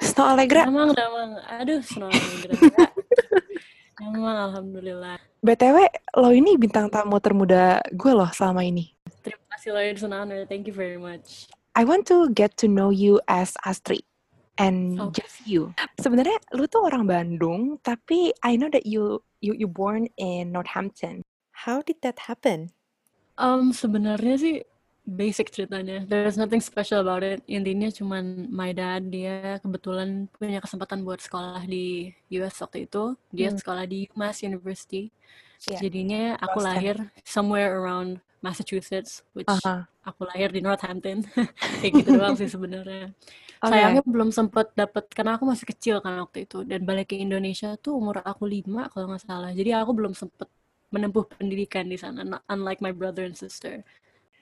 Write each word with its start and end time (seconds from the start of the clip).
Snow 0.00 0.26
Allegra? 0.26 0.64
Damang, 0.64 0.92
damang. 0.96 1.30
Aduh, 1.60 1.80
Snow 1.84 2.08
Allegra. 2.08 2.52
damang, 4.00 4.36
Alhamdulillah. 4.50 5.16
BTW, 5.40 5.76
lo 6.16 6.28
ini 6.32 6.56
bintang 6.56 6.88
tamu 6.88 7.16
termuda 7.20 7.80
gue 7.92 8.12
loh 8.12 8.28
selama 8.32 8.64
ini. 8.64 8.92
Terima 9.20 9.44
kasih 9.56 9.70
lo, 9.72 9.80
it's 9.80 10.04
an 10.04 10.12
honor. 10.12 10.44
Thank 10.44 10.68
you 10.68 10.74
very 10.76 10.96
much. 10.96 11.48
I 11.76 11.84
want 11.84 12.04
to 12.08 12.28
get 12.32 12.56
to 12.60 12.66
know 12.68 12.90
you 12.90 13.20
as 13.28 13.54
Astrid 13.62 14.02
and 14.56 15.00
Oh. 15.00 15.12
just 15.12 15.44
you. 15.44 15.72
Sebenarnya 15.96 16.36
lu 16.56 16.64
tuh 16.66 16.84
orang 16.84 17.04
Bandung, 17.08 17.80
tapi 17.80 18.32
I 18.42 18.56
know 18.56 18.68
that 18.72 18.84
you 18.84 19.20
you 19.40 19.56
you 19.56 19.68
born 19.68 20.08
in 20.20 20.52
Northampton. 20.52 21.24
How 21.64 21.80
did 21.80 22.00
that 22.04 22.28
happen? 22.28 22.72
Um, 23.40 23.72
sebenarnya 23.72 24.36
sih 24.36 24.54
basic 25.10 25.50
ceritanya. 25.50 26.06
There's 26.06 26.38
nothing 26.38 26.62
special 26.62 27.02
about 27.02 27.26
it. 27.26 27.42
Intinya 27.50 27.90
cuman 27.90 28.46
my 28.46 28.70
dad 28.70 29.10
dia 29.10 29.58
kebetulan 29.58 30.30
punya 30.30 30.62
kesempatan 30.62 31.02
buat 31.02 31.18
sekolah 31.18 31.66
di 31.66 32.14
US 32.38 32.62
waktu 32.62 32.86
itu. 32.86 33.18
Dia 33.34 33.50
Hmm. 33.50 33.58
sekolah 33.58 33.84
di 33.90 34.06
UMass 34.14 34.46
University. 34.46 35.10
Iya. 35.66 35.78
Jadinya 35.82 36.22
aku 36.38 36.62
Boston. 36.62 36.70
lahir 36.70 36.96
somewhere 37.26 37.74
around 37.74 38.22
Massachusetts, 38.40 39.20
which 39.36 39.50
Aha. 39.50 39.84
aku 40.00 40.24
lahir 40.24 40.48
di 40.48 40.62
Northampton. 40.62 41.26
Kayak 41.84 41.92
gitu 42.00 42.10
doang 42.16 42.38
sih 42.38 42.48
sebenarnya. 42.48 43.12
Oke. 43.60 43.68
Sayangnya 43.68 44.00
belum 44.06 44.32
sempat 44.32 44.72
dapat 44.72 45.04
karena 45.12 45.36
aku 45.36 45.44
masih 45.44 45.68
kecil 45.68 46.00
kan 46.00 46.16
waktu 46.24 46.48
itu 46.48 46.64
dan 46.64 46.80
balik 46.88 47.12
ke 47.12 47.20
Indonesia 47.20 47.76
tuh 47.76 47.98
umur 48.00 48.24
aku 48.24 48.48
lima 48.48 48.88
kalau 48.88 49.12
nggak 49.12 49.26
salah. 49.28 49.52
Jadi 49.52 49.76
aku 49.76 49.92
belum 49.92 50.16
sempat 50.16 50.48
menempuh 50.88 51.28
pendidikan 51.36 51.84
di 51.84 52.00
sana, 52.00 52.24
unlike 52.48 52.80
my 52.80 52.90
brother 52.90 53.22
and 53.28 53.36
sister. 53.36 53.84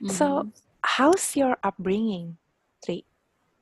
So, 0.07 0.47
Mhm. 0.47 0.55
How's 0.83 1.37
your 1.37 1.57
upbringing, 1.63 2.37
Tri? 2.83 3.05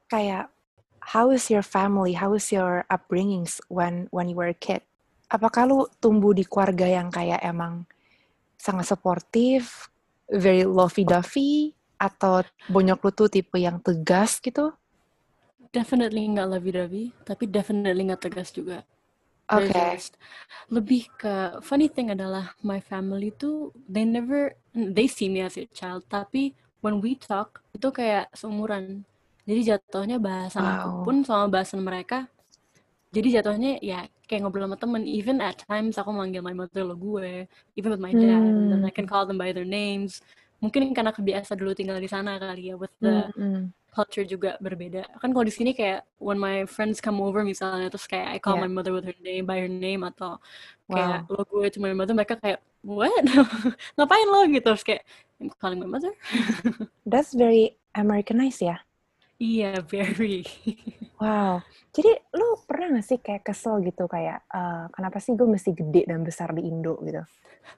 Kayak, 0.09 0.53
how 1.01 1.31
is 1.31 1.51
your 1.51 1.63
family? 1.63 2.15
How 2.15 2.35
is 2.35 2.51
your 2.51 2.87
upbringings 2.89 3.61
when 3.69 4.09
when 4.15 4.31
you 4.31 4.37
were 4.39 4.51
a 4.51 4.57
kid? 4.57 4.83
Apakah 5.27 5.67
lu 5.67 5.91
tumbuh 5.99 6.31
di 6.31 6.47
keluarga 6.47 6.87
yang 6.87 7.11
kayak 7.11 7.43
emang 7.43 7.87
sangat 8.55 8.87
suportif, 8.87 9.91
very 10.31 10.63
lovey-dovey, 10.63 11.75
atau 11.99 12.47
bonyok 12.71 12.99
lu 13.03 13.11
tuh 13.11 13.29
tipe 13.29 13.59
yang 13.59 13.83
tegas 13.83 14.39
gitu? 14.39 14.71
definitely 15.77 16.25
nggak 16.25 16.49
lovey-dovey, 16.49 17.13
tapi 17.29 17.45
definitely 17.45 18.09
nggak 18.09 18.25
tegas 18.25 18.49
juga. 18.49 18.81
Oke. 19.53 19.71
Just 19.71 20.19
lebih 20.73 21.07
ke 21.15 21.63
funny 21.63 21.87
thing 21.87 22.11
adalah 22.11 22.57
my 22.67 22.83
family 22.83 23.31
tuh 23.31 23.71
they 23.87 24.03
never 24.03 24.59
they 24.75 25.07
see 25.07 25.31
me 25.31 25.39
as 25.39 25.55
a 25.55 25.71
child 25.71 26.03
tapi 26.11 26.51
when 26.87 26.97
we 27.05 27.13
talk 27.19 27.51
itu 27.77 27.89
kayak 27.99 28.25
seumuran 28.41 28.85
jadi 29.49 29.61
jatuhnya 29.79 30.17
bahasan 30.29 30.67
aku 30.75 30.89
Wow. 30.89 31.03
pun 31.05 31.17
sama 31.29 31.47
bahasan 31.55 31.83
mereka 31.89 32.17
jadi 33.15 33.29
jatuhnya 33.41 33.71
ya 33.91 33.99
kayak 34.29 34.41
ngobrol 34.45 34.67
sama 34.69 34.79
temen 34.83 35.03
even 35.19 35.39
at 35.49 35.57
times 35.71 35.95
aku 36.01 36.11
manggil 36.13 36.43
my 36.45 36.55
mother 36.61 36.83
lo 36.89 36.95
gue 36.99 37.47
even 37.79 37.91
with 37.95 38.03
my 38.03 38.15
dad 38.25 38.43
and 38.59 38.69
then 38.73 38.83
Hmm. 38.83 38.89
I 38.89 38.93
can 38.97 39.07
call 39.13 39.25
them 39.29 39.39
by 39.43 39.51
their 39.57 39.69
names 39.69 40.13
mungkin 40.63 40.91
karena 40.97 41.13
kebiasa 41.13 41.53
dulu 41.59 41.73
tinggal 41.77 41.99
di 42.01 42.09
sana 42.09 42.41
kali 42.41 42.73
ya 42.73 42.75
with 42.81 42.93
the 43.05 43.29
Mm-mm. 43.37 43.73
culture 43.93 44.25
juga 44.29 44.61
berbeda. 44.61 45.09
Kan 45.21 45.33
kalau 45.33 45.45
di 45.49 45.55
sini 45.55 45.73
kayak 45.73 46.05
when 46.21 46.37
my 46.37 46.65
friends 46.69 47.01
come 47.01 47.19
over 47.25 47.41
misalnya 47.45 47.89
terus 47.89 48.05
kayak 48.09 48.37
I 48.37 48.39
call 48.43 48.57
Yeah. 48.57 48.65
my 48.65 48.71
mother 48.71 48.93
with 48.93 49.09
her 49.09 49.17
name 49.25 49.45
by 49.49 49.59
her 49.65 49.71
name 49.73 50.05
atau 50.05 50.37
kayak 50.93 51.25
Wow. 51.25 51.33
lo 51.33 51.43
gue 51.49 51.67
to 51.73 51.81
my 51.83 51.93
mother 51.97 52.13
mereka 52.17 52.37
kayak 52.41 52.61
what 52.85 53.25
ngapain 53.97 54.29
lo 54.29 54.41
gitu 54.53 54.65
terus 54.69 54.85
kayak 54.87 55.03
I'm 55.41 55.53
calling 55.61 55.81
my 55.81 55.89
mother. 55.89 56.13
That's 57.07 57.33
very 57.35 57.79
Americanized 57.97 58.61
ya. 58.61 58.85
Iya 59.41 59.81
very. 59.93 60.45
Wow. 61.17 61.65
Jadi 61.97 62.13
lu 62.37 62.61
pernah 62.69 63.01
gak 63.01 63.07
sih 63.09 63.19
kayak 63.25 63.43
kesel 63.49 63.81
gitu 63.81 64.05
kayak 64.05 64.45
eh, 64.53 64.85
kenapa 64.93 65.17
sih 65.17 65.33
gue 65.33 65.49
mesti 65.49 65.73
gede 65.73 66.05
dan 66.05 66.21
besar 66.21 66.53
di 66.53 66.69
Indo 66.69 67.01
gitu? 67.01 67.25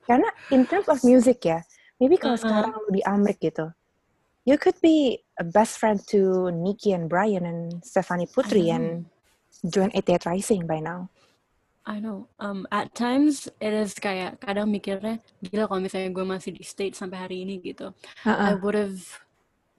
Karena 0.08 0.28
in 0.50 0.66
terms 0.66 0.88
of 0.90 1.02
music 1.06 1.38
ya, 1.46 1.62
maybe 1.98 2.16
kalau 2.16 2.34
Uh-uh. 2.38 2.42
sekarang 2.46 2.72
lu 2.74 2.90
di 2.94 3.02
Amrik 3.04 3.38
gitu, 3.42 3.70
you 4.46 4.56
could 4.56 4.78
be 4.80 5.20
a 5.38 5.44
best 5.44 5.78
friend 5.78 6.00
to 6.08 6.50
Nicky 6.50 6.94
and 6.96 7.06
Brian 7.10 7.44
and 7.44 7.82
Stephanie 7.84 8.26
Putri 8.30 8.70
I 8.72 8.78
and 8.78 8.86
join 9.68 9.90
88 9.94 10.26
Rising 10.26 10.64
by 10.66 10.80
now. 10.80 11.10
I 11.88 12.00
know. 12.04 12.28
Um, 12.36 12.68
at 12.68 12.92
times 12.92 13.48
it 13.64 13.72
is 13.72 13.96
kayak 13.96 14.44
kadang 14.44 14.68
mikirnya 14.68 15.24
gila 15.40 15.64
kalau 15.64 15.80
misalnya 15.80 16.12
gue 16.12 16.20
masih 16.20 16.52
di 16.52 16.60
state 16.60 16.92
sampai 16.92 17.16
hari 17.16 17.48
ini 17.48 17.64
gitu. 17.64 17.96
I 18.28 18.52
Uh-uh. 18.52 18.60
would 18.60 18.76
have 18.76 19.00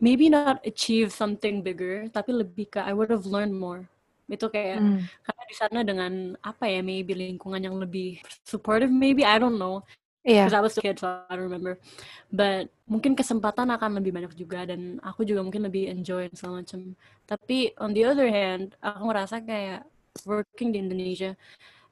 maybe 0.02 0.26
not 0.26 0.58
achieved 0.66 1.14
something 1.14 1.62
bigger, 1.62 2.10
tapi 2.10 2.34
lebih 2.34 2.74
ke 2.74 2.80
I 2.82 2.98
would 2.98 3.14
have 3.14 3.30
learned 3.30 3.54
more. 3.54 3.86
Itu 4.26 4.50
kayak 4.50 4.82
Hmm. 4.82 5.06
karena 5.26 5.44
di 5.50 5.56
sana 5.58 5.80
dengan 5.86 6.14
apa 6.42 6.66
ya 6.70 6.82
maybe 6.82 7.14
lingkungan 7.14 7.62
yang 7.62 7.78
lebih 7.78 8.22
supportive 8.42 8.90
maybe 8.94 9.22
I 9.26 9.38
don't 9.42 9.58
know 9.62 9.82
Iya. 10.28 10.52
because 10.52 10.58
I 10.58 10.62
was 10.64 10.76
a 10.76 10.82
kid 10.84 11.00
so 11.00 11.08
I 11.08 11.34
don't 11.40 11.48
remember 11.48 11.80
but 12.28 12.68
mungkin 12.92 13.16
kesempatan 13.16 13.72
akan 13.72 14.04
lebih 14.04 14.12
banyak 14.12 14.34
juga 14.36 14.68
dan 14.68 15.00
aku 15.00 15.24
juga 15.24 15.40
mungkin 15.48 15.64
lebih 15.64 15.88
enjoy 15.88 16.28
dan 16.28 16.36
segala 16.36 16.56
macam 16.62 16.80
tapi 17.24 17.72
on 17.80 17.96
the 17.96 18.04
other 18.04 18.28
hand 18.28 18.76
aku 18.84 19.02
ngerasa 19.08 19.40
kayak 19.48 19.88
working 20.28 20.76
di 20.76 20.84
Indonesia 20.84 21.40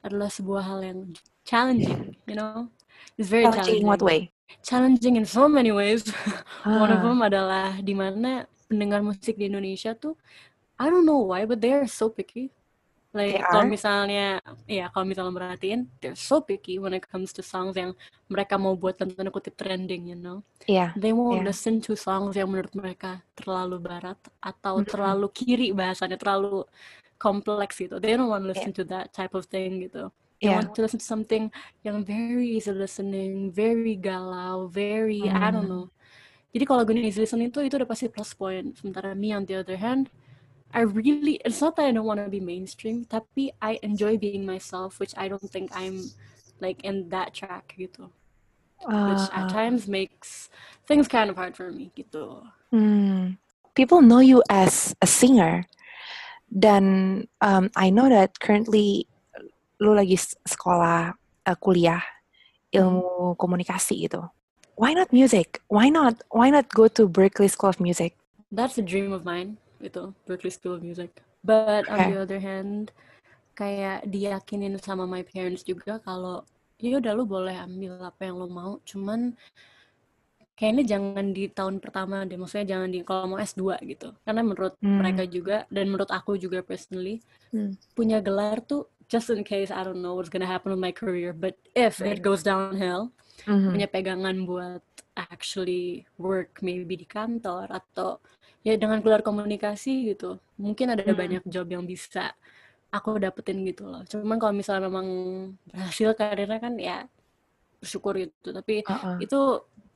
adalah 0.03 0.27
sebuah 0.27 0.63
hal 0.67 0.79
yang 0.83 0.99
challenging 1.47 2.15
you 2.27 2.35
know 2.35 2.67
it's 3.15 3.31
very 3.31 3.47
Challenging 3.47 3.83
in 3.83 3.87
what 3.87 4.03
way? 4.03 4.29
challenging 4.63 5.15
in 5.15 5.25
so 5.27 5.47
many 5.47 5.71
ways 5.71 6.03
one 6.67 6.91
of 6.91 6.99
Ah. 6.99 7.07
them 7.07 7.19
adalah 7.23 7.79
di 7.79 7.95
mana 7.95 8.43
pendengar 8.67 8.99
musik 9.03 9.39
di 9.39 9.47
Indonesia 9.47 9.95
tuh 9.95 10.19
I 10.75 10.91
don't 10.91 11.07
know 11.07 11.23
why 11.23 11.47
but 11.47 11.63
they 11.63 11.71
are 11.71 11.87
so 11.87 12.11
picky 12.11 12.51
like 13.15 13.39
kalau 13.47 13.63
misalnya 13.67 14.43
ya 14.67 14.91
kalau 14.91 15.05
misalnya 15.07 15.31
merhatiin 15.31 15.87
they're 16.03 16.17
so 16.17 16.43
picky 16.43 16.75
when 16.81 16.91
it 16.91 17.03
comes 17.07 17.31
to 17.31 17.39
songs 17.39 17.73
yang 17.79 17.95
mereka 18.27 18.59
mau 18.59 18.75
buat 18.75 18.99
dalam 18.99 19.15
tanda 19.15 19.31
kutip 19.31 19.55
trending 19.55 20.11
you 20.11 20.17
know 20.19 20.43
Iya. 20.67 20.91
they 20.99 21.15
won't 21.15 21.39
Yeah. 21.39 21.47
listen 21.47 21.79
to 21.87 21.95
songs 21.95 22.35
yang 22.35 22.51
menurut 22.51 22.75
mereka 22.75 23.23
terlalu 23.39 23.79
barat 23.79 24.19
atau 24.43 24.83
Mhm. 24.83 24.87
terlalu 24.91 25.27
kiri 25.31 25.67
bahasanya 25.71 26.19
terlalu 26.19 26.67
kompleks 27.17 27.79
gitu 27.79 27.97
they 27.97 28.13
don't 28.19 28.27
want 28.29 28.43
to 28.43 28.51
Iya. 28.51 28.53
listen 28.59 28.71
to 28.75 28.83
that 28.91 29.15
type 29.15 29.31
of 29.33 29.47
thing 29.47 29.87
gitu 29.87 30.11
they 30.43 30.51
Iya. 30.51 30.59
want 30.61 30.75
to 30.75 30.83
listen 30.83 30.99
to 31.01 31.07
something 31.07 31.49
yang 31.87 32.03
very 32.03 32.59
easy 32.59 32.69
listening 32.75 33.49
very 33.49 33.95
galau 33.97 34.67
very 34.69 35.25
I 35.31 35.47
don't 35.49 35.65
Hmm. 35.65 35.71
know 35.71 35.85
jadi 36.53 36.63
kalau 36.67 36.83
gue 36.85 36.93
easy 36.99 37.23
listening 37.23 37.49
tuh 37.49 37.63
itu 37.65 37.79
udah 37.79 37.87
pasti 37.89 38.11
plus 38.11 38.35
point 38.35 38.75
sementara 38.77 39.15
me 39.17 39.31
on 39.33 39.47
the 39.47 39.57
other 39.63 39.79
hand 39.79 40.11
I 40.73 40.81
really 40.83 41.39
it's 41.45 41.61
not 41.63 41.75
that 41.77 41.87
I 41.87 41.91
don't 41.95 42.05
want 42.05 42.19
to 42.23 42.29
be 42.29 42.43
mainstream 42.43 43.05
tapi 43.07 43.55
I 43.63 43.79
enjoy 43.81 44.17
being 44.19 44.45
myself 44.45 44.99
which 44.99 45.15
I 45.17 45.27
don't 45.31 45.43
think 45.47 45.71
I'm 45.73 46.11
like 46.59 46.83
in 46.83 47.09
that 47.09 47.33
track 47.33 47.73
gitu 47.79 48.11
which 48.83 49.25
at 49.33 49.47
Ah. 49.47 49.51
times 49.51 49.87
makes 49.89 50.49
things 50.85 51.07
kind 51.09 51.31
of 51.31 51.35
hard 51.39 51.55
for 51.57 51.71
me 51.71 51.89
gitu 51.95 52.43
Hmm. 52.67 53.39
People 53.79 54.03
know 54.03 54.19
you 54.19 54.43
as 54.51 54.91
a 54.99 55.07
singer. 55.07 55.63
Dan 56.51 57.23
um, 57.39 57.71
I 57.79 57.87
know 57.93 58.11
that 58.11 58.43
currently 58.43 59.07
lu 59.79 59.95
lagi 59.95 60.19
sekolah 60.43 61.15
uh, 61.47 61.57
kuliah 61.63 62.03
ilmu 62.75 63.39
komunikasi 63.39 64.03
gitu. 64.09 64.27
Why 64.75 64.91
not 64.91 65.15
music? 65.15 65.63
Why 65.71 65.87
not 65.87 66.27
why 66.27 66.51
not 66.51 66.67
go 66.75 66.91
to 66.91 67.07
Berkeley 67.07 67.47
School 67.47 67.71
of 67.71 67.79
Music? 67.79 68.19
that's 68.47 68.79
a 68.79 68.83
dream 68.83 69.11
of 69.11 69.27
mine 69.27 69.59
itu 69.81 70.13
Berkeley 70.25 70.51
School 70.53 70.77
of 70.77 70.83
Music 70.85 71.11
but 71.45 71.85
on 71.89 71.97
Okay. 71.99 72.11
the 72.11 72.17
other 72.19 72.39
hand 72.41 72.91
kayak 73.57 74.05
diyakinin 74.05 74.77
sama 74.77 75.03
my 75.09 75.25
parents 75.25 75.65
juga 75.65 75.97
kalau 76.01 76.45
ya 76.77 77.01
udah 77.01 77.13
lu 77.17 77.25
boleh 77.25 77.57
ambil 77.57 77.97
apa 78.05 78.29
yang 78.29 78.37
lu 78.37 78.49
mau 78.49 78.77
cuman 78.85 79.33
kayaknya 80.57 80.97
jangan 80.97 81.25
di 81.33 81.49
tahun 81.53 81.77
pertama 81.77 82.25
deh 82.25 82.37
maksudnya 82.37 82.77
jangan 82.77 82.89
di 82.89 82.99
kalau 83.05 83.25
mau 83.29 83.39
S2 83.41 83.77
gitu 83.85 84.13
karena 84.25 84.41
menurut 84.45 84.73
Hmm. 84.81 85.01
mereka 85.01 85.23
juga 85.29 85.65
dan 85.69 85.85
menurut 85.89 86.09
aku 86.09 86.37
juga 86.37 86.61
personally 86.65 87.21
Hmm. 87.53 87.73
punya 87.97 88.21
gelar 88.21 88.61
tuh 88.65 88.89
just 89.09 89.29
in 89.33 89.41
case 89.45 89.69
I 89.73 89.81
don't 89.85 90.01
know 90.01 90.13
what's 90.17 90.29
gonna 90.33 90.49
happen 90.49 90.73
with 90.73 90.81
my 90.81 90.93
career 90.93 91.33
but 91.33 91.57
if 91.77 92.01
Right. 92.01 92.17
it 92.17 92.25
goes 92.25 92.41
downhill 92.45 93.13
Mhm. 93.45 93.73
punya 93.73 93.87
pegangan 93.89 94.37
buat 94.49 94.81
actually 95.17 96.05
work 96.21 96.61
maybe 96.61 96.93
di 96.97 97.05
kantor 97.09 97.69
atau 97.73 98.21
ya 98.61 98.73
dengan 98.75 98.99
gelar 99.01 99.21
komunikasi 99.21 100.13
gitu 100.13 100.37
mungkin 100.57 100.93
ada 100.93 101.03
Hmm. 101.05 101.15
banyak 101.15 101.43
job 101.47 101.67
yang 101.69 101.83
bisa 101.83 102.33
aku 102.87 103.19
dapetin 103.19 103.61
gitu 103.67 103.83
loh. 103.85 104.01
Cuman 104.07 104.39
kalau 104.39 104.53
misalnya 104.55 104.87
memang 104.87 105.07
berhasil 105.67 106.15
karirnya 106.15 106.57
kan 106.57 106.73
ya 106.79 107.03
bersyukur 107.77 108.15
gitu. 108.17 108.49
Tapi 108.55 108.81
Uh-uh. 108.83 109.19
itu 109.19 109.39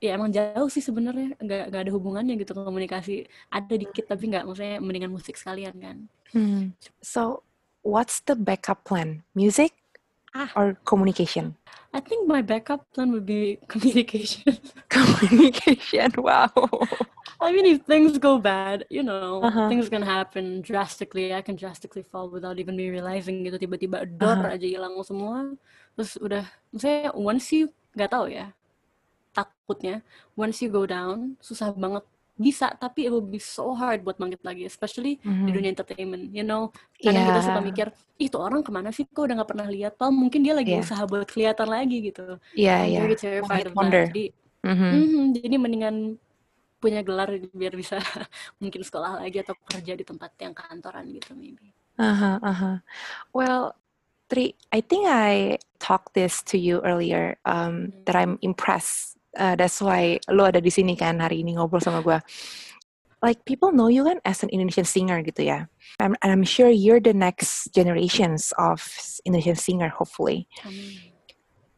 ya 0.02 0.18
emang 0.18 0.30
jauh 0.30 0.66
sih 0.68 0.82
sebenarnya 0.82 1.38
nggak 1.38 1.64
nggak 1.72 1.82
ada 1.88 1.92
hubungannya 1.94 2.34
gitu 2.36 2.58
komunikasi 2.58 3.22
ada 3.54 3.74
dikit 3.78 4.10
tapi 4.10 4.34
nggak 4.34 4.50
maksudnya 4.50 4.82
mendingan 4.82 5.14
musik 5.14 5.38
sekalian 5.38 5.78
kan 5.78 5.98
Hmm. 6.32 6.72
So, 7.04 7.44
what's 7.84 8.24
the 8.24 8.40
backup 8.40 8.88
plan? 8.88 9.22
Music 9.36 9.76
Ah. 10.32 10.48
or 10.56 10.80
communication? 10.88 11.60
I 11.94 12.00
think 12.00 12.28
my 12.28 12.42
backup 12.42 12.88
plan 12.94 13.12
would 13.12 13.26
be 13.26 13.60
communication 13.68 14.58
communication. 14.90 16.12
Wow. 16.18 16.52
I 17.42 17.52
mean 17.52 17.66
if 17.68 17.84
things 17.84 18.18
go 18.18 18.38
bad 18.40 18.86
you 18.90 19.04
know 19.04 19.50
Uh-huh. 19.50 19.68
things 19.68 19.90
can 19.90 20.02
happen 20.04 20.62
drastically 20.62 21.34
I 21.34 21.42
can 21.42 21.56
drastically 21.56 22.04
fall 22.04 22.30
without 22.30 22.60
even 22.60 22.76
me 22.80 22.90
realizing 22.92 23.44
gitu 23.44 23.58
tiba-tiba 23.60 24.06
door 24.08 24.40
Uh-huh. 24.40 24.48
aja 24.48 24.64
hilang 24.68 24.96
semua 25.04 25.52
terus 25.98 26.16
udah 26.22 26.46
maksudnya 26.72 27.12
once 27.18 27.46
you 27.52 27.66
nggak 27.98 28.12
tahu 28.14 28.26
ya 28.32 28.56
takutnya 29.36 30.04
once 30.36 30.60
you 30.64 30.70
go 30.72 30.84
down 30.88 31.36
susah 31.44 31.72
banget 31.76 32.04
bisa 32.42 32.74
tapi 32.76 33.06
it 33.08 33.12
will 33.14 33.24
be 33.24 33.38
so 33.38 33.78
hard 33.78 34.02
buat 34.02 34.18
bangkit 34.18 34.42
lagi 34.42 34.66
especially 34.66 35.22
di 35.22 35.30
Mhm. 35.30 35.54
dunia 35.54 35.70
entertainment 35.72 36.24
you 36.34 36.42
know 36.42 36.74
kadang 36.98 37.30
kita 37.30 37.40
suka 37.46 37.60
Yeah. 37.62 37.68
mikir 37.70 37.88
ih 38.18 38.28
tuh 38.34 38.42
orang 38.42 38.66
ke 38.66 38.72
mana 38.74 38.90
sih 38.90 39.06
kok 39.06 39.22
udah 39.30 39.36
nggak 39.42 39.52
pernah 39.54 39.68
lihat 39.70 39.94
Padahal 39.96 40.18
mungkin 40.18 40.42
dia 40.42 40.58
lagi 40.58 40.74
Yeah. 40.74 40.84
usaha 40.84 41.04
buat 41.06 41.30
kelihatan 41.30 41.68
lagi 41.70 41.98
gitu 42.10 42.26
Yeah, 42.58 42.82
yeah. 42.84 43.06
very 43.06 43.16
terrified 43.16 43.70
of 43.70 43.74
that 43.78 44.10
jadi 44.10 44.26
Mhm. 44.66 44.90
mhm, 44.90 45.24
jadi 45.38 45.56
mendingan 45.62 45.96
punya 46.82 47.06
gelar 47.06 47.30
biar 47.54 47.78
bisa 47.78 48.02
mungkin 48.62 48.82
sekolah 48.82 49.22
lagi 49.22 49.38
atau 49.46 49.54
kerja 49.70 49.94
di 49.94 50.02
tempat 50.02 50.34
yang 50.42 50.58
kantoran 50.58 51.06
gitu 51.14 51.38
maybe 51.38 51.70
Uh-huh, 52.02 52.42
uh-huh. 52.42 52.82
Well, 53.30 53.78
Tri, 54.26 54.58
I 54.74 54.82
think 54.82 55.06
I 55.06 55.62
talked 55.78 56.18
this 56.18 56.42
to 56.50 56.58
you 56.58 56.82
earlier 56.82 57.38
um, 57.46 57.94
that 58.10 58.18
I'm 58.18 58.42
impressed. 58.42 59.21
Uh, 59.38 59.56
that's 59.56 59.80
why 59.80 60.20
lo 60.28 60.44
ada 60.48 60.60
di 60.60 60.68
sini 60.68 60.98
kan 61.00 61.20
hari 61.24 61.44
ini 61.44 61.56
ngobrol 61.56 61.80
sama 61.80 62.04
gue. 62.04 62.20
Like 63.22 63.46
people 63.46 63.70
know 63.72 63.86
you 63.86 64.04
kan 64.04 64.18
as 64.26 64.42
an 64.42 64.50
Indonesian 64.50 64.84
singer 64.84 65.22
gitu 65.22 65.46
ya. 65.46 65.70
I'm, 66.02 66.18
and 66.26 66.34
I'm 66.34 66.44
sure 66.44 66.68
you're 66.74 67.00
the 67.00 67.14
next 67.14 67.70
generations 67.72 68.50
of 68.58 68.82
Indonesian 69.24 69.56
singer 69.56 69.94
hopefully. 69.94 70.50
Amin. 70.66 71.14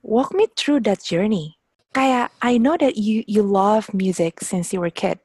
Walk 0.01 0.31
me 0.31 0.47
through 0.55 0.87
that 0.87 1.03
journey. 1.03 1.59
Kayak 1.93 2.31
I 2.41 2.57
know 2.57 2.79
that 2.79 2.97
you 2.97 3.27
you 3.27 3.43
love 3.43 3.91
music 3.93 4.41
since 4.41 4.71
you 4.71 4.79
were 4.81 4.89
kid. 4.93 5.19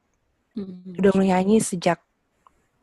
Mhm. 0.59 0.99
Udah 0.99 1.11
mulai 1.15 1.39
nyanyi 1.39 1.63
sejak 1.63 2.03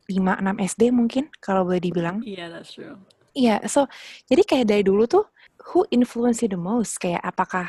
5 0.08 0.38
6 0.42 0.56
SD 0.58 0.82
mungkin 0.94 1.28
kalau 1.42 1.66
boleh 1.66 1.82
dibilang. 1.82 2.22
yeah 2.22 2.46
that's 2.46 2.74
true 2.74 2.94
Iya, 3.36 3.68
so 3.68 3.84
jadi 4.32 4.42
kayak 4.48 4.66
dari 4.72 4.80
dulu 4.80 5.04
tuh 5.04 5.28
who 5.68 5.84
influence 5.92 6.40
you 6.40 6.48
the 6.48 6.56
most? 6.56 6.96
Kayak 6.96 7.20
apakah 7.20 7.68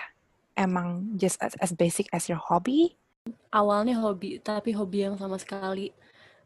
emang 0.57 1.13
just 1.15 1.37
as, 1.39 1.53
as 1.61 1.71
basic 1.71 2.09
as 2.11 2.25
your 2.27 2.41
hobby? 2.41 2.97
awalnya 3.51 3.99
hobi 3.99 4.39
tapi 4.39 4.71
hobi 4.71 5.03
yang 5.07 5.19
sama 5.19 5.35
sekali. 5.35 5.91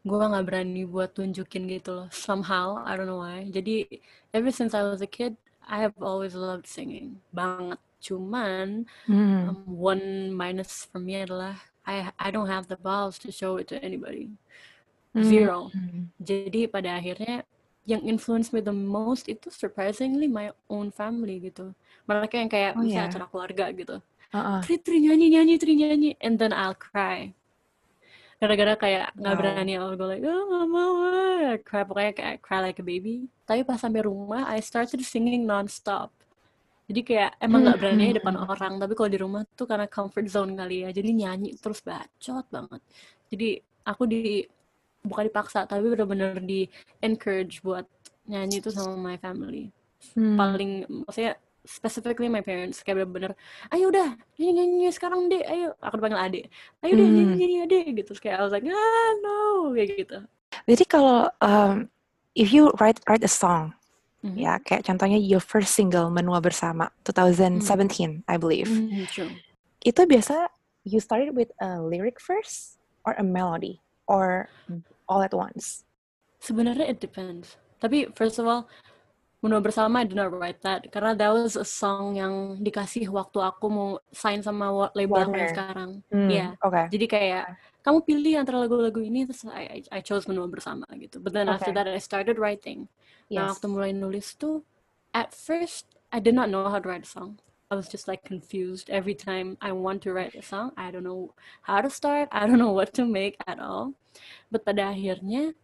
Gue 0.02 0.18
nggak 0.18 0.46
berani 0.50 0.82
buat 0.90 1.14
tunjukin 1.14 1.70
gitu 1.70 1.94
loh. 1.94 2.08
Somehow 2.10 2.82
I 2.82 2.98
don't 2.98 3.06
know 3.06 3.22
why. 3.22 3.46
Jadi 3.54 4.02
ever 4.34 4.50
since 4.50 4.74
I 4.74 4.82
was 4.82 5.02
a 5.06 5.10
kid 5.10 5.38
I 5.70 5.86
have 5.86 5.94
always 6.02 6.34
loved 6.34 6.66
singing. 6.66 7.22
Banget. 7.34 7.78
Cuman 8.02 8.90
Hmm. 9.06 9.54
um, 9.54 9.62
one 9.70 10.34
minus 10.34 10.90
for 10.90 10.98
me 10.98 11.22
adalah 11.22 11.62
I 11.86 12.10
I 12.18 12.34
don't 12.34 12.50
have 12.50 12.66
the 12.66 12.82
balls 12.82 13.22
to 13.22 13.30
show 13.30 13.62
it 13.62 13.70
to 13.70 13.78
anybody. 13.78 14.34
Zero. 15.14 15.70
Hmm. 15.70 16.10
jadi 16.18 16.66
pada 16.66 16.98
akhirnya 16.98 17.46
yang 17.90 18.02
influence 18.06 18.54
me 18.54 18.62
the 18.62 18.74
most 18.74 19.26
itu 19.30 19.50
surprisingly 19.50 20.28
my 20.30 20.54
own 20.70 20.90
family 20.94 21.42
gitu 21.42 21.74
mereka 22.10 22.36
yang 22.42 22.50
kayak 22.52 22.74
Oh, 22.76 22.82
misalnya 22.82 23.08
ya? 23.08 23.12
acara 23.12 23.26
keluarga 23.32 23.66
gitu 23.74 23.96
Uh-uh. 24.34 24.62
Tri 24.64 24.76
Tri 24.86 24.98
nyanyi 25.04 25.28
nyanyi 25.36 25.56
Tri 25.62 25.74
nyanyi 25.78 26.10
and 26.22 26.36
then 26.42 26.54
I'll 26.54 26.78
cry 26.78 27.34
gara-gara 28.42 28.74
kayak 28.74 29.08
nggak 29.20 29.36
Wow. 29.38 29.42
berani 29.42 29.72
I'll 29.78 29.94
go 30.00 30.06
like 30.10 30.24
oh 30.26 30.44
nggak 30.50 30.68
mau 30.74 30.94
ah." 31.06 31.52
cry 31.62 31.84
pokoknya 31.86 32.14
kayak 32.18 32.36
cry 32.46 32.60
like 32.66 32.80
a 32.82 32.86
baby 32.86 33.30
tapi 33.46 33.62
pas 33.68 33.78
sampai 33.78 34.02
rumah 34.10 34.44
I 34.50 34.60
started 34.66 35.02
singing 35.06 35.46
non-stop 35.46 36.10
jadi 36.90 37.02
kayak 37.08 37.32
emang 37.42 37.62
nggak 37.66 37.80
berani 37.82 38.06
Hmm. 38.12 38.18
depan 38.18 38.36
orang 38.38 38.74
tapi 38.82 38.94
kalau 38.98 39.10
di 39.14 39.20
rumah 39.22 39.42
tuh 39.56 39.68
karena 39.70 39.88
comfort 39.90 40.28
zone 40.30 40.54
kali 40.58 40.86
ya 40.86 40.90
jadi 40.94 41.10
nyanyi 41.14 41.50
terus 41.62 41.80
bacot 41.86 42.46
banget 42.50 42.82
jadi 43.32 43.50
aku 43.88 44.04
di 44.10 44.46
bukan 45.02 45.28
dipaksa 45.28 45.66
tapi 45.66 45.90
benar-benar 45.90 46.38
di 46.40 46.70
encourage 47.02 47.62
buat 47.62 47.86
nyanyi 48.26 48.62
itu 48.62 48.70
sama 48.70 48.94
my 48.98 49.18
family 49.18 49.70
Hmm. 50.18 50.34
paling 50.34 50.82
maksudnya 51.06 51.38
specifically 51.62 52.26
my 52.26 52.42
parents 52.42 52.82
kayak 52.82 53.06
bener-bener 53.06 53.38
ayo 53.70 53.94
udah 53.94 54.18
nyanyi 54.42 54.66
nyanyi 54.66 54.90
sekarang 54.90 55.30
deh 55.30 55.46
ayo 55.46 55.78
aku 55.78 56.02
dipanggil 56.02 56.18
ade 56.18 56.42
ayo 56.82 56.94
deh 56.98 57.06
nyanyi 57.06 57.22
Hmm. 57.30 57.38
nyanyi 57.38 57.58
ade 57.62 57.78
gitu 57.94 58.10
Terus 58.10 58.18
kayak 58.18 58.42
I 58.42 58.44
was 58.44 58.50
like 58.50 58.66
ah 58.66 59.10
no 59.22 59.70
kayak 59.78 59.90
gitu 59.94 60.18
Jadi 60.66 60.84
kalau 60.90 61.30
um, 61.38 61.86
if 62.34 62.50
you 62.50 62.74
write 62.82 62.98
write 63.06 63.22
a 63.22 63.30
song, 63.30 63.78
Mhm. 64.26 64.42
ya 64.42 64.58
kayak 64.58 64.90
contohnya 64.90 65.22
your 65.22 65.38
first 65.42 65.70
single 65.78 66.10
Menua 66.10 66.42
Bersama 66.42 66.90
2017, 67.06 68.26
I 68.26 68.42
believe. 68.42 68.70
Mhm, 68.70 69.06
true 69.06 69.30
Itu 69.86 70.10
biasa 70.10 70.50
you 70.82 70.98
started 70.98 71.38
with 71.38 71.54
a 71.62 71.78
lyric 71.78 72.18
first 72.18 72.82
or 73.06 73.14
a 73.18 73.26
melody 73.26 73.78
or 74.12 74.52
all 75.08 75.24
at 75.24 75.32
once. 75.32 75.88
sebenarnya 76.42 76.90
it 76.90 77.00
depends 77.00 77.56
tapi 77.80 78.12
first 78.18 78.42
of 78.42 78.46
all 78.50 78.68
Menua 79.42 79.58
Bersama 79.58 80.02
I 80.02 80.06
did 80.06 80.14
not 80.18 80.30
write 80.30 80.62
that 80.62 80.86
karena 80.94 81.18
that 81.18 81.34
was 81.34 81.58
a 81.58 81.66
song 81.66 82.14
yang 82.14 82.62
dikasih 82.62 83.10
waktu 83.10 83.42
aku 83.42 83.66
mau 83.74 83.90
sign 84.14 84.46
sama 84.46 84.70
label 84.94 85.18
aku 85.18 85.34
yang 85.34 85.34
Warner. 85.34 85.50
sekarang 85.50 85.90
Hmm, 86.14 86.30
Iya. 86.30 86.48
Oke. 86.62 86.82
Jadi 86.94 87.06
kayak 87.10 87.46
kamu 87.82 87.98
pilih 88.06 88.34
antara 88.38 88.62
lagu-lagu 88.62 89.02
ini 89.02 89.26
terus 89.26 89.42
I, 89.50 89.82
I, 89.82 89.98
I 89.98 90.00
chose 90.06 90.30
menua 90.30 90.46
bersama 90.46 90.86
gitu. 90.94 91.18
But 91.18 91.34
then 91.34 91.50
after 91.50 91.74
Okay. 91.74 91.78
that 91.82 91.90
I 91.90 91.98
started 91.98 92.38
writing. 92.38 92.86
Nah 93.34 93.50
Yes. 93.50 93.58
waktu 93.58 93.66
mulai 93.66 93.92
nulis 93.98 94.38
tuh 94.38 94.62
at 95.10 95.34
first 95.34 95.90
I 96.14 96.22
did 96.22 96.38
not 96.38 96.54
know 96.54 96.70
how 96.70 96.78
to 96.78 96.86
write 96.86 97.06
a 97.06 97.10
song. 97.10 97.42
I 97.72 97.80
was 97.80 97.88
just 97.88 98.12
like 98.12 98.28
confused 98.28 98.92
every 98.92 99.16
time 99.16 99.56
I 99.64 99.72
want 99.72 100.04
to 100.04 100.12
write 100.12 100.36
a 100.36 100.44
song. 100.44 100.76
I 100.76 100.92
don't 100.92 101.08
know 101.08 101.32
how 101.64 101.80
to 101.80 101.88
start. 101.88 102.28
I 102.28 102.44
don't 102.44 102.60
know 102.60 102.76
what 102.76 102.92
to 103.00 103.08
make 103.08 103.40
at 103.48 103.64
all. 103.64 103.96
But 104.52 104.68
pada 104.68 104.92
akhirnya 104.92 105.56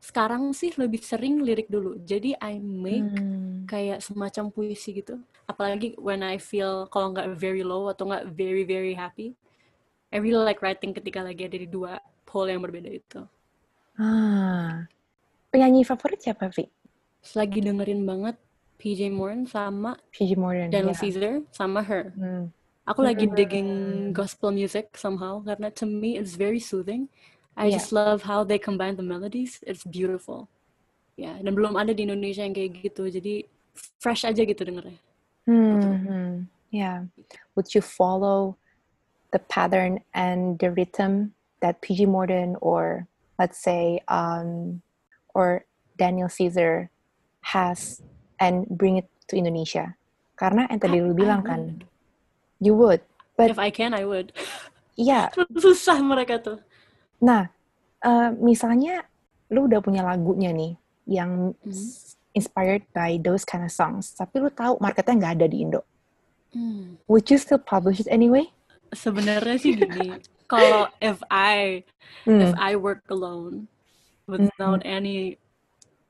sekarang 0.00 0.56
sih 0.56 0.72
lebih 0.80 1.04
sering 1.04 1.44
lirik 1.44 1.68
dulu. 1.68 2.00
Jadi 2.00 2.32
I 2.40 2.56
make 2.64 3.04
Hmm. 3.12 3.68
kayak 3.68 4.00
semacam 4.00 4.48
puisi 4.48 5.04
gitu. 5.04 5.20
Apalagi 5.44 6.00
when 6.00 6.24
I 6.24 6.40
feel 6.40 6.88
kalau 6.88 7.12
nggak 7.12 7.36
very 7.36 7.60
low 7.60 7.92
atau 7.92 8.08
nggak 8.08 8.32
very 8.32 8.64
very 8.64 8.96
happy. 8.96 9.36
I 10.08 10.18
really 10.18 10.40
like 10.40 10.64
writing 10.64 10.96
ketika 10.96 11.20
lagi 11.20 11.44
ada 11.44 11.60
di 11.60 11.68
dua 11.68 12.00
pole 12.24 12.56
yang 12.56 12.64
berbeda 12.64 12.88
itu. 12.88 13.20
Ah. 14.00 14.88
Penyanyi 15.52 15.84
favorit 15.84 16.24
siapa, 16.24 16.48
Vi? 16.48 16.64
Terus 17.20 17.34
lagi 17.36 17.60
dengerin 17.60 18.00
banget 18.08 18.40
PJ 18.80 19.12
Morton 19.12 19.44
sama 19.44 20.00
PG 20.16 20.40
Morton. 20.40 20.72
Daniel 20.72 20.96
ya. 20.96 21.00
Caesar 21.04 21.32
sama 21.52 21.84
her. 21.84 22.16
Hmm. 22.16 22.48
Aku 22.88 23.04
lagi 23.04 23.28
digging 23.28 24.10
gospel 24.16 24.50
music 24.50 24.96
somehow 24.96 25.38
karena 25.44 25.68
to 25.70 25.84
me 25.84 26.16
it's 26.16 26.34
very 26.34 26.58
soothing. 26.58 27.06
I 27.54 27.68
Yeah. 27.68 27.76
just 27.76 27.92
love 27.92 28.24
how 28.24 28.40
they 28.42 28.56
combine 28.56 28.96
the 28.96 29.04
melodies. 29.04 29.60
It's 29.68 29.84
beautiful. 29.84 30.48
Ya, 31.20 31.36
dan 31.36 31.52
belum 31.52 31.76
ada 31.76 31.92
di 31.92 32.08
Indonesia 32.08 32.40
yang 32.40 32.56
kayak 32.56 32.80
gitu. 32.80 33.04
Jadi 33.12 33.44
fresh 34.00 34.24
aja 34.24 34.40
gitu 34.40 34.64
dengernya. 34.64 34.96
Hmm. 35.44 36.48
Yeah. 36.72 37.12
Would 37.54 37.76
you 37.76 37.84
follow 37.84 38.56
the 39.30 39.38
pattern 39.52 40.00
and 40.16 40.56
the 40.58 40.72
rhythm 40.72 41.36
that 41.60 41.84
PG 41.84 42.08
Morton 42.08 42.56
or 42.64 43.04
let's 43.36 43.60
say 43.60 44.00
um, 44.08 44.80
or 45.36 45.68
Daniel 46.00 46.32
Caesar 46.32 46.88
has 47.52 48.00
and 48.40 48.64
bring 48.66 48.96
it 48.98 49.06
to 49.28 49.36
Indonesia? 49.36 49.94
Karena 50.34 50.64
yang 50.72 50.80
tadi 50.80 50.96
lu 50.98 51.12
bilang 51.12 51.44
kan, 51.44 51.84
you 52.58 52.72
would. 52.72 53.04
But 53.36 53.52
If 53.52 53.60
I 53.60 53.68
can, 53.68 53.92
I 53.92 54.08
would. 54.08 54.32
iya, 54.96 55.28
Susah 55.62 56.00
mereka 56.00 56.40
tuh. 56.40 56.58
nah 57.20 57.52
eh, 58.00 58.28
misalnya 58.40 59.04
lu 59.52 59.68
udah 59.68 59.84
punya 59.84 60.00
lagunya 60.00 60.56
nih 60.56 60.72
yang 61.04 61.52
s- 61.68 62.16
inspired 62.32 62.80
by 62.96 63.20
those 63.20 63.44
kind 63.44 63.60
of 63.60 63.68
songs, 63.68 64.16
tapi 64.16 64.40
lu 64.40 64.48
tahu 64.48 64.80
marketnya 64.80 65.20
nggak 65.20 65.34
ada 65.36 65.46
di 65.46 65.60
Indo. 65.60 65.84
Hmm. 66.56 66.96
Would 67.06 67.28
you 67.28 67.36
still 67.36 67.60
publish 67.60 68.00
it 68.00 68.08
anyway? 68.08 68.48
Sebenarnya 68.90 69.54
sih 69.60 69.76
gini, 69.76 70.18
kalau 70.48 70.88
if 70.98 71.20
I 71.30 71.84
if 72.26 72.50
Hmm, 72.50 72.56
I 72.58 72.74
work 72.74 73.04
alone 73.06 73.68
without 74.26 74.82
any 74.82 75.36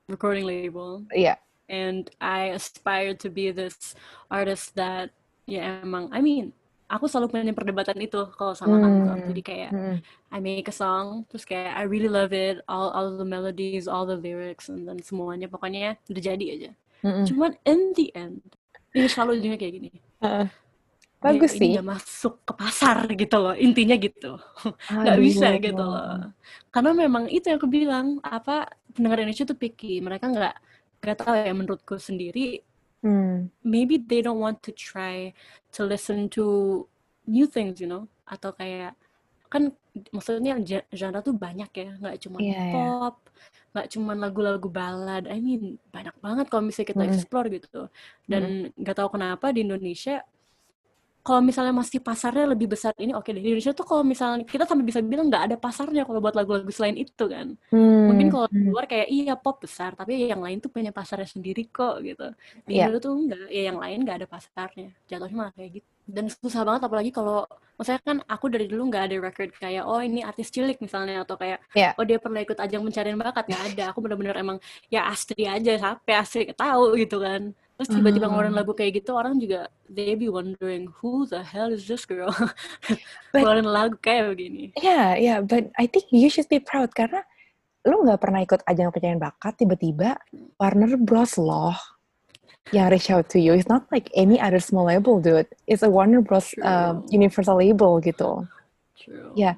recording 0.09 0.43
label 0.47 1.05
Iya. 1.13 1.37
And 1.71 2.11
I 2.19 2.51
aspire 2.51 3.15
to 3.23 3.31
be 3.31 3.55
this 3.55 3.95
artist 4.27 4.75
that 4.75 5.15
ya 5.47 5.79
emang 5.79 6.11
I 6.11 6.19
mean 6.19 6.51
aku 6.91 7.07
selalu 7.07 7.31
punya 7.31 7.55
perdebatan 7.55 7.95
itu 8.03 8.19
kalau 8.35 8.51
sama 8.51 8.83
kantor. 8.83 9.15
Hmm. 9.15 9.27
Jadi 9.31 9.41
kayak 9.41 9.71
Mm-mm. 9.71 9.95
I 10.35 10.37
make 10.43 10.67
a 10.67 10.75
song, 10.75 11.23
terus 11.31 11.47
kayak 11.47 11.71
I 11.71 11.87
really 11.87 12.11
love 12.11 12.35
it, 12.35 12.59
all 12.67 12.91
all 12.91 13.15
the 13.15 13.23
melodies, 13.23 13.87
all 13.87 14.03
the 14.03 14.19
lyrics, 14.19 14.67
and 14.67 14.83
then 14.83 14.99
semuanya 14.99 15.47
pokoknya 15.47 15.95
udah 16.11 16.23
jadi 16.23 16.45
aja. 16.51 16.71
Mm-mm. 17.07 17.23
Cuman 17.23 17.55
in 17.63 17.95
the 17.95 18.11
end, 18.11 18.43
ini 18.91 19.07
selalu 19.07 19.39
ujungnya 19.39 19.57
kayak 19.57 19.73
gini. 19.79 19.91
Dia 21.21 21.37
Bagus 21.37 21.53
ini 21.53 21.77
sih. 21.77 21.77
gak 21.77 21.85
masuk 21.85 22.33
ke 22.41 22.53
pasar 22.57 22.97
gitu 23.13 23.37
loh, 23.37 23.53
intinya 23.53 23.93
gitu. 23.93 24.41
Nggak 24.89 25.19
bisa 25.21 25.47
gitu 25.61 25.83
loh. 25.85 26.33
Karena 26.73 26.91
memang 26.97 27.29
itu 27.29 27.45
yang 27.45 27.61
aku 27.61 27.69
bilang, 27.69 28.17
apa 28.25 28.65
pendengar 28.89 29.21
Indonesia 29.21 29.45
tuh 29.45 29.53
picky. 29.53 30.01
Mereka 30.01 30.33
nggak 30.33 30.55
nggak 31.01 31.17
tahu 31.19 31.33
ya 31.47 31.53
menurutku 31.59 31.95
sendiri. 32.07 32.61
Hmm. 33.03 33.51
Maybe 33.61 33.97
they 34.01 34.21
don't 34.25 34.41
want 34.41 34.63
to 34.65 34.71
try 34.73 35.33
to 35.77 35.81
listen 35.85 36.29
to 36.33 36.43
new 37.29 37.45
things, 37.45 37.77
you 37.81 37.85
know? 37.89 38.09
Atau 38.25 38.53
kayak 38.57 38.97
kan 39.53 39.73
maksudnya 40.15 40.57
genre 40.95 41.19
tuh 41.21 41.35
banyak 41.35 41.69
ya, 41.75 41.89
nggak 42.01 42.17
cuma 42.25 42.39
Iya, 42.39 42.59
iya. 42.71 42.71
pop, 42.71 43.15
nggak 43.73 43.87
cuma 43.93 44.11
lagu-lagu 44.17 44.67
balad. 44.71 45.23
I 45.29 45.37
mean 45.43 45.77
banyak 45.95 46.15
banget 46.25 46.45
kalau 46.49 46.63
misalnya 46.65 46.89
kita 46.93 47.03
Mm-mm. 47.03 47.09
explore 47.09 47.47
gitu. 47.53 47.89
Dan 48.31 48.71
nggak 48.79 48.95
tahu 48.97 49.09
kenapa 49.17 49.53
di 49.55 49.61
Indonesia 49.67 50.25
kalau 51.21 51.39
misalnya 51.39 51.69
masih 51.71 52.01
pasarnya 52.01 52.49
lebih 52.49 52.67
besar 52.67 52.91
ini 52.97 53.13
oke 53.13 53.29
deh 53.29 53.37
di 53.37 53.53
Indonesia 53.53 53.71
tuh 53.71 53.85
kalau 53.85 54.01
misalnya 54.01 54.41
kita 54.43 54.65
sampai 54.65 54.83
bisa 54.83 54.99
bilang 55.01 55.29
nggak 55.29 55.43
ada 55.47 55.55
pasarnya 55.57 56.01
kalau 56.03 56.19
buat 56.19 56.33
lagu-lagu 56.33 56.69
selain 56.69 56.97
itu 56.97 57.23
kan 57.25 57.53
mungkin 58.09 58.27
Hmm. 58.27 58.33
kalau 58.33 58.47
di 58.49 58.57
Hmm. 58.57 58.69
luar 58.73 58.85
kayak 58.85 59.07
iya 59.07 59.33
pop 59.37 59.61
besar 59.61 59.93
tapi 59.93 60.17
yang 60.25 60.41
lain 60.41 60.57
tuh 60.57 60.67
punya 60.67 60.89
pasarnya 60.89 61.25
sendiri 61.25 61.69
kok 61.69 62.01
gitu 62.01 62.27
di 62.65 62.75
Iya. 62.75 62.89
Indo 62.89 62.97
tuh 62.97 63.13
enggak 63.13 63.47
ya 63.47 63.61
yang 63.69 63.77
lain 63.77 63.97
nggak 64.01 64.17
ada 64.19 64.27
pasarnya 64.27 64.89
jatuhnya 65.05 65.35
malah 65.37 65.53
kayak 65.53 65.71
gitu 65.79 65.87
dan 66.11 66.25
susah 66.27 66.61
banget 66.61 66.81
apalagi 66.83 67.11
kalau 67.13 67.45
maksudnya 67.77 68.01
kan 68.03 68.17
aku 68.25 68.45
dari 68.49 68.65
dulu 68.67 68.89
nggak 68.89 69.03
ada 69.05 69.15
record 69.21 69.53
kayak 69.55 69.85
oh 69.85 70.01
ini 70.01 70.21
artis 70.21 70.49
cilik 70.49 70.77
misalnya 70.77 71.21
atau 71.21 71.37
kayak 71.37 71.61
Iya. 71.71 71.93
oh 71.95 72.03
dia 72.03 72.17
pernah 72.17 72.41
ikut 72.41 72.57
ajang 72.57 72.81
pencarian 72.81 73.15
bakat 73.15 73.45
nggak 73.47 73.63
ada 73.71 73.83
aku 73.93 73.99
bener-bener 74.01 74.35
emang 74.35 74.57
ya 74.89 75.07
Astri 75.07 75.45
aja 75.45 75.71
sampai 75.77 76.13
Astri 76.13 76.49
tahu 76.51 76.97
gitu 76.97 77.21
kan 77.21 77.53
terus 77.81 77.97
tiba-tiba 77.97 78.29
ngeluarin 78.29 78.53
Ah. 78.53 78.61
lagu 78.61 78.77
kayak 78.77 79.01
gitu 79.01 79.17
orang 79.17 79.41
juga 79.41 79.65
they 79.89 80.13
be 80.13 80.29
wondering 80.29 80.85
who 81.01 81.25
the 81.25 81.41
hell 81.41 81.73
is 81.73 81.89
this 81.89 82.05
girl 82.05 82.29
But- 83.33 83.41
ngeluarin 83.41 83.65
lagu 83.65 83.97
kayak 83.97 84.37
begini 84.37 84.69
Yeah, 84.77 85.17
yeah, 85.17 85.41
but 85.41 85.73
I 85.81 85.89
think 85.89 86.13
you 86.13 86.29
should 86.29 86.45
be 86.45 86.61
proud 86.61 86.93
karena 86.93 87.25
lu 87.81 88.05
nggak 88.05 88.21
pernah 88.21 88.45
ikut 88.45 88.61
ajang 88.69 88.93
pencarian 88.93 89.17
bakat, 89.17 89.57
tiba-tiba 89.57 90.13
Warner 90.61 91.01
Bros 91.01 91.41
loh 91.41 91.73
yang 92.69 92.93
reach 92.93 93.09
out 93.09 93.25
to 93.33 93.41
you. 93.41 93.57
It's 93.57 93.65
not 93.65 93.89
like 93.89 94.13
any 94.13 94.37
other 94.37 94.61
small 94.61 94.85
label, 94.85 95.17
dude. 95.17 95.49
It's 95.65 95.81
a 95.81 95.89
Warner 95.89 96.21
Bros 96.21 96.53
um, 96.61 97.01
universal 97.09 97.57
label 97.57 97.97
gitu. 97.97 98.45
True. 98.93 99.33
Yeah. 99.33 99.57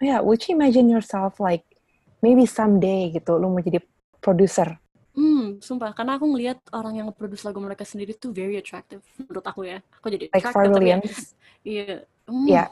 Yeah, 0.00 0.24
would 0.24 0.40
you 0.48 0.56
imagine 0.56 0.88
yourself 0.88 1.36
like 1.44 1.60
maybe 2.24 2.48
someday 2.48 3.12
gitu, 3.12 3.36
lu 3.36 3.52
mau 3.52 3.60
jadi 3.60 3.84
produser? 4.24 4.80
Sumpah. 5.64 5.96
Karena 5.96 6.20
aku 6.20 6.28
ngelihat 6.28 6.60
orang 6.76 7.00
yang 7.00 7.06
nge-produce 7.08 7.48
lagu 7.48 7.58
mereka 7.64 7.88
sendiri 7.88 8.12
tuh 8.12 8.28
very 8.28 8.60
attractive 8.60 9.00
menurut 9.16 9.44
aku 9.48 9.64
ya. 9.64 9.80
Aku 9.96 10.12
jadi 10.12 10.28
Like 10.28 10.44
tapi 10.44 10.68
ya, 10.68 10.72
Williams? 10.76 11.16
iya. 11.64 11.94
Yeah, 12.44 12.68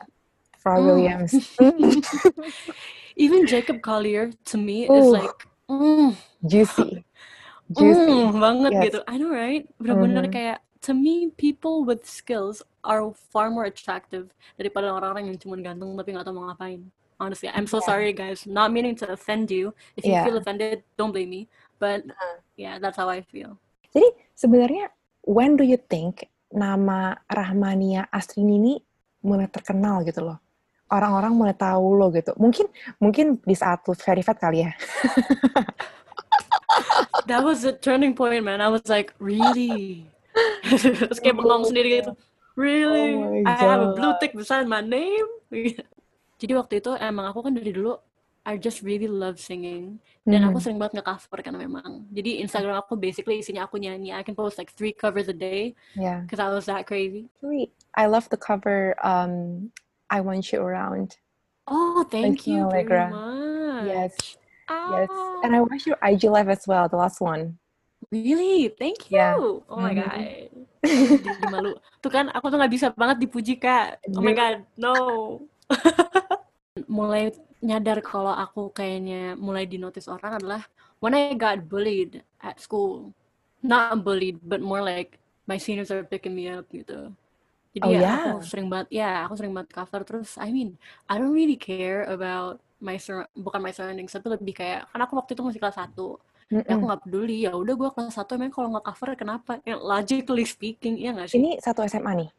Pharrell 0.61 0.85
Mm. 0.85 0.89
Williams. 1.01 1.33
Even 3.17 3.49
Jacob 3.49 3.81
Collier 3.81 4.33
to 4.53 4.57
me 4.61 4.85
is 4.85 5.09
Uh. 5.09 5.25
like 5.25 5.39
mm, 5.73 6.13
Juicy. 6.45 7.01
Juicy. 7.73 8.13
mm, 8.13 8.37
banget 8.39 8.71
Yes. 8.77 8.83
gitu. 8.93 8.99
I 9.09 9.15
know 9.17 9.33
right? 9.33 9.65
Bener-bener 9.81 10.29
Mhm. 10.29 10.35
kayak 10.37 10.59
to 10.85 10.93
me 10.95 11.33
people 11.35 11.83
with 11.83 12.05
skills 12.07 12.63
are 12.87 13.11
far 13.33 13.51
more 13.51 13.67
attractive 13.67 14.31
daripada 14.55 14.93
orang-orang 14.93 15.35
yang 15.35 15.39
cuma 15.41 15.59
ganteng 15.59 15.97
tapi 15.99 16.15
nggak 16.15 16.25
tahu 16.29 16.37
mau 16.37 16.47
ngapain. 16.53 16.85
Honestly, 17.17 17.49
I'm 17.49 17.65
so 17.65 17.81
Yeah. 17.81 17.89
sorry 17.89 18.13
guys. 18.13 18.45
Not 18.45 18.71
meaning 18.77 18.93
to 19.01 19.09
offend 19.09 19.49
you. 19.49 19.73
If 19.97 20.05
you 20.05 20.13
Yeah. 20.13 20.29
feel 20.29 20.37
offended, 20.37 20.85
don't 21.01 21.11
blame 21.17 21.33
me. 21.33 21.43
But 21.77 22.09
Uh. 22.09 22.37
yeah, 22.57 22.81
that's 22.81 22.97
how 22.97 23.09
I 23.09 23.21
feel. 23.25 23.61
Jadi 23.93 24.09
sebenarnya 24.33 24.93
when 25.25 25.57
do 25.57 25.65
you 25.65 25.77
think 25.81 26.29
nama 26.53 27.17
Rahmania 27.29 28.09
Astrini 28.13 28.57
ini 28.61 28.75
mulai 29.25 29.49
terkenal 29.49 30.05
gitu 30.05 30.25
loh? 30.25 30.39
Orang-orang 30.87 31.35
mulai 31.35 31.57
tahu 31.57 31.99
lo 31.99 32.15
gitu. 32.15 32.31
Mungkin 32.39 32.71
mungkin 33.03 33.43
di 33.43 33.57
saat 33.59 33.83
lu 33.91 33.95
very 33.99 34.23
fat 34.23 34.39
kali 34.39 34.63
ya. 34.65 34.71
That 37.27 37.43
was 37.43 37.67
a 37.67 37.75
turning 37.75 38.15
point, 38.15 38.47
man. 38.47 38.63
I 38.63 38.71
was 38.71 38.87
like, 38.87 39.11
really? 39.19 40.07
Terus 40.71 41.19
kayak 41.19 41.43
bengong 41.43 41.67
sendiri 41.67 42.03
gitu. 42.03 42.15
Really? 42.55 43.19
Oh 43.19 43.51
I 43.51 43.53
have 43.59 43.83
a 43.83 43.91
blue 43.99 44.15
tick 44.23 44.33
beside 44.33 44.71
my 44.71 44.81
name? 44.81 45.27
Jadi 46.41 46.53
waktu 46.55 46.79
itu 46.79 46.95
emang 46.97 47.33
aku 47.33 47.43
kan 47.43 47.53
dari 47.57 47.73
dulu 47.73 47.99
I 48.47 48.55
just 48.55 48.87
really 48.87 49.11
love 49.11 49.43
singing 49.43 49.99
dan 50.23 50.47
aku 50.47 50.59
Mhm. 50.59 50.63
sering 50.63 50.79
banget 50.79 51.03
nge-cover 51.03 51.43
kan 51.43 51.55
memang. 51.59 52.07
Jadi 52.15 52.39
Instagram 52.47 52.79
aku 52.79 52.95
basically 52.95 53.43
isinya 53.43 53.67
aku 53.67 53.75
nyanyi. 53.83 54.15
I 54.15 54.23
can 54.23 54.39
post 54.39 54.55
like 54.55 54.71
three 54.71 54.95
covers 54.95 55.27
a 55.27 55.35
day 55.35 55.75
Yeah. 55.99 56.23
because 56.23 56.39
I 56.39 56.47
was 56.55 56.71
that 56.71 56.87
crazy. 56.87 57.27
Sweet. 57.43 57.75
I 57.99 58.07
love 58.07 58.31
the 58.31 58.39
cover 58.39 58.95
um 59.03 59.75
I 60.07 60.23
Want 60.23 60.47
You 60.55 60.63
Around. 60.63 61.19
Oh, 61.67 62.07
thank 62.07 62.47
Christina 62.47 62.71
you 62.71 62.71
very 62.71 62.87
Allegra. 62.87 63.05
much. 63.11 63.83
Yes. 63.91 64.15
Yes. 64.71 65.11
Ah, 65.11 65.43
And 65.43 65.51
I 65.51 65.61
watched 65.67 65.91
your 65.91 65.99
IG 65.99 66.31
live 66.31 66.47
as 66.47 66.63
well, 66.71 66.87
the 66.87 66.95
last 66.99 67.19
one. 67.19 67.59
Really? 68.15 68.71
Thank 68.71 69.11
you. 69.11 69.19
Yeah. 69.19 69.35
Oh 69.67 69.79
my 69.83 69.91
Mhm. 69.91 70.07
god. 70.07 70.47
Jadi 71.27 71.45
malu. 71.51 71.75
Tuh 71.99 72.11
kan 72.15 72.31
aku 72.31 72.47
tuh 72.47 72.63
nggak 72.63 72.71
bisa 72.71 72.87
banget 72.95 73.27
dipuji 73.27 73.59
kak. 73.59 73.99
Oh 74.15 74.23
my 74.23 74.31
Really? 74.31 74.39
god, 74.39 74.57
no. 74.79 74.95
mulai 76.99 77.23
nyadar 77.69 77.99
kalau 78.11 78.33
aku 78.45 78.61
kayaknya 78.79 79.17
mulai 79.47 79.65
dinotis 79.73 80.07
orang 80.15 80.33
adalah 80.39 80.63
when 81.03 81.15
I 81.19 81.35
got 81.45 81.59
bullied 81.71 82.13
at 82.49 82.57
school. 82.65 83.13
Not 83.73 84.05
bullied, 84.07 84.39
but 84.53 84.61
more 84.71 84.83
like 84.91 85.11
my 85.51 85.59
seniors 85.59 85.91
are 85.95 86.05
picking 86.13 86.35
me 86.39 86.45
up 86.57 86.67
gitu. 86.71 87.11
Jadi 87.77 87.87
Oh, 87.87 87.93
ya 87.99 88.01
yeah. 88.01 88.17
aku 88.17 88.41
sering 88.41 88.67
banget, 88.73 88.89
ya 89.01 89.09
aku 89.29 89.35
sering 89.39 89.53
banget 89.57 89.71
cover 89.77 90.01
terus. 90.09 90.31
I 90.41 90.49
mean, 90.57 90.81
I 91.11 91.21
don't 91.21 91.35
really 91.37 91.59
care 91.61 92.09
about 92.09 92.59
my 92.81 92.97
sur- 92.97 93.29
bukan 93.37 93.61
my 93.61 93.73
surroundings, 93.77 94.13
tapi 94.17 94.33
lebih 94.33 94.55
kayak 94.57 94.81
kan 94.93 95.01
aku 95.05 95.15
waktu 95.21 95.33
itu 95.37 95.43
masih 95.45 95.61
kelas 95.63 95.77
1 95.81 96.17
ya 96.67 96.75
aku 96.77 96.83
Mm-mm. 96.83 96.91
nggak 96.91 97.03
peduli 97.07 97.47
ya 97.47 97.55
udah 97.55 97.75
gue 97.79 97.91
kelas 97.95 98.15
satu 98.19 98.35
emang 98.35 98.51
kalau 98.51 98.69
nggak 98.75 98.87
cover 98.91 99.09
kenapa 99.15 99.53
ya, 99.63 99.79
logically 99.79 100.43
speaking 100.43 100.99
iya 100.99 101.15
nggak 101.15 101.31
sih 101.31 101.39
Ini 101.39 101.51
satu 101.65 101.81
SMA 101.87 102.13
nih. 102.21 102.31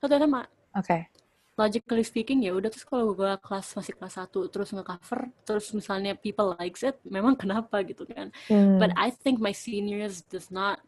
satu 0.00 0.16
sama 0.20 0.40
Oke. 0.74 1.08
Logically 1.54 2.02
speaking 2.02 2.42
ya 2.42 2.50
udah 2.50 2.66
terus 2.66 2.82
kalau 2.82 3.14
gue 3.14 3.30
kelas 3.38 3.78
masih 3.78 3.94
kelas 3.94 4.14
satu 4.18 4.50
terus 4.50 4.74
nggak 4.74 4.86
cover 4.90 5.30
terus 5.46 5.70
misalnya 5.70 6.18
people 6.18 6.58
likes 6.58 6.82
it 6.82 6.98
memang 7.06 7.38
kenapa 7.38 7.78
gitu 7.86 8.02
kan 8.06 8.34
Hmm. 8.50 8.82
but 8.82 8.90
I 8.98 9.14
think 9.14 9.38
my 9.38 9.54
seniors 9.54 10.26
does 10.26 10.50
not 10.50 10.82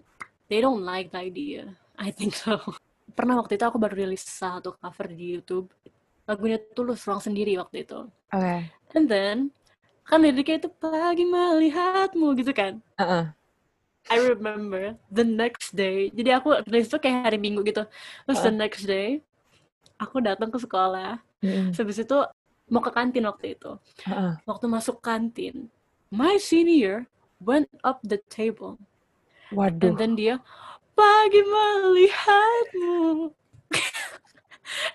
they 0.50 0.58
don't 0.58 0.82
like 0.82 1.14
the 1.14 1.22
idea 1.22 1.70
I 1.94 2.10
think 2.10 2.34
so 2.34 2.58
pernah 3.18 3.38
waktu 3.38 3.54
itu 3.56 3.64
aku 3.64 3.78
baru 3.78 3.94
rilis 3.94 4.26
satu 4.26 4.74
cover 4.74 5.06
di 5.14 5.38
YouTube 5.38 5.70
lagunya 6.26 6.58
Tulus 6.58 7.06
ruang 7.06 7.22
sendiri 7.22 7.54
waktu 7.62 7.86
itu 7.86 8.02
Oke. 8.34 8.56
and 8.98 9.06
then 9.06 9.36
kan 10.02 10.18
liriknya 10.22 10.66
itu 10.66 10.70
pagi 10.70 11.22
melihatmu 11.22 12.34
gitu 12.38 12.50
kan 12.50 12.82
Uh-uh. 12.98 13.30
I 14.06 14.22
remember 14.22 14.94
the 15.10 15.26
next 15.26 15.74
day. 15.74 16.14
Jadi 16.14 16.30
aku 16.30 16.54
rilis 16.70 16.86
tuh 16.86 17.02
kayak 17.02 17.26
hari 17.26 17.42
Minggu 17.42 17.66
gitu. 17.66 17.82
Terus 18.22 18.38
the 18.38 18.54
next 18.54 18.86
day 18.86 19.18
aku 19.96 20.20
datang 20.20 20.48
ke 20.52 20.58
sekolah. 20.60 21.20
Mm-mm. 21.44 21.72
Habis 21.72 22.04
itu 22.04 22.18
mau 22.68 22.82
ke 22.82 22.90
kantin 22.92 23.24
waktu 23.28 23.54
itu. 23.58 23.76
Uh-uh. 24.06 24.36
Waktu 24.44 24.66
masuk 24.68 25.00
kantin, 25.00 25.68
my 26.10 26.36
senior 26.40 27.06
went 27.42 27.68
up 27.84 28.00
the 28.00 28.16
table 28.32 28.80
Waduh. 29.52 29.92
and 29.92 29.96
then 30.00 30.12
dia 30.16 30.40
pagi 30.96 31.42
melihatmu. 31.44 33.30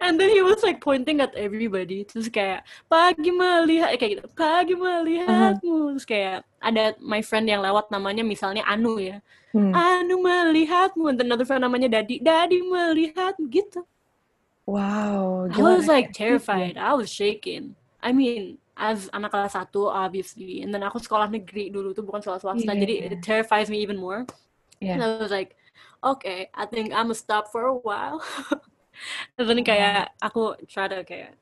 And 0.03 0.20
then 0.20 0.29
he 0.29 0.43
was 0.43 0.60
like 0.67 0.84
pointing 0.84 1.24
at 1.24 1.31
everybody. 1.34 2.03
Terus 2.03 2.27
kayak 2.27 2.67
pagi 2.91 3.31
melihat 3.31 3.96
kayak 3.96 4.12
gitu. 4.20 4.27
Pagi 4.36 4.75
melihatmu. 4.75 5.96
Terus 5.96 6.05
kayak 6.05 6.43
ada 6.60 6.93
my 7.00 7.24
friend 7.24 7.48
yang 7.48 7.63
lewat 7.63 7.88
namanya 7.88 8.20
misalnya 8.22 8.67
Anu 8.67 9.00
ya. 9.00 9.24
Hmm. 9.55 9.72
Anu 9.72 10.20
melihatmu. 10.20 11.08
And 11.08 11.17
then 11.17 11.31
another 11.31 11.48
friend 11.48 11.63
namanya 11.63 11.88
Dadi. 11.88 12.20
Dadi 12.20 12.60
melihat 12.62 13.39
gitu. 13.39 13.88
Wow. 14.65 15.50
I 15.51 15.62
was 15.62 15.88
like 15.88 16.13
ya. 16.13 16.27
terrified. 16.27 16.77
I 16.77 16.94
was 16.94 17.10
shaking. 17.10 17.75
I 18.01 18.12
mean, 18.13 18.58
as 18.77 19.10
anak 19.13 19.32
kelas 19.34 19.53
1 19.53 19.74
obviously. 19.89 20.62
And 20.62 20.74
then 20.74 20.82
aku 20.82 21.01
sekolah 21.01 21.30
negeri 21.30 21.70
dulu 21.70 21.94
tuh 21.94 22.06
bukan 22.06 22.22
sekolah 22.22 22.39
swasta. 22.41 22.74
Iya, 22.74 22.82
Jadi 22.82 22.94
iya. 22.98 23.10
it 23.13 23.22
terrifies 23.22 23.70
me 23.70 23.82
even 23.82 23.98
more. 23.98 24.25
Yeah. 24.82 24.98
And 24.98 25.01
I 25.06 25.22
was 25.22 25.30
like, 25.34 25.53
okay, 26.01 26.50
I 26.53 26.65
think 26.65 26.94
I'm 26.94 27.10
gonna 27.10 27.18
stop 27.18 27.53
for 27.53 27.70
a 27.70 27.77
while. 27.77 28.22
And 29.38 29.50
then 29.50 29.65
kayak 29.65 30.13
aku 30.22 30.62
try 30.70 30.86
to 30.86 31.01
kayak 31.01 31.38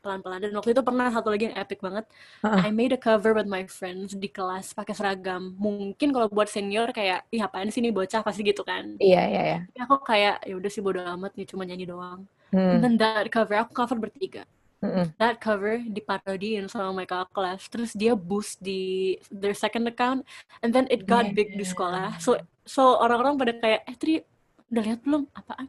pelan-pelan. 0.00 0.40
Dan 0.40 0.56
waktu 0.56 0.72
itu 0.72 0.82
pernah 0.84 1.12
satu 1.12 1.28
lagi 1.28 1.52
yang 1.52 1.56
epic 1.60 1.80
banget. 1.84 2.08
Uh-uh. 2.40 2.64
I 2.64 2.72
made 2.72 2.92
a 2.92 3.00
cover 3.00 3.36
with 3.36 3.48
my 3.48 3.68
friends 3.68 4.16
di 4.16 4.28
kelas 4.32 4.72
pakai 4.72 4.96
seragam. 4.96 5.56
Mungkin 5.60 6.12
kalau 6.12 6.28
buat 6.32 6.48
senior 6.48 6.92
kayak, 6.92 7.28
ih 7.28 7.40
apaan 7.44 7.68
sih 7.68 7.84
nih 7.84 7.92
bocah 7.92 8.24
pasti 8.24 8.40
gitu 8.44 8.64
kan. 8.64 8.96
Iya, 8.96 9.22
iya, 9.28 9.42
iya. 9.44 9.58
Tapi 9.68 9.80
aku 9.84 9.96
kayak 10.00 10.44
ya 10.48 10.54
udah 10.56 10.70
sih 10.72 10.80
bodo 10.80 11.04
amat 11.04 11.36
nih 11.36 11.46
cuma 11.48 11.68
nyanyi 11.68 11.84
doang. 11.88 12.24
Hmm. 12.50 12.78
And 12.78 12.80
then 12.82 12.94
that 12.98 13.30
cover, 13.30 13.56
aku 13.58 13.72
cover 13.74 13.98
bertiga. 13.98 14.46
Mm-mm. 14.80 15.12
That 15.20 15.36
cover 15.44 15.76
diparodiin 15.84 16.64
sama 16.72 17.04
kakak 17.04 17.30
kelas. 17.36 17.62
Terus 17.68 17.90
dia 17.92 18.16
boost 18.16 18.58
di 18.64 19.14
their 19.28 19.52
second 19.52 19.84
account, 19.86 20.24
and 20.64 20.72
then 20.72 20.88
it 20.88 21.04
got 21.04 21.28
big 21.36 21.52
di 21.52 21.64
sekolah. 21.64 22.16
So 22.16 22.40
so 22.64 22.96
orang-orang 22.96 23.36
pada 23.36 23.52
kayak, 23.60 23.80
eh 23.84 23.96
Tri, 24.00 24.14
udah 24.72 24.82
lihat 24.82 25.00
belum? 25.04 25.28
Apaan? 25.36 25.68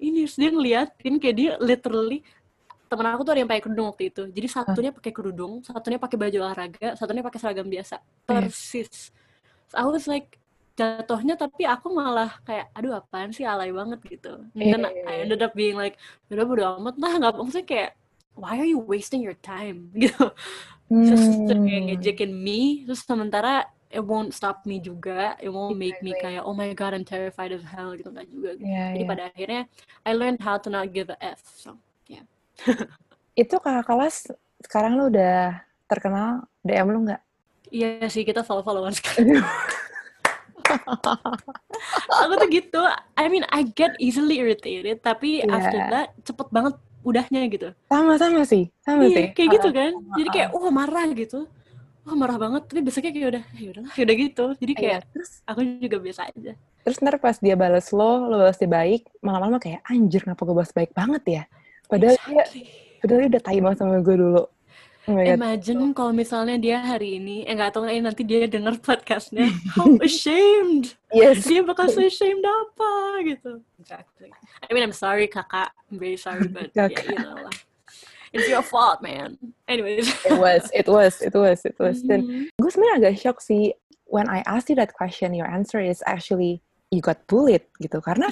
Ini 0.00 0.24
terus 0.24 0.36
dia 0.40 0.50
ngeliatin 0.52 1.14
kayak 1.20 1.36
dia 1.36 1.52
literally 1.60 2.24
temen 2.86 3.06
aku 3.10 3.26
tuh 3.26 3.32
ada 3.34 3.40
yang 3.42 3.50
pakai 3.50 3.64
kerudung 3.66 3.86
waktu 3.92 4.04
itu. 4.08 4.22
Jadi 4.30 4.46
satunya 4.48 4.90
pakai 4.94 5.12
kerudung, 5.12 5.52
satunya 5.60 5.98
pakai 6.00 6.16
baju 6.16 6.36
olahraga, 6.46 6.88
satunya 6.96 7.20
pakai 7.20 7.38
seragam 7.42 7.68
biasa. 7.68 8.00
Persis. 8.24 9.10
So, 9.66 9.74
I 9.74 9.84
was 9.84 10.06
like 10.06 10.38
jatuhnya 10.76 11.34
tapi 11.40 11.64
aku 11.64 11.88
malah 11.88 12.36
kayak 12.44 12.68
aduh 12.76 13.00
apaan 13.00 13.32
sih 13.32 13.48
alay 13.48 13.72
banget 13.72 14.00
gitu. 14.04 14.44
And 14.52 14.68
then 14.76 14.84
I 14.84 15.24
ended 15.24 15.40
up 15.40 15.56
being 15.56 15.74
like 15.74 15.96
udah 16.28 16.44
bodo 16.44 16.64
amat 16.78 17.00
lah 17.00 17.12
nggak 17.16 17.34
maksudnya 17.34 17.66
kayak 17.66 17.90
why 18.36 18.60
are 18.60 18.68
you 18.68 18.76
wasting 18.76 19.24
your 19.24 19.36
time 19.40 19.88
gitu. 19.96 20.30
Terus 20.86 21.24
kayak 21.48 21.56
Hmm. 21.56 21.86
ngejekin 21.90 22.30
me 22.30 22.84
terus 22.84 23.02
sementara 23.02 23.64
it 23.88 24.04
won't 24.04 24.36
stop 24.36 24.68
me 24.68 24.76
juga. 24.78 25.34
It 25.40 25.48
won't 25.48 25.80
make 25.80 26.04
me 26.04 26.12
kayak 26.20 26.44
oh 26.44 26.52
my 26.52 26.70
god 26.76 26.92
I'm 26.92 27.08
terrified 27.08 27.56
of 27.56 27.64
hell 27.64 27.96
gitu 27.96 28.12
nggak 28.12 28.28
juga. 28.28 28.50
Gitu. 28.60 28.68
Iya, 28.68 28.84
Jadi 28.92 29.00
iya. 29.00 29.08
pada 29.08 29.22
akhirnya 29.32 29.62
I 30.04 30.12
learned 30.12 30.40
how 30.44 30.60
to 30.60 30.68
not 30.68 30.92
give 30.92 31.08
a 31.08 31.16
f. 31.18 31.40
So 31.56 31.80
yeah. 32.06 32.28
Itu 33.32 33.56
kakak 33.58 33.88
kelas 33.88 34.28
sekarang 34.60 35.00
lu 35.00 35.08
udah 35.08 35.60
terkenal 35.88 36.44
DM 36.60 36.88
lu 36.92 37.00
nggak? 37.08 37.22
Iya 37.72 38.06
sih 38.12 38.22
kita 38.22 38.44
follow-followan 38.46 38.94
sekarang. 38.94 39.40
aku 42.08 42.32
tuh 42.36 42.48
gitu. 42.48 42.80
I 43.14 43.26
mean 43.28 43.44
I 43.48 43.62
get 43.66 43.94
easily 43.98 44.38
irritated 44.38 45.00
tapi 45.00 45.42
Iya. 45.42 45.52
after 45.52 45.80
that 45.88 46.08
cepet 46.22 46.46
banget 46.50 46.74
udahnya 47.02 47.46
gitu. 47.46 47.68
Sama-sama 47.86 48.42
sih, 48.42 48.70
sama 48.82 49.06
Iya 49.06 49.14
sih. 49.14 49.26
kayak 49.32 49.48
gitu 49.60 49.68
kan. 49.70 49.92
Jadi 50.18 50.28
kayak 50.28 50.48
wah 50.52 50.72
marah 50.74 51.06
gitu. 51.14 51.46
Wah 52.02 52.14
marah 52.14 52.38
banget 52.38 52.62
tapi 52.66 52.80
besoknya 52.82 53.10
kayak 53.10 53.28
udah 53.34 53.44
ya 53.54 53.66
udahlah 53.74 53.92
ya 53.94 54.02
udah 54.06 54.16
gitu. 54.16 54.44
Jadi 54.58 54.72
Iya, 54.72 54.80
kayak 54.82 55.00
terus 55.10 55.30
aku 55.42 55.60
juga 55.78 55.96
biasa 55.98 56.20
aja. 56.30 56.52
terus 56.86 57.02
ntar 57.02 57.18
pas 57.18 57.34
dia 57.42 57.58
balas 57.58 57.90
lo, 57.90 58.30
lo 58.30 58.38
balas 58.38 58.54
dia 58.56 58.70
baik, 58.70 59.10
malam-malam 59.18 59.58
kayak 59.58 59.82
anjir 59.90 60.22
kenapa 60.22 60.46
gue 60.46 60.54
balas 60.54 60.70
baik 60.70 60.94
banget 60.94 61.22
ya? 61.26 61.42
Padahal 61.90 62.14
dia, 62.14 62.42
Exactly. 62.46 62.62
padahal 63.02 63.18
dia 63.18 63.28
udah 63.34 63.42
tai 63.42 63.58
banget 63.58 63.78
sama 63.82 63.98
gue 63.98 64.14
dulu. 64.14 64.42
Oh. 65.06 65.22
Imagine 65.22 65.94
kalau 65.94 66.10
misalnya 66.10 66.58
dia 66.58 66.82
hari 66.82 67.22
ini, 67.22 67.46
eh 67.46 67.54
nggak 67.54 67.78
tahu 67.78 67.86
eh, 67.86 68.02
nanti 68.02 68.26
dia 68.26 68.50
denger 68.50 68.82
podcastnya, 68.86 69.46
how 69.78 69.86
ashamed. 70.06 70.98
Yes. 71.14 71.46
Dia 71.46 71.62
bakal 71.62 71.86
so 71.94 72.02
ashamed 72.02 72.42
apa 72.42 72.90
gitu. 73.22 73.62
Exactly. 73.78 74.34
I 74.66 74.70
mean, 74.74 74.82
I'm 74.82 74.90
sorry 74.96 75.30
kakak. 75.30 75.70
I'm 75.90 76.02
very 76.02 76.18
sorry, 76.18 76.50
but 76.54 76.74
yeah, 76.74 76.90
Kakak. 76.90 77.06
you 77.06 77.18
know 77.22 77.38
lah. 77.38 77.54
It's 78.34 78.50
your 78.50 78.66
fault, 78.66 78.98
man. 79.00 79.38
Anyways. 79.70 80.10
It 80.26 80.36
was, 80.36 80.66
it 80.74 80.90
was, 80.90 81.22
it 81.22 81.32
was, 81.32 81.62
it 81.62 81.78
was. 81.78 82.02
Dan 82.02 82.26
Mhm. 82.26 82.42
gue 82.58 82.70
sebenarnya 82.74 82.96
agak 83.06 83.14
shock 83.22 83.38
sih 83.38 83.72
when 84.10 84.26
I 84.26 84.42
asked 84.44 84.66
you 84.68 84.76
that 84.76 84.90
question, 84.92 85.32
your 85.38 85.46
answer 85.46 85.78
is 85.78 86.02
actually 86.04 86.60
you 86.90 86.98
got 86.98 87.22
bullied 87.30 87.62
gitu. 87.78 88.02
Karena 88.02 88.26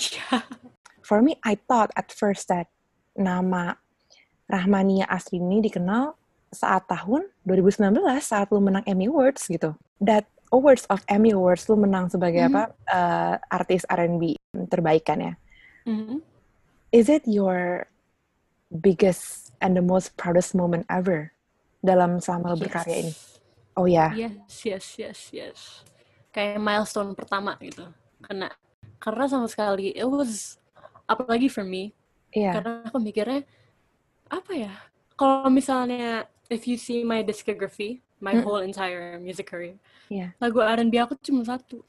for 1.06 1.22
me, 1.22 1.38
I 1.46 1.54
thought 1.70 1.94
at 1.94 2.10
first 2.10 2.50
that 2.50 2.66
nama 3.14 3.78
Rahmania 4.50 5.06
Asri 5.06 5.38
ini 5.38 5.62
dikenal 5.62 6.18
saat 6.54 6.86
tahun 6.86 7.26
2019 7.44 7.90
saat 8.22 8.48
lu 8.54 8.62
menang 8.62 8.86
Emmy 8.86 9.10
Awards 9.10 9.44
gitu. 9.50 9.74
That 9.98 10.24
awards 10.48 10.86
of 10.86 11.02
Emmy 11.10 11.34
Awards 11.34 11.66
lu 11.66 11.74
menang 11.74 12.08
sebagai 12.08 12.46
Mhm. 12.46 12.48
apa 12.48 12.62
eh, 12.88 13.34
artis 13.50 13.82
R&B 13.90 14.38
terbaik 14.70 15.04
kan 15.04 15.18
ya. 15.20 15.34
Mhm. 15.84 16.22
Is 16.94 17.10
it 17.10 17.26
your 17.26 17.90
biggest 18.70 19.50
and 19.58 19.74
the 19.74 19.84
most 19.84 20.14
proudest 20.14 20.54
moment 20.54 20.86
ever 20.86 21.34
dalam 21.82 22.18
selama 22.22 22.54
lu 22.54 22.64
berkarya 22.64 23.02
ini? 23.02 23.12
Yes. 23.12 23.30
Oh 23.74 23.90
ya. 23.90 24.14
Yes, 24.14 24.54
yes, 24.62 24.86
yes, 24.96 25.18
yes. 25.34 25.58
Kayak 26.30 26.62
milestone 26.62 27.14
pertama 27.18 27.58
gitu. 27.58 27.86
Karena 28.22 28.48
karena 29.02 29.24
sama 29.26 29.46
sekali 29.50 29.90
it 29.92 30.06
was 30.06 30.56
apalagi 31.04 31.50
for 31.50 31.66
me 31.66 31.92
Iya. 32.32 32.56
karena 32.58 32.70
aku 32.88 32.98
mikirnya 32.98 33.44
apa 34.26 34.52
ya 34.56 34.72
kalau 35.14 35.46
misalnya 35.52 36.24
if 36.50 36.68
you 36.68 36.76
see 36.76 37.04
my 37.04 37.22
discography 37.24 38.00
my 38.20 38.32
Mm. 38.36 38.42
whole 38.44 38.62
entire 38.64 39.16
music 39.20 39.48
career 39.50 39.76
Iya. 40.08 40.32
lagu 40.40 40.60
R&B 40.60 40.94
aku 41.00 41.16
cuma 41.20 41.44
satu 41.44 41.80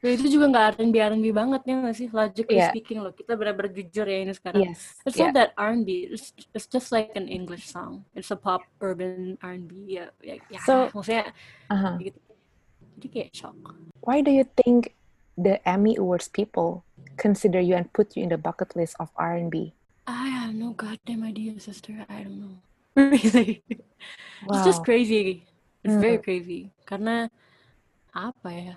dan 0.00 0.16
itu 0.16 0.32
juga 0.32 0.48
nggak 0.48 0.66
R&B 0.80 0.96
R&B 0.96 1.26
banget 1.28 1.60
ya 1.68 1.74
nggak 1.76 1.96
sih 1.96 2.08
logically 2.08 2.56
Iya. 2.56 2.72
speaking 2.72 2.98
loh 3.04 3.12
kita 3.12 3.36
benar-benar 3.36 3.68
jujur 3.68 4.06
ya 4.08 4.18
ini 4.24 4.32
sekarang 4.32 4.62
Yes. 4.72 4.96
it's 5.04 5.14
yeah. 5.20 5.28
not 5.28 5.34
that 5.36 5.50
R&B 5.60 6.08
it's, 6.08 6.32
it's 6.56 6.64
just 6.64 6.88
like 6.88 7.12
an 7.14 7.28
English 7.28 7.68
song 7.68 8.02
it's 8.16 8.32
a 8.32 8.38
pop 8.38 8.64
urban 8.80 9.36
R&B 9.44 9.70
ya 10.00 10.08
ya, 10.24 10.40
ya 10.48 10.58
So- 10.64 10.88
maksudnya 10.96 11.30
Uh-huh. 11.68 11.94
gitu 12.00 12.18
jadi 12.96 13.06
kayak 13.12 13.30
shock 13.36 13.56
Why 14.00 14.24
do 14.24 14.32
you 14.32 14.48
think 14.64 14.96
the 15.36 15.60
Emmy 15.68 16.00
Awards 16.00 16.32
people 16.32 16.80
consider 17.20 17.60
you 17.60 17.76
and 17.76 17.84
put 17.92 18.16
you 18.16 18.24
in 18.24 18.32
the 18.32 18.40
bucket 18.40 18.72
list 18.72 18.96
of 18.96 19.12
R&B? 19.20 19.76
I 20.08 20.32
have 20.32 20.56
no 20.56 20.72
goddamn 20.72 21.20
idea 21.22 21.60
sister 21.60 22.08
I 22.08 22.24
don't 22.24 22.40
know 22.40 22.56
really 23.14 23.62
It's 24.50 24.64
just 24.64 24.80
Wow. 24.80 24.88
crazy. 24.88 25.44
It's 25.84 25.92
Hmm. 25.96 26.00
very 26.00 26.18
crazy. 26.20 26.72
Karena 26.88 27.28
apa 28.12 28.50
ya? 28.52 28.74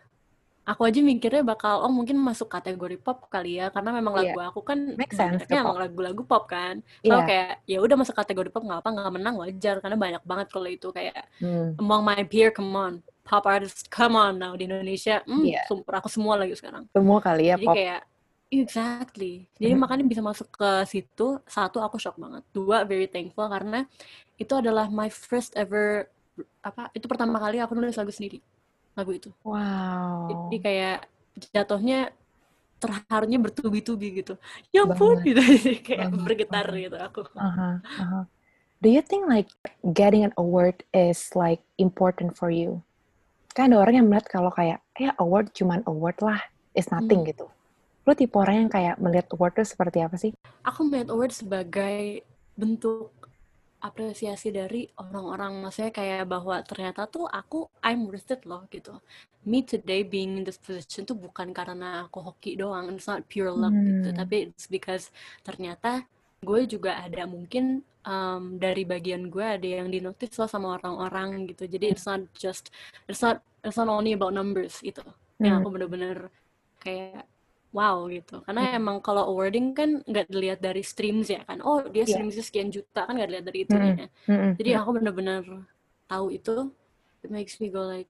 Aku 0.63 0.87
aja 0.87 1.03
mikirnya 1.03 1.43
bakal 1.43 1.83
oh 1.83 1.91
mungkin 1.91 2.15
masuk 2.15 2.47
kategori 2.47 2.95
pop 3.03 3.27
kali 3.27 3.59
ya 3.59 3.67
karena 3.67 3.91
memang 3.91 4.15
Iya. 4.15 4.31
lagu 4.31 4.39
aku 4.39 4.59
kan 4.63 4.79
Make 4.95 5.11
sense, 5.11 5.43
banyaknya 5.43 5.59
ke 5.59 5.59
emang 5.59 5.75
lagu-lagu 5.75 6.21
pop 6.23 6.47
kan. 6.47 6.79
So 7.03 7.11
Iya. 7.19 7.27
kayak 7.27 7.51
ya 7.67 7.77
udah 7.83 7.95
masuk 7.99 8.15
kategori 8.15 8.47
pop 8.51 8.63
nggak 8.63 8.79
apa 8.79 8.89
nggak 8.95 9.11
menang 9.11 9.35
wajar 9.43 9.75
karena 9.83 9.97
banyak 9.99 10.23
banget 10.23 10.47
kalau 10.55 10.69
itu 10.71 10.87
kayak 10.95 11.27
Hmm. 11.43 11.75
among 11.79 12.01
my 12.07 12.23
peer 12.23 12.55
come 12.55 12.71
on 12.79 12.93
pop 13.27 13.43
artist 13.43 13.91
come 13.91 14.15
on 14.15 14.39
now 14.39 14.55
di 14.55 14.63
Indonesia 14.67 15.19
hmm, 15.27 15.43
Iya. 15.43 15.67
sumpah 15.67 15.99
aku 15.99 16.07
semua 16.07 16.39
lagi 16.39 16.55
sekarang. 16.55 16.87
Semua 16.95 17.19
kali 17.19 17.51
ya 17.51 17.55
Jadi 17.59 17.67
pop. 17.67 17.75
kayak 17.75 18.01
exactly. 18.61 19.49
Jadi 19.57 19.73
Mhm. 19.73 19.81
makanya 19.81 20.05
bisa 20.05 20.21
masuk 20.21 20.47
ke 20.53 20.69
situ. 20.85 21.41
Satu 21.49 21.81
aku 21.81 21.97
shock 21.97 22.19
banget. 22.21 22.45
Dua 22.53 22.85
very 22.85 23.09
thankful 23.09 23.49
karena 23.49 23.87
itu 24.37 24.53
adalah 24.53 24.91
my 24.91 25.09
first 25.09 25.57
ever 25.57 26.05
apa? 26.61 26.93
Itu 26.93 27.09
pertama 27.09 27.41
kali 27.41 27.57
aku 27.57 27.73
nulis 27.73 27.97
lagu 27.97 28.13
sendiri. 28.13 28.41
Lagu 28.93 29.11
itu. 29.13 29.29
Wow. 29.41 30.29
Jadi 30.29 30.57
kayak 30.61 30.97
jatuhnya 31.49 32.13
terharunya 32.77 33.39
bertubi-tubi 33.39 34.21
gitu. 34.21 34.35
Ya 34.75 34.83
ampun 34.83 35.23
gitu. 35.23 35.39
Jadi 35.63 35.79
kayak 35.79 36.11
Banget, 36.11 36.23
bergetar 36.27 36.67
gitu 36.75 36.97
aku. 36.99 37.21
Uh-huh, 37.33 37.75
uh-huh. 37.79 38.23
Do 38.83 38.91
you 38.91 38.99
think 38.99 39.31
like 39.31 39.47
getting 39.95 40.27
an 40.27 40.35
award 40.35 40.83
is 40.91 41.31
like 41.31 41.63
important 41.79 42.35
for 42.35 42.51
you? 42.51 42.83
Kan 43.55 43.71
ada 43.71 43.79
orang 43.79 43.95
yang 44.03 44.07
melihat 44.11 44.27
kalau 44.27 44.51
kayak 44.51 44.83
ya 44.99 45.15
award 45.21 45.55
cuman 45.55 45.79
award 45.87 46.19
lah, 46.19 46.43
is 46.75 46.91
nothing 46.91 47.23
Hmm. 47.23 47.29
gitu. 47.31 47.45
Lu 48.03 48.11
tipe 48.19 48.35
orang 48.35 48.67
yang 48.67 48.71
kayak 48.71 48.95
melihat 48.99 49.27
award 49.31 49.53
itu 49.55 49.65
seperti 49.73 49.97
apa 50.03 50.15
sih? 50.19 50.31
Aku 50.67 50.83
melihat 50.87 51.11
award 51.15 51.31
sebagai 51.31 52.23
bentuk 52.59 53.11
apresiasi 53.83 54.47
dari 54.51 54.87
orang-orang 54.95 55.59
maksudnya 55.59 55.91
kayak 55.91 56.23
bahwa 56.27 56.63
ternyata 56.63 57.03
tuh 57.07 57.27
aku 57.27 57.67
I'm 57.83 58.07
worth 58.07 58.31
it 58.31 58.43
loh 58.47 58.63
gitu. 58.71 58.95
Me 59.43 59.59
today 59.63 60.07
being 60.07 60.39
in 60.39 60.43
this 60.47 60.55
position 60.55 61.03
tuh 61.03 61.19
bukan 61.19 61.51
karena 61.51 62.07
aku 62.07 62.23
hoki 62.23 62.55
doang, 62.55 62.87
it's 62.95 63.11
not 63.11 63.27
pure 63.27 63.51
luck 63.51 63.75
gitu, 63.75 64.11
Hmm. 64.11 64.15
tapi 64.15 64.35
it's 64.51 64.71
because 64.71 65.11
ternyata 65.43 66.07
gue 66.43 66.63
juga 66.63 66.95
ada 67.03 67.27
mungkin 67.27 67.83
um, 68.07 68.55
dari 68.55 68.87
bagian 68.87 69.27
gue 69.27 69.43
ada 69.43 69.67
yang 69.83 69.91
dinotis 69.91 70.31
loh 70.39 70.47
sama 70.47 70.79
orang-orang 70.79 71.51
gitu. 71.51 71.67
Jadi 71.67 71.91
it's 71.91 72.07
not 72.07 72.23
just 72.39 72.71
it's 73.07 73.19
not 73.19 73.43
it's 73.67 73.75
not 73.75 73.91
only 73.91 74.15
about 74.15 74.31
numbers 74.31 74.79
gitu. 74.79 75.03
Yang 75.43 75.55
Hmm. 75.55 75.59
aku 75.59 75.67
bener-bener 75.75 76.17
kayak 76.79 77.27
wow 77.73 78.05
gitu. 78.07 78.45
Karena 78.45 78.77
emang 78.77 79.01
kalau 79.01 79.27
awarding 79.33 79.73
kan 79.73 79.99
nggak 80.05 80.29
dilihat 80.29 80.59
dari 80.61 80.85
streams 80.85 81.27
ya 81.33 81.41
kan. 81.43 81.59
Oh 81.65 81.81
dia 81.81 82.05
Iya. 82.05 82.21
streamsnya 82.21 82.43
sekian 82.45 82.69
juta 82.69 83.03
kan 83.03 83.17
nggak 83.17 83.29
dilihat 83.33 83.45
dari 83.49 83.59
itu 83.65 83.75
Mm-mm. 83.75 84.07
Mm-mm. 84.29 84.51
jadi 84.61 84.69
aku 84.79 84.89
bener-bener 85.01 85.41
tahu 86.05 86.29
itu 86.29 86.69
it 87.25 87.29
makes 87.33 87.57
me 87.57 87.73
go 87.73 87.81
like 87.83 88.07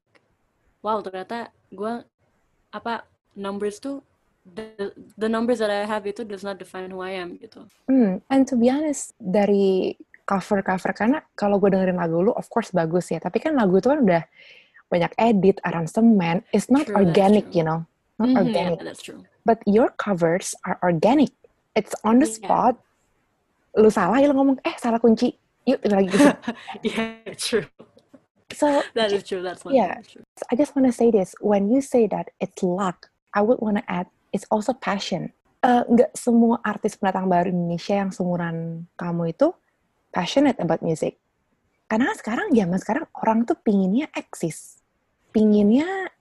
wow 0.83 0.99
ternyata 0.99 1.47
gue 1.71 2.03
apa 2.75 3.07
numbers 3.39 3.79
tuh 3.79 4.03
the, 4.43 4.91
the 5.15 5.29
numbers 5.31 5.63
that 5.63 5.71
I 5.71 5.87
have 5.87 6.03
itu 6.03 6.27
does 6.27 6.43
not 6.43 6.59
define 6.59 6.91
who 6.91 6.99
I 6.99 7.15
am 7.15 7.39
gitu. 7.39 7.63
Hmm, 7.87 8.19
and 8.27 8.43
to 8.49 8.59
be 8.59 8.67
honest, 8.67 9.15
dari 9.15 9.95
cover-cover, 10.27 10.91
karena 10.95 11.23
kalau 11.35 11.59
gue 11.59 11.71
dengerin 11.71 11.99
lagu 11.99 12.19
lu, 12.19 12.31
of 12.35 12.47
course 12.51 12.71
bagus 12.75 13.11
ya, 13.11 13.19
tapi 13.23 13.39
kan 13.39 13.55
lagu 13.55 13.75
itu 13.79 13.87
kan 13.87 14.03
udah 14.03 14.23
banyak 14.91 15.11
edit, 15.19 15.57
aransemen, 15.63 16.43
it's 16.51 16.67
not 16.67 16.83
True, 16.87 16.99
organic, 16.99 17.47
you 17.55 17.63
know, 17.63 17.83
not 18.23 18.31
Mhm, 18.31 18.39
organic. 18.39 18.79
yeah, 18.79 18.85
that's 18.87 19.03
true 19.03 19.27
But 19.43 19.59
your 19.67 19.91
covers 19.99 20.55
are 20.63 20.79
organic. 20.79 21.35
It's 21.75 21.91
on 22.07 22.23
the 22.23 22.29
spot. 22.31 22.79
Lu 23.75 23.91
salah, 23.91 24.23
ya 24.23 24.31
lu 24.31 24.39
ngomong, 24.39 24.63
eh 24.63 24.71
salah 24.79 25.03
kunci. 25.03 25.35
Yuk, 25.67 25.83
lagi 25.83 26.07
gitu. 26.07 26.31
yeah 26.87 27.27
true 27.35 27.67
So, 28.53 28.85
that 28.93 29.09
is 29.09 29.25
true 29.25 29.41
that's 29.41 29.65
one 29.65 29.73
Yeah. 29.73 29.97
true. 30.05 30.21
I 30.47 30.53
just 30.53 30.77
want 30.77 30.85
to 30.85 30.93
say 30.93 31.09
this. 31.09 31.33
When 31.41 31.73
you 31.73 31.81
say 31.81 32.05
that 32.13 32.29
it's 32.37 32.61
luck, 32.61 33.09
I 33.33 33.41
would 33.41 33.57
want 33.59 33.81
to 33.81 33.85
add, 33.89 34.07
it's 34.31 34.45
also 34.47 34.71
passion. 34.71 35.33
eh, 35.63 35.81
nggak 35.89 36.11
semua 36.13 36.59
artis 36.61 36.99
pendatang 36.99 37.31
baru 37.31 37.49
Indonesia 37.49 37.95
yang 37.95 38.11
seumuran 38.11 38.85
kamu 38.99 39.31
itu 39.31 39.55
passionate 40.11 40.59
about 40.59 40.83
music. 40.85 41.17
Karena 41.87 42.11
sekarang 42.13 42.51
zaman 42.53 42.77
sekarang 42.77 43.05
orang 43.19 43.47
tuh 43.47 43.55
pinginnya 43.57 44.11
eksis, 44.13 44.83
pinginnya 45.31 46.11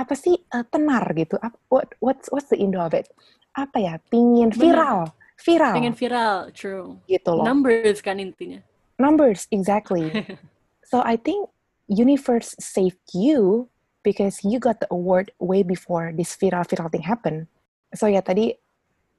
apa 0.00 0.16
sih 0.16 0.40
uh, 0.56 0.64
tenar 0.72 1.04
gitu. 1.12 1.36
What 1.68 1.92
what's 2.00 2.32
what's 2.32 2.48
the 2.48 2.56
Indo 2.56 2.80
of 2.80 2.96
it? 2.96 3.12
Apa 3.52 3.76
ya? 3.76 3.94
Pingin 4.08 4.48
viral, 4.56 5.12
viral. 5.36 5.76
Pengen 5.76 5.92
viral, 5.92 6.48
true. 6.56 6.96
Gitu 7.04 7.28
loh. 7.28 7.44
Numbers 7.44 8.00
kan 8.00 8.16
intinya. 8.16 8.64
Numbers, 8.96 9.44
exactly. 9.52 10.08
so 10.90 11.04
I 11.04 11.20
think 11.20 11.52
universe 11.92 12.56
saved 12.56 13.04
you 13.12 13.68
because 14.00 14.40
you 14.40 14.56
got 14.56 14.80
the 14.80 14.88
award 14.88 15.32
way 15.36 15.60
before 15.60 16.16
this 16.16 16.32
viral 16.40 16.64
viral 16.64 16.88
thing 16.88 17.04
happen. 17.04 17.44
So 17.92 18.08
ya 18.08 18.24
tadi 18.24 18.56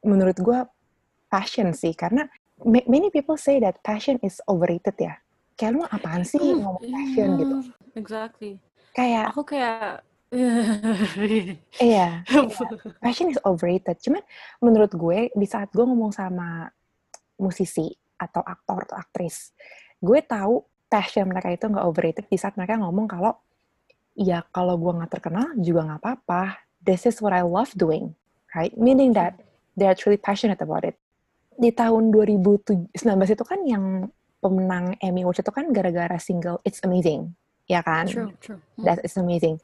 menurut 0.02 0.42
gue 0.42 0.66
passion 1.30 1.70
sih 1.78 1.94
karena 1.94 2.26
many 2.66 3.14
people 3.14 3.38
say 3.38 3.62
that 3.62 3.78
passion 3.86 4.18
is 4.26 4.42
overrated 4.50 4.98
ya. 4.98 5.14
Kayak 5.60 5.72
lu 5.78 5.82
apaan 5.86 6.26
sih 6.26 6.42
hmm, 6.42 6.66
ngomong 6.66 6.86
passion 6.90 7.30
yeah, 7.30 7.40
gitu? 7.40 7.58
Exactly. 7.94 8.54
Kayak 8.98 9.30
aku 9.30 9.42
kayak 9.46 10.02
iya, 11.84 12.24
passion 13.04 13.28
is 13.28 13.40
overrated. 13.44 14.00
Cuman 14.00 14.24
menurut 14.64 14.92
gue 14.96 15.28
di 15.36 15.48
saat 15.48 15.68
gue 15.76 15.84
ngomong 15.84 16.16
sama 16.16 16.72
musisi 17.36 17.92
atau 18.16 18.40
aktor 18.40 18.88
atau 18.88 18.96
aktris, 18.96 19.52
gue 20.00 20.20
tahu 20.24 20.64
passion 20.88 21.28
mereka 21.28 21.52
itu 21.52 21.68
nggak 21.68 21.84
overrated 21.84 22.26
di 22.32 22.40
saat 22.40 22.56
mereka 22.56 22.80
ngomong 22.80 23.12
kalau 23.12 23.36
ya 24.16 24.44
kalau 24.56 24.80
gue 24.80 24.92
nggak 25.04 25.12
terkenal 25.12 25.52
juga 25.60 25.84
nggak 25.92 26.00
apa-apa. 26.00 26.64
This 26.80 27.04
is 27.04 27.20
what 27.20 27.36
I 27.36 27.44
love 27.44 27.76
doing, 27.76 28.16
right? 28.56 28.72
Meaning 28.80 29.12
that 29.20 29.36
they're 29.76 29.96
truly 30.00 30.18
passionate 30.18 30.64
about 30.64 30.88
it. 30.88 30.96
Di 31.60 31.76
tahun 31.76 32.10
2019 32.10 32.96
itu 33.36 33.44
kan 33.46 33.60
yang 33.68 34.08
pemenang 34.42 34.98
Emmy 35.04 35.22
Awards 35.22 35.44
itu 35.44 35.52
kan 35.54 35.70
gara-gara 35.70 36.18
single 36.18 36.58
It's 36.66 36.82
Amazing, 36.82 37.38
ya 37.70 37.86
kan? 37.86 38.10
True, 38.10 38.34
true. 38.42 38.60
Hmm. 38.80 38.86
That 38.90 39.06
is 39.06 39.14
amazing. 39.20 39.62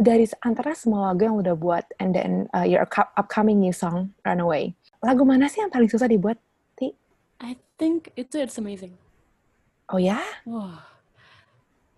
Dari 0.00 0.24
antara 0.40 0.72
semua 0.72 1.12
lagu 1.12 1.28
yang 1.28 1.36
udah 1.36 1.52
buat, 1.52 1.84
and 2.00 2.16
then 2.16 2.48
uh, 2.56 2.64
your 2.64 2.80
upcoming 3.20 3.60
new 3.60 3.72
song, 3.76 4.16
Runaway. 4.24 4.72
Lagu 5.04 5.28
mana 5.28 5.44
sih 5.52 5.60
yang 5.60 5.68
paling 5.68 5.92
susah 5.92 6.08
dibuat, 6.08 6.40
Ti? 6.80 6.96
I 7.44 7.60
think 7.76 8.08
itu 8.16 8.40
It's 8.40 8.56
Amazing. 8.56 8.96
Oh 9.92 10.00
ya? 10.00 10.24
Wah. 10.48 10.88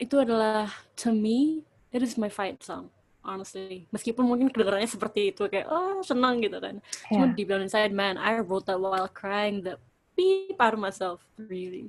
Itu 0.03 0.19
adalah, 0.19 0.67
to 0.99 1.15
me, 1.15 1.62
it 1.95 2.03
is 2.03 2.19
my 2.19 2.27
fight 2.27 2.59
song 2.59 2.91
honestly 3.23 3.87
meskipun 3.95 4.27
mungkin 4.27 4.51
kedengarannya 4.51 4.91
seperti 4.91 5.31
itu 5.31 5.47
kayak 5.47 5.71
oh 5.71 6.03
senang 6.03 6.43
gitu 6.43 6.59
kan 6.59 6.83
yeah. 7.09 7.23
cuma 7.23 7.27
deep 7.38 7.47
down 7.47 7.62
inside 7.62 7.95
man 7.95 8.19
I 8.19 8.43
wrote 8.43 8.67
that 8.67 8.83
while 8.83 9.07
crying 9.07 9.62
the 9.62 9.79
beep 10.19 10.59
out 10.59 10.75
of 10.75 10.83
myself 10.83 11.23
really 11.38 11.88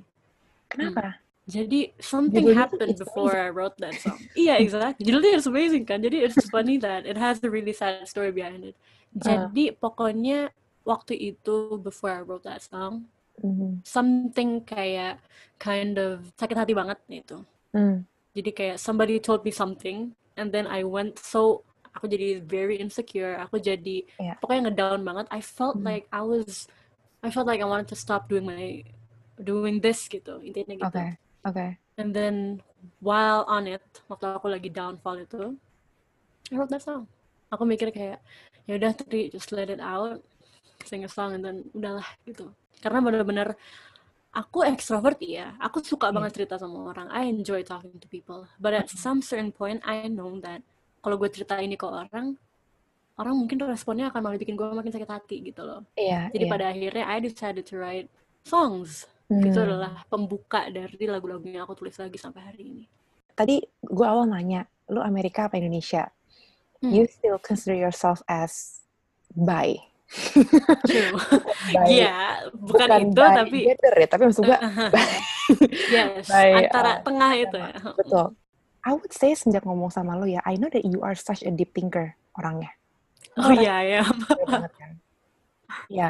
kenapa 0.70 1.18
hmm. 1.18 1.23
Jadi 1.44 1.92
something 2.00 2.40
Judulnya 2.40 2.56
happened 2.56 2.96
before 2.96 3.36
I 3.36 3.52
wrote 3.52 3.76
that 3.84 4.00
song. 4.00 4.16
Iya, 4.32 4.56
yeah, 4.56 4.56
exactly. 4.64 5.04
Judulnya 5.04 5.36
it's 5.36 5.48
amazing 5.48 5.84
kan. 5.84 6.00
Jadi 6.00 6.24
it's 6.24 6.40
funny 6.48 6.80
that 6.80 7.04
it 7.04 7.20
has 7.20 7.44
a 7.44 7.50
really 7.52 7.76
sad 7.76 8.08
story 8.08 8.32
behind 8.32 8.72
it. 8.72 8.76
Uh. 9.20 9.28
Jadi 9.28 9.64
uh. 9.72 9.76
pokoknya 9.76 10.48
waktu 10.88 11.36
itu 11.36 11.76
before 11.84 12.16
I 12.16 12.24
wrote 12.24 12.48
that 12.48 12.64
song, 12.64 13.12
mm-hmm. 13.44 13.84
something 13.84 14.64
kayak 14.64 15.20
kind 15.60 16.00
of 16.00 16.24
sakit 16.40 16.56
hati 16.56 16.72
banget 16.72 16.96
itu. 17.12 17.44
Mm 17.76 18.08
jadi 18.34 18.50
kayak 18.50 18.76
somebody 18.82 19.22
told 19.22 19.46
me 19.46 19.54
something 19.54 20.12
and 20.34 20.50
then 20.50 20.66
I 20.66 20.82
went 20.82 21.22
so 21.22 21.62
aku 21.94 22.10
jadi 22.10 22.42
very 22.42 22.82
insecure 22.82 23.38
aku 23.38 23.62
jadi 23.62 24.02
yeah. 24.18 24.34
pokoknya 24.42 24.70
ngedown 24.70 25.06
banget 25.06 25.26
I 25.30 25.40
felt 25.40 25.78
mm. 25.78 25.86
like 25.86 26.10
I 26.10 26.26
was 26.26 26.66
I 27.22 27.30
felt 27.30 27.46
like 27.46 27.62
I 27.62 27.68
wanted 27.70 27.88
to 27.94 27.96
stop 27.96 28.26
doing 28.26 28.44
my 28.44 28.82
doing 29.38 29.78
this 29.78 30.10
gitu 30.10 30.42
intinya 30.42 30.74
gitu 30.74 30.90
okay 30.90 31.14
okay 31.46 31.78
and 32.00 32.10
then 32.16 32.58
while 33.00 33.44
on 33.46 33.70
it 33.70 33.84
waktu 34.10 34.26
aku 34.34 34.50
lagi 34.50 34.68
downfall 34.72 35.22
itu 35.22 35.54
I 36.52 36.60
wrote 36.60 36.72
that 36.76 36.84
song. 36.84 37.08
Aku 37.48 37.64
mikir 37.64 37.88
kayak 37.88 38.20
ya 38.68 38.76
udah 38.76 38.92
tadi 38.92 39.32
just 39.32 39.52
let 39.52 39.72
it 39.72 39.80
out 39.80 40.20
sing 40.84 41.04
a 41.04 41.10
song 41.10 41.36
and 41.36 41.42
then 41.44 41.56
udahlah 41.72 42.04
gitu. 42.28 42.52
Karena 42.84 43.00
benar-benar 43.00 43.56
aku 44.34 44.66
extrovert 44.66 45.16
ya 45.24 45.56
aku 45.62 45.80
suka 45.80 46.10
yeah. 46.10 46.14
banget 46.20 46.30
cerita 46.42 46.60
sama 46.60 46.92
orang. 46.92 47.08
I 47.08 47.30
enjoy 47.30 47.64
talking 47.64 47.96
to 47.96 48.08
people. 48.10 48.44
But 48.60 48.76
at 48.76 48.92
some 48.92 49.24
certain 49.24 49.54
point 49.54 49.80
I 49.88 50.10
know 50.12 50.36
that 50.44 50.60
kalau 51.00 51.16
gue 51.16 51.32
cerita 51.32 51.56
ini 51.60 51.80
ke 51.80 51.88
orang 51.88 52.36
orang 53.14 53.34
mungkin 53.38 53.62
responnya 53.64 54.10
akan 54.10 54.20
malah 54.20 54.40
bikin 54.42 54.58
gue 54.58 54.66
makin 54.74 54.92
sakit 54.92 55.08
hati 55.08 55.36
gitu 55.48 55.62
loh. 55.64 55.80
Yeah, 55.96 56.28
jadi 56.34 56.44
yeah. 56.44 56.52
pada 56.52 56.64
akhirnya 56.74 57.04
I 57.06 57.22
decided 57.22 57.64
to 57.72 57.78
write 57.80 58.10
songs 58.44 59.08
hmm. 59.30 59.44
itu 59.44 59.58
adalah 59.60 60.04
pembuka 60.08 60.68
dari 60.68 61.04
lagu-lagu 61.06 61.44
yang 61.44 61.64
aku 61.64 61.78
tulis 61.78 61.96
lagi 61.96 62.16
sampai 62.16 62.42
hari 62.42 62.62
ini 62.70 62.84
tadi 63.34 63.60
gue 63.82 64.06
awal 64.06 64.28
nanya 64.28 64.68
lu 64.90 65.00
Amerika 65.00 65.48
apa 65.48 65.58
Indonesia 65.60 66.08
hmm. 66.80 66.92
you 66.92 67.04
still 67.08 67.40
consider 67.40 67.76
yourself 67.76 68.20
as 68.28 68.84
bi 69.32 69.76
Iya, 71.90 72.46
bukan, 72.54 72.86
bukan 72.86 73.00
itu 73.02 73.22
tapi 73.24 73.58
gender 73.66 73.94
ya, 73.98 74.06
tapi 74.06 74.22
maksud 74.30 74.44
gue 74.46 74.58
yes, 75.90 76.28
by, 76.30 76.50
antara 76.68 76.92
uh, 76.92 77.02
tengah 77.02 77.30
itu 77.34 77.56
ya. 77.58 77.74
Betul. 77.98 78.26
I 78.84 78.90
would 78.92 79.10
say 79.16 79.32
sejak 79.32 79.64
ngomong 79.64 79.88
sama 79.88 80.14
lo 80.14 80.28
ya, 80.28 80.44
I 80.44 80.60
know 80.60 80.68
that 80.70 80.84
you 80.84 81.00
are 81.00 81.16
such 81.16 81.40
a 81.42 81.50
deep 81.50 81.72
thinker 81.72 82.14
orangnya. 82.36 82.70
Oh 83.40 83.50
iya 83.50 83.80
ya. 83.82 84.02
Ya. 85.90 86.08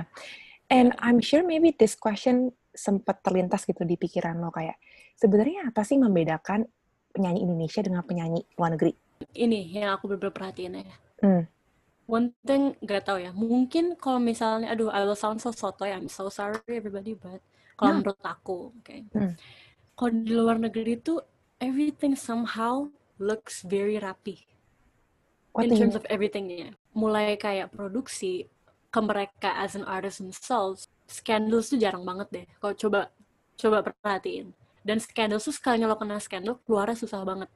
And 0.69 0.93
I'm 1.01 1.23
sure 1.23 1.47
maybe 1.47 1.73
this 1.73 1.95
question 1.97 2.53
sempat 2.75 3.23
terlintas 3.23 3.63
gitu 3.65 3.87
di 3.87 3.95
pikiran 3.95 4.37
lo 4.43 4.51
kayak 4.51 4.77
sebenarnya 5.15 5.71
apa 5.71 5.87
sih 5.87 5.97
membedakan 5.97 6.67
penyanyi 7.15 7.47
Indonesia 7.47 7.81
dengan 7.81 8.03
penyanyi 8.03 8.43
luar 8.59 8.75
negeri? 8.75 8.93
Ini 9.31 9.61
yang 9.71 9.95
aku 9.95 10.11
bener-bener 10.11 10.35
perhatiin 10.35 10.75
ya. 10.83 10.97
Hmm 11.23 11.45
one 12.05 12.37
thing 12.45 12.77
gak 12.85 13.09
tau 13.09 13.17
ya 13.17 13.33
mungkin 13.33 13.97
kalau 13.97 14.21
misalnya 14.21 14.73
aduh 14.73 14.93
I 14.93 15.05
will 15.05 15.17
sound 15.17 15.41
so 15.41 15.51
sotoy 15.53 15.93
I'm 15.93 16.09
so 16.09 16.29
sorry 16.29 16.61
everybody 16.69 17.17
but 17.17 17.41
kalau 17.81 17.91
no. 17.93 17.99
menurut 18.05 18.21
aku 18.25 18.73
oke 18.73 18.85
okay. 18.85 19.09
hmm. 19.09 19.35
kalau 19.97 20.11
di 20.13 20.33
luar 20.33 20.57
negeri 20.61 21.01
itu 21.01 21.21
everything 21.61 22.13
somehow 22.15 22.89
looks 23.17 23.65
very 23.65 23.97
rapi 23.97 24.45
What 25.55 25.71
in 25.71 25.79
terms 25.79 25.95
of 25.97 26.05
everything 26.11 26.51
ya 26.51 26.71
mulai 26.93 27.39
kayak 27.41 27.73
produksi 27.73 28.51
ke 28.93 29.01
mereka 29.01 29.55
as 29.59 29.79
an 29.79 29.87
artist 29.89 30.21
themselves 30.21 30.91
scandals 31.15 31.71
tuh 31.71 31.79
jarang 31.79 32.03
banget 32.03 32.29
deh 32.35 32.47
kalau 32.59 32.75
coba 32.75 33.01
coba 33.55 33.87
perhatiin 33.87 34.51
dan 34.83 34.99
scandal 34.99 35.39
tuh 35.39 35.55
sekalinya 35.55 35.87
lo 35.87 35.95
kena 35.95 36.19
scandal 36.19 36.59
keluarnya 36.67 36.99
susah 36.99 37.23
banget 37.23 37.51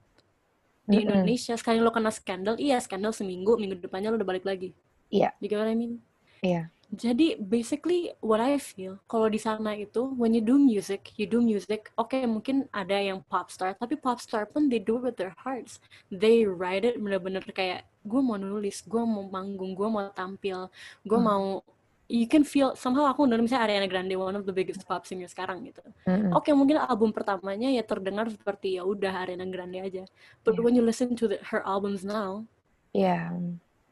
di 0.87 0.97
mm-hmm. 0.97 1.05
Indonesia 1.05 1.55
sekali 1.59 1.83
lo 1.83 1.91
kena 1.91 2.15
skandal 2.15 2.55
iya 2.57 2.79
skandal 2.79 3.11
seminggu 3.11 3.59
minggu 3.59 3.83
depannya 3.83 4.15
lo 4.15 4.17
udah 4.17 4.29
balik 4.31 4.47
lagi 4.47 4.71
iya 5.11 5.29
yeah. 5.29 5.33
you 5.43 5.51
get 5.51 5.59
what 5.59 5.67
I 5.67 5.75
mean 5.75 5.99
iya 6.41 6.55
yeah. 6.55 6.65
jadi 6.89 7.37
basically 7.37 8.15
what 8.23 8.41
I 8.41 8.57
feel 8.57 9.03
kalau 9.11 9.27
di 9.29 9.43
sana 9.43 9.75
itu 9.75 10.15
when 10.15 10.33
you 10.33 10.41
do 10.41 10.57
music 10.57 11.13
you 11.19 11.29
do 11.29 11.43
music 11.43 11.93
oke 12.01 12.15
okay, 12.15 12.25
mungkin 12.25 12.71
ada 12.73 12.97
yang 12.97 13.21
pop 13.27 13.53
star 13.53 13.75
tapi 13.77 13.99
pop 13.99 14.23
star 14.23 14.49
pun 14.49 14.71
they 14.71 14.81
do 14.81 14.97
it 15.03 15.13
with 15.13 15.17
their 15.21 15.37
hearts 15.45 15.83
they 16.09 16.47
write 16.47 16.89
it 16.89 16.97
bener-bener 16.97 17.45
kayak 17.53 17.85
gue 18.09 18.21
mau 18.25 18.41
nulis 18.41 18.81
gue 18.89 19.03
mau 19.05 19.29
manggung 19.29 19.77
gue 19.77 19.89
mau 19.91 20.09
tampil 20.17 20.73
gue 21.05 21.19
hmm. 21.21 21.29
mau 21.29 21.61
you 22.09 22.25
can 22.25 22.43
feel 22.43 22.73
somehow 22.73 23.05
aku 23.05 23.29
udah 23.29 23.37
misalnya 23.37 23.69
Ariana 23.69 23.89
Grande 23.89 24.17
one 24.17 24.33
of 24.33 24.49
the 24.49 24.53
biggest 24.53 24.89
pop 24.89 25.05
singer 25.05 25.29
sekarang 25.29 25.69
gitu. 25.69 25.85
Mm-hmm. 26.09 26.33
Oke 26.33 26.49
okay, 26.49 26.53
mungkin 26.57 26.81
album 26.81 27.13
pertamanya 27.13 27.69
ya 27.69 27.85
terdengar 27.85 28.33
seperti 28.33 28.81
ya 28.81 28.83
udah 28.89 29.13
Ariana 29.13 29.45
Grande 29.45 29.79
aja. 29.85 30.05
But 30.41 30.57
yeah. 30.57 30.65
when 30.65 30.73
you 30.73 30.83
listen 30.83 31.13
to 31.21 31.29
the, 31.29 31.37
her 31.53 31.61
albums 31.69 32.09
now, 32.09 32.49
yeah, 32.97 33.29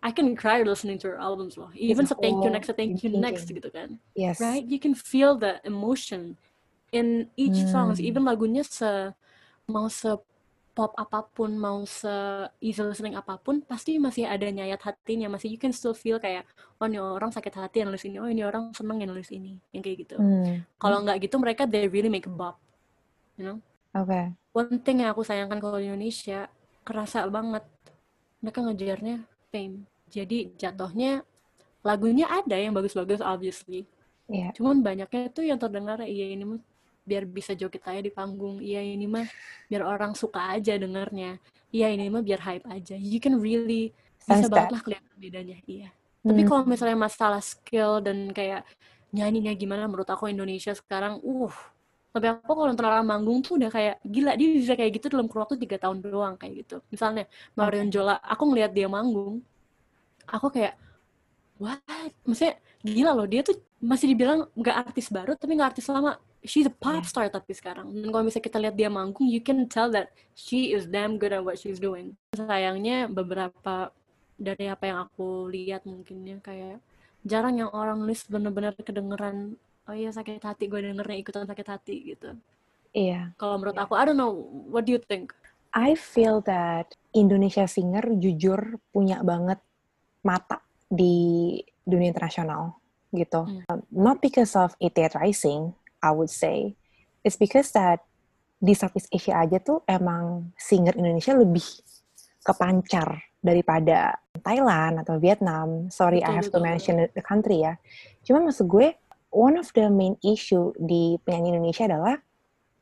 I 0.01 0.11
can 0.17 0.33
cry 0.33 0.65
listening 0.65 0.97
to 1.05 1.13
her 1.13 1.21
albums 1.21 1.61
loh. 1.61 1.69
Even 1.77 2.09
sa 2.09 2.17
thank 2.17 2.41
you 2.41 2.49
next, 2.49 2.73
thank 2.73 3.05
you 3.05 3.13
next 3.13 3.53
gitu 3.53 3.69
kan. 3.69 4.01
Yes. 4.17 4.41
Right? 4.41 4.65
You 4.65 4.81
can 4.81 4.97
feel 4.97 5.37
the 5.37 5.61
emotion 5.69 6.41
in 6.97 7.29
each 7.37 7.61
mm. 7.61 7.69
songs. 7.69 8.01
Even 8.01 8.25
lagunya 8.25 8.65
se 8.65 9.13
mau 9.69 9.93
se 9.93 10.17
pop 10.77 10.93
apa 11.01 11.25
pun 11.25 11.57
mau 11.57 11.89
se 11.89 12.13
easy 12.61 12.85
listening 12.85 13.17
apa 13.17 13.41
pun 13.41 13.65
pasti 13.65 13.97
masih 13.97 14.29
ada 14.29 14.45
nyayat 14.45 14.77
hatinya 14.85 15.33
masih 15.33 15.49
you 15.49 15.57
can 15.57 15.73
still 15.73 15.97
feel 15.97 16.21
kayak 16.21 16.45
oh 16.77 16.85
ini 16.85 17.01
orang 17.01 17.33
sakit 17.33 17.49
hati 17.57 17.81
yang 17.81 17.89
nulis 17.89 18.05
ini 18.05 18.21
oh 18.21 18.29
ini 18.29 18.45
orang 18.45 18.77
seneng 18.77 19.01
yang 19.01 19.17
nulis 19.17 19.33
ini 19.33 19.57
yang 19.73 19.81
kayak 19.81 20.05
gitu 20.05 20.21
hmm. 20.21 20.69
kalau 20.77 21.01
nggak 21.01 21.25
gitu 21.25 21.41
mereka 21.41 21.65
they 21.65 21.89
really 21.89 22.13
make 22.13 22.29
a 22.29 22.33
bop 22.33 22.61
you 23.41 23.49
know 23.49 23.57
oke 23.97 24.05
okay. 24.05 24.37
one 24.53 24.77
thing 24.85 25.01
yang 25.01 25.17
aku 25.17 25.25
sayangkan 25.25 25.57
kalau 25.65 25.81
di 25.81 25.89
Indonesia 25.89 26.53
kerasa 26.85 27.25
banget 27.25 27.65
mereka 28.45 28.61
ngejarnya 28.61 29.25
fame 29.49 29.89
jadi 30.13 30.53
jatuhnya 30.61 31.25
lagunya 31.81 32.29
ada 32.29 32.53
yang 32.53 32.77
bagus-bagus 32.77 33.25
obviously 33.25 33.89
yeah. 34.29 34.53
cuman 34.53 34.85
banyaknya 34.85 35.33
tuh 35.33 35.49
yang 35.49 35.57
terdengar 35.57 36.05
iya 36.05 36.37
ini 36.37 36.45
biar 37.09 37.25
bisa 37.37 37.53
joget 37.61 37.83
aja 37.87 38.01
di 38.03 38.13
panggung 38.13 38.59
iya 38.61 38.81
ini 38.83 39.07
mah 39.07 39.27
biar 39.71 39.83
orang 39.87 40.13
suka 40.19 40.41
aja 40.55 40.75
dengernya 40.83 41.39
iya 41.75 41.87
ini 41.95 42.11
mah 42.11 42.23
biar 42.29 42.41
hype 42.47 42.67
aja 42.69 42.95
you 42.99 43.19
can 43.23 43.35
really 43.39 43.95
bisa 44.27 44.47
banget 44.51 44.69
lah 44.75 44.81
kelihatan 44.85 45.17
bedanya 45.19 45.59
iya 45.67 45.91
Tapi 46.27 46.43
Hmm. 46.43 46.49
kalau 46.49 46.67
misalnya 46.67 46.99
masalah 46.99 47.39
skill 47.39 48.03
dan 48.03 48.35
kayak 48.35 48.67
nyanyinya 49.15 49.55
gimana, 49.55 49.87
menurut 49.87 50.11
aku 50.11 50.27
Indonesia 50.27 50.75
sekarang, 50.75 51.23
uh, 51.23 51.55
tapi 52.11 52.27
aku 52.33 52.51
kalau 52.51 52.69
nonton 52.73 52.87
orang 52.89 53.07
manggung 53.07 53.39
tuh 53.47 53.55
udah 53.61 53.71
kayak 53.71 53.95
gila 54.03 54.33
dia 54.35 54.49
bisa 54.59 54.75
kayak 54.75 54.91
gitu 54.99 55.07
dalam 55.15 55.29
waktu 55.31 55.55
tiga 55.63 55.77
tahun 55.79 55.99
doang 56.03 56.35
kayak 56.41 56.55
gitu. 56.67 56.77
Misalnya 56.91 57.25
Marion 57.55 57.89
Jola, 57.95 58.19
aku 58.25 58.43
ngelihat 58.51 58.73
dia 58.75 58.89
manggung, 58.91 59.39
aku 60.27 60.47
kayak 60.55 60.75
what? 61.63 61.81
Maksudnya 62.27 62.55
gila 62.87 63.11
loh 63.19 63.27
dia 63.29 63.43
tuh 63.47 63.57
masih 63.83 64.07
dibilang 64.15 64.49
nggak 64.57 64.77
artis 64.91 65.07
baru 65.13 65.33
tapi 65.39 65.53
nggak 65.59 65.71
artis 65.77 65.87
lama. 65.93 66.19
She's 66.47 66.67
a 66.67 66.73
pop 66.73 67.03
Yeah. 67.03 67.11
star 67.11 67.27
tapi 67.29 67.53
sekarang. 67.53 67.91
Dan 67.93 68.09
kalau 68.15 68.25
misalnya 68.25 68.47
kita 68.47 68.59
lihat 68.63 68.75
dia 68.79 68.89
manggung, 68.89 69.27
you 69.27 69.43
can 69.43 69.67
tell 69.67 69.91
that 69.91 70.15
she 70.33 70.73
is 70.73 70.87
damn 70.87 71.19
good 71.19 71.35
at 71.35 71.43
what 71.43 71.59
she's 71.59 71.83
doing. 71.83 72.15
Sayangnya 72.33 73.11
beberapa 73.11 73.91
dari 74.39 74.71
apa 74.71 74.85
yang 74.87 74.99
aku 75.09 75.51
lihat 75.51 75.83
mungkinnya 75.89 76.39
kayak 76.45 76.79
jarang 77.27 77.59
yang 77.59 77.73
orang 77.73 77.99
nulis 77.99 78.23
bener-bener 78.29 78.77
kedengeran 78.79 79.57
oh 79.87 79.95
iya 79.97 80.11
sakit 80.13 80.43
hati 80.43 80.67
gue 80.69 80.83
dengernya 80.83 81.17
ikutan 81.19 81.47
sakit 81.47 81.67
hati 81.67 81.97
gitu. 82.15 82.31
Iya. 82.95 83.35
Kalau 83.37 83.59
menurut 83.61 83.77
Yeah. 83.77 83.85
aku, 83.87 83.93
I 83.99 84.05
don't 84.07 84.19
know, 84.19 84.33
what 84.71 84.87
do 84.87 84.95
you 84.95 85.03
think? 85.03 85.35
I 85.77 85.93
feel 85.93 86.41
that 86.49 86.97
Indonesia 87.13 87.69
singer 87.69 88.03
jujur 88.17 88.81
punya 88.95 89.21
banget 89.21 89.61
mata 90.25 90.65
di 90.89 91.61
dunia 91.85 92.11
internasional 92.11 92.81
gitu. 93.13 93.45
Um, 93.69 93.81
Not 93.93 94.19
because 94.25 94.57
of 94.57 94.73
ETA 94.81 95.13
Rising, 95.17 95.77
I 96.07 96.15
would 96.15 96.31
say. 96.31 96.79
It's 97.27 97.35
because 97.35 97.75
that 97.75 98.07
di 98.63 98.73
Southeast 98.73 99.11
Asia 99.11 99.43
aja 99.43 99.59
tuh 99.59 99.83
emang 99.91 100.55
singer 100.55 100.95
Indonesia 100.95 101.35
lebih 101.35 101.67
kepancar 102.47 103.27
daripada 103.43 104.15
Thailand 104.41 105.03
atau 105.03 105.19
Vietnam. 105.19 105.91
Sorry, 105.91 106.23
I 106.23 106.31
Betul, 106.31 106.37
have 106.39 106.49
to 106.49 106.59
betul. 106.59 106.67
mention 106.67 106.95
the 107.11 107.25
country 107.27 107.67
ya. 107.67 107.75
Cuma 108.23 108.47
maksud 108.47 108.71
gue, 108.71 108.95
one 109.35 109.59
of 109.59 109.71
the 109.75 109.91
main 109.91 110.15
issue 110.23 110.71
di 110.79 111.19
penyanyi 111.27 111.59
Indonesia 111.59 111.91
adalah 111.91 112.17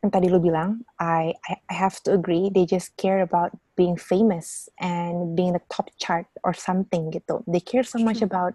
yang 0.04 0.12
tadi 0.12 0.28
lu 0.28 0.36
bilang, 0.36 0.84
I, 1.00 1.32
I 1.48 1.52
I 1.72 1.74
have 1.74 1.96
to 2.04 2.12
agree, 2.12 2.52
they 2.52 2.68
just 2.68 2.92
care 3.00 3.24
about 3.24 3.56
being 3.72 3.96
famous 3.96 4.68
and 4.76 5.32
being 5.32 5.56
the 5.56 5.64
top 5.72 5.88
chart 5.96 6.28
or 6.44 6.52
something 6.52 7.08
gitu. 7.08 7.40
They 7.48 7.64
care 7.64 7.82
so 7.82 7.96
much 7.96 8.20
about 8.20 8.52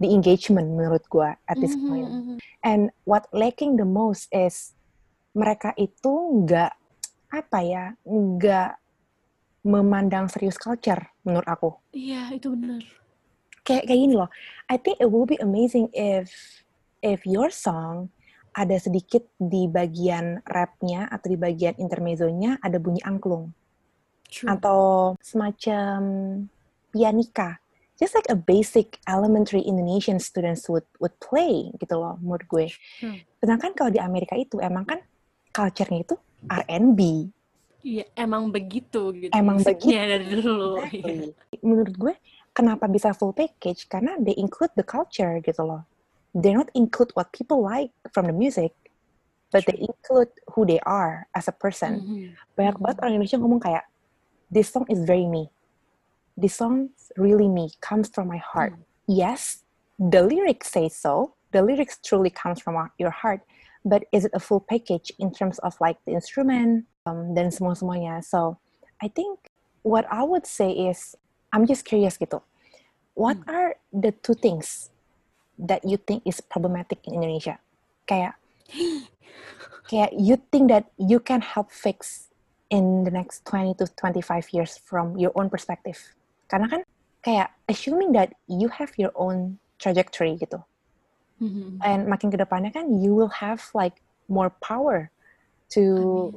the 0.00 0.08
engagement 0.10 0.72
menurut 0.74 1.04
gua 1.12 1.36
at 1.46 1.60
this 1.60 1.76
Mhm, 1.76 1.86
point. 1.86 2.08
mhm. 2.08 2.36
And 2.64 2.80
what 3.04 3.28
lacking 3.30 3.76
the 3.76 3.86
most 3.86 4.26
is 4.32 4.74
mereka 5.36 5.76
itu 5.76 6.10
nggak 6.44 6.72
apa 7.30 7.58
ya, 7.62 7.84
nggak 8.02 8.80
memandang 9.62 10.26
serius 10.32 10.56
culture 10.56 11.12
menurut 11.22 11.46
aku. 11.46 11.70
Iya, 11.92 12.32
itu 12.32 12.48
benar. 12.56 12.80
Kayak 13.60 13.86
kayak 13.86 14.00
gini 14.00 14.14
loh. 14.16 14.30
I 14.72 14.80
think 14.80 14.98
it 14.98 15.08
will 15.12 15.28
be 15.28 15.36
amazing 15.38 15.92
if 15.92 16.32
if 17.04 17.22
your 17.28 17.52
song 17.52 18.08
ada 18.50 18.74
sedikit 18.82 19.22
di 19.38 19.70
bagian 19.70 20.42
rapnya 20.42 21.06
atau 21.06 21.30
di 21.30 21.38
bagian 21.38 21.78
intermezzonya 21.78 22.58
ada 22.58 22.82
bunyi 22.82 22.98
angklung 23.06 23.54
True. 24.26 24.48
atau 24.50 24.80
semacam 25.22 25.98
pianika. 26.90 27.62
Just 28.00 28.16
like 28.16 28.32
a 28.32 28.38
basic 28.38 28.96
elementary 29.04 29.60
Indonesian 29.60 30.16
students 30.16 30.64
would 30.72 30.88
would 31.04 31.12
play 31.20 31.68
gitu 31.76 32.00
loh 32.00 32.16
menurut 32.24 32.48
gue. 32.48 32.66
True. 32.72 33.20
Sedangkan 33.44 33.76
kalau 33.76 33.92
di 33.92 34.00
Amerika 34.00 34.40
itu 34.40 34.56
emang 34.56 34.88
kan 34.88 35.04
culture-nya 35.52 36.00
itu 36.08 36.16
R&B. 36.48 37.28
Iya, 37.84 38.04
emang 38.16 38.48
begitu 38.48 39.12
gitu. 39.12 39.32
Emang 39.36 39.60
musiknya 39.60 40.08
dari 40.16 40.26
dulu. 40.32 40.80
Iya. 40.88 41.28
Exactly. 41.28 41.60
Menurut 41.60 41.94
gue 41.96 42.14
kenapa 42.56 42.88
bisa 42.88 43.12
full 43.12 43.36
package 43.36 43.84
karena 43.84 44.16
they 44.16 44.32
include 44.40 44.72
the 44.80 44.84
culture 44.84 45.36
gitu 45.44 45.60
loh. 45.60 45.84
They 46.32 46.56
not 46.56 46.72
include 46.72 47.12
what 47.12 47.36
people 47.36 47.60
like 47.60 47.92
from 48.16 48.30
the 48.30 48.36
music, 48.36 48.72
but 49.50 49.66
they 49.66 49.76
include 49.76 50.30
who 50.54 50.64
they 50.64 50.78
are 50.86 51.26
as 51.34 51.50
a 51.50 51.54
person. 51.54 52.00
Mhm. 52.00 52.24
Banyak 52.54 52.76
banget 52.80 52.96
orang 53.02 53.12
Indonesia 53.18 53.36
ngomong 53.36 53.60
kayak 53.60 53.84
this 54.48 54.70
song 54.72 54.86
is 54.88 55.04
very 55.04 55.26
me. 55.26 55.52
This 56.40 56.56
song 56.56 56.88
really 57.18 57.48
me, 57.48 57.68
comes 57.84 58.08
from 58.08 58.28
my 58.28 58.38
heart. 58.38 58.72
Yes, 59.06 59.60
the 59.98 60.22
lyrics 60.22 60.72
say 60.72 60.88
so. 60.88 61.34
The 61.52 61.60
lyrics 61.60 61.98
truly 62.02 62.30
comes 62.30 62.60
from 62.60 62.90
your 62.96 63.10
heart. 63.10 63.42
But 63.84 64.04
is 64.10 64.24
it 64.24 64.32
a 64.32 64.40
full 64.40 64.60
package 64.60 65.12
in 65.18 65.32
terms 65.32 65.58
of 65.60 65.76
like 65.80 65.98
the 66.06 66.12
instrument 66.12 66.86
um, 67.04 67.34
dan 67.34 67.52
semua 67.52 67.76
semuanya? 67.76 68.24
So 68.24 68.56
I 69.04 69.08
think 69.08 69.52
what 69.84 70.08
I 70.08 70.24
would 70.24 70.46
say 70.46 70.72
is 70.72 71.12
I'm 71.52 71.68
just 71.68 71.84
curious 71.84 72.16
gitu. 72.16 72.40
What 73.12 73.36
are 73.44 73.76
the 73.92 74.16
two 74.24 74.32
things 74.32 74.88
that 75.60 75.84
you 75.84 76.00
think 76.00 76.24
is 76.24 76.40
problematic 76.40 77.04
in 77.04 77.20
Indonesia? 77.20 77.60
Kayak 78.08 78.40
kayak 79.92 80.16
you 80.16 80.40
think 80.48 80.72
that 80.72 80.88
you 80.96 81.20
can 81.20 81.44
help 81.44 81.68
fix 81.68 82.32
in 82.72 83.04
the 83.04 83.12
next 83.12 83.44
20 83.44 83.76
to 83.76 83.84
25 83.92 84.56
years 84.56 84.80
from 84.80 85.20
your 85.20 85.36
own 85.36 85.52
perspective. 85.52 86.00
Karena 86.50 86.66
kan 86.66 86.82
kayak 87.22 87.54
assuming 87.70 88.10
that 88.10 88.34
you 88.50 88.66
have 88.66 88.90
your 88.98 89.14
own 89.14 89.62
trajectory 89.78 90.34
gitu. 90.34 90.58
Mhm. 91.38 91.78
And 91.80 92.10
makin 92.10 92.34
ke 92.34 92.36
depannya 92.36 92.74
kan 92.74 92.90
you 92.98 93.14
will 93.14 93.30
have 93.40 93.62
like 93.72 94.02
more 94.26 94.50
power 94.58 95.14
to 95.72 96.34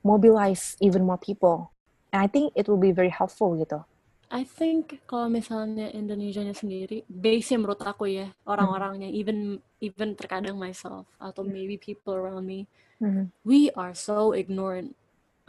mobilize 0.00 0.80
even 0.80 1.04
more 1.04 1.20
people. 1.20 1.70
And 2.10 2.24
I 2.24 2.28
think 2.32 2.56
it 2.56 2.66
will 2.66 2.80
be 2.80 2.90
very 2.90 3.12
helpful 3.12 3.54
gitu. 3.60 3.84
I 4.30 4.46
think 4.46 5.02
kalau 5.10 5.26
misalnya 5.26 5.90
Indonesia-nya 5.90 6.54
sendiri, 6.54 7.02
base 7.10 7.50
menurut 7.58 7.82
aku 7.82 8.06
ya, 8.06 8.30
orang-orangnya, 8.46 9.10
even 9.10 9.58
even 9.82 10.14
terkadang 10.14 10.54
myself 10.54 11.10
atau 11.18 11.42
maybe 11.42 11.74
people 11.74 12.14
around 12.14 12.46
me, 12.46 12.70
Mhm. 13.02 13.34
we 13.42 13.74
are 13.74 13.90
so 13.90 14.30
ignorant 14.30 14.94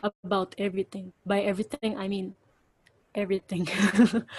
about 0.01 0.57
everything. 0.57 1.13
By 1.21 1.45
everything, 1.45 1.93
I 1.93 2.09
mean 2.09 2.33
everything. 3.15 3.67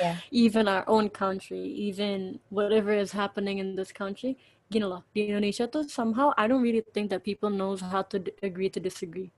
Yeah. 0.01 0.19
even 0.33 0.67
our 0.67 0.85
own 0.89 1.09
country, 1.13 1.61
even 1.61 2.41
whatever 2.51 2.91
is 2.93 3.13
happening 3.13 3.59
in 3.59 3.77
this 3.77 3.93
country. 3.93 4.35
Gini 4.73 4.89
loh, 4.89 5.05
di 5.13 5.29
Indonesia 5.29 5.69
tuh 5.69 5.85
somehow 5.87 6.33
I 6.35 6.49
don't 6.49 6.65
really 6.65 6.83
think 6.83 7.13
that 7.13 7.23
people 7.23 7.53
knows 7.53 7.85
how 7.85 8.03
to 8.09 8.19
agree 8.41 8.73
to 8.73 8.81
disagree. 8.81 9.31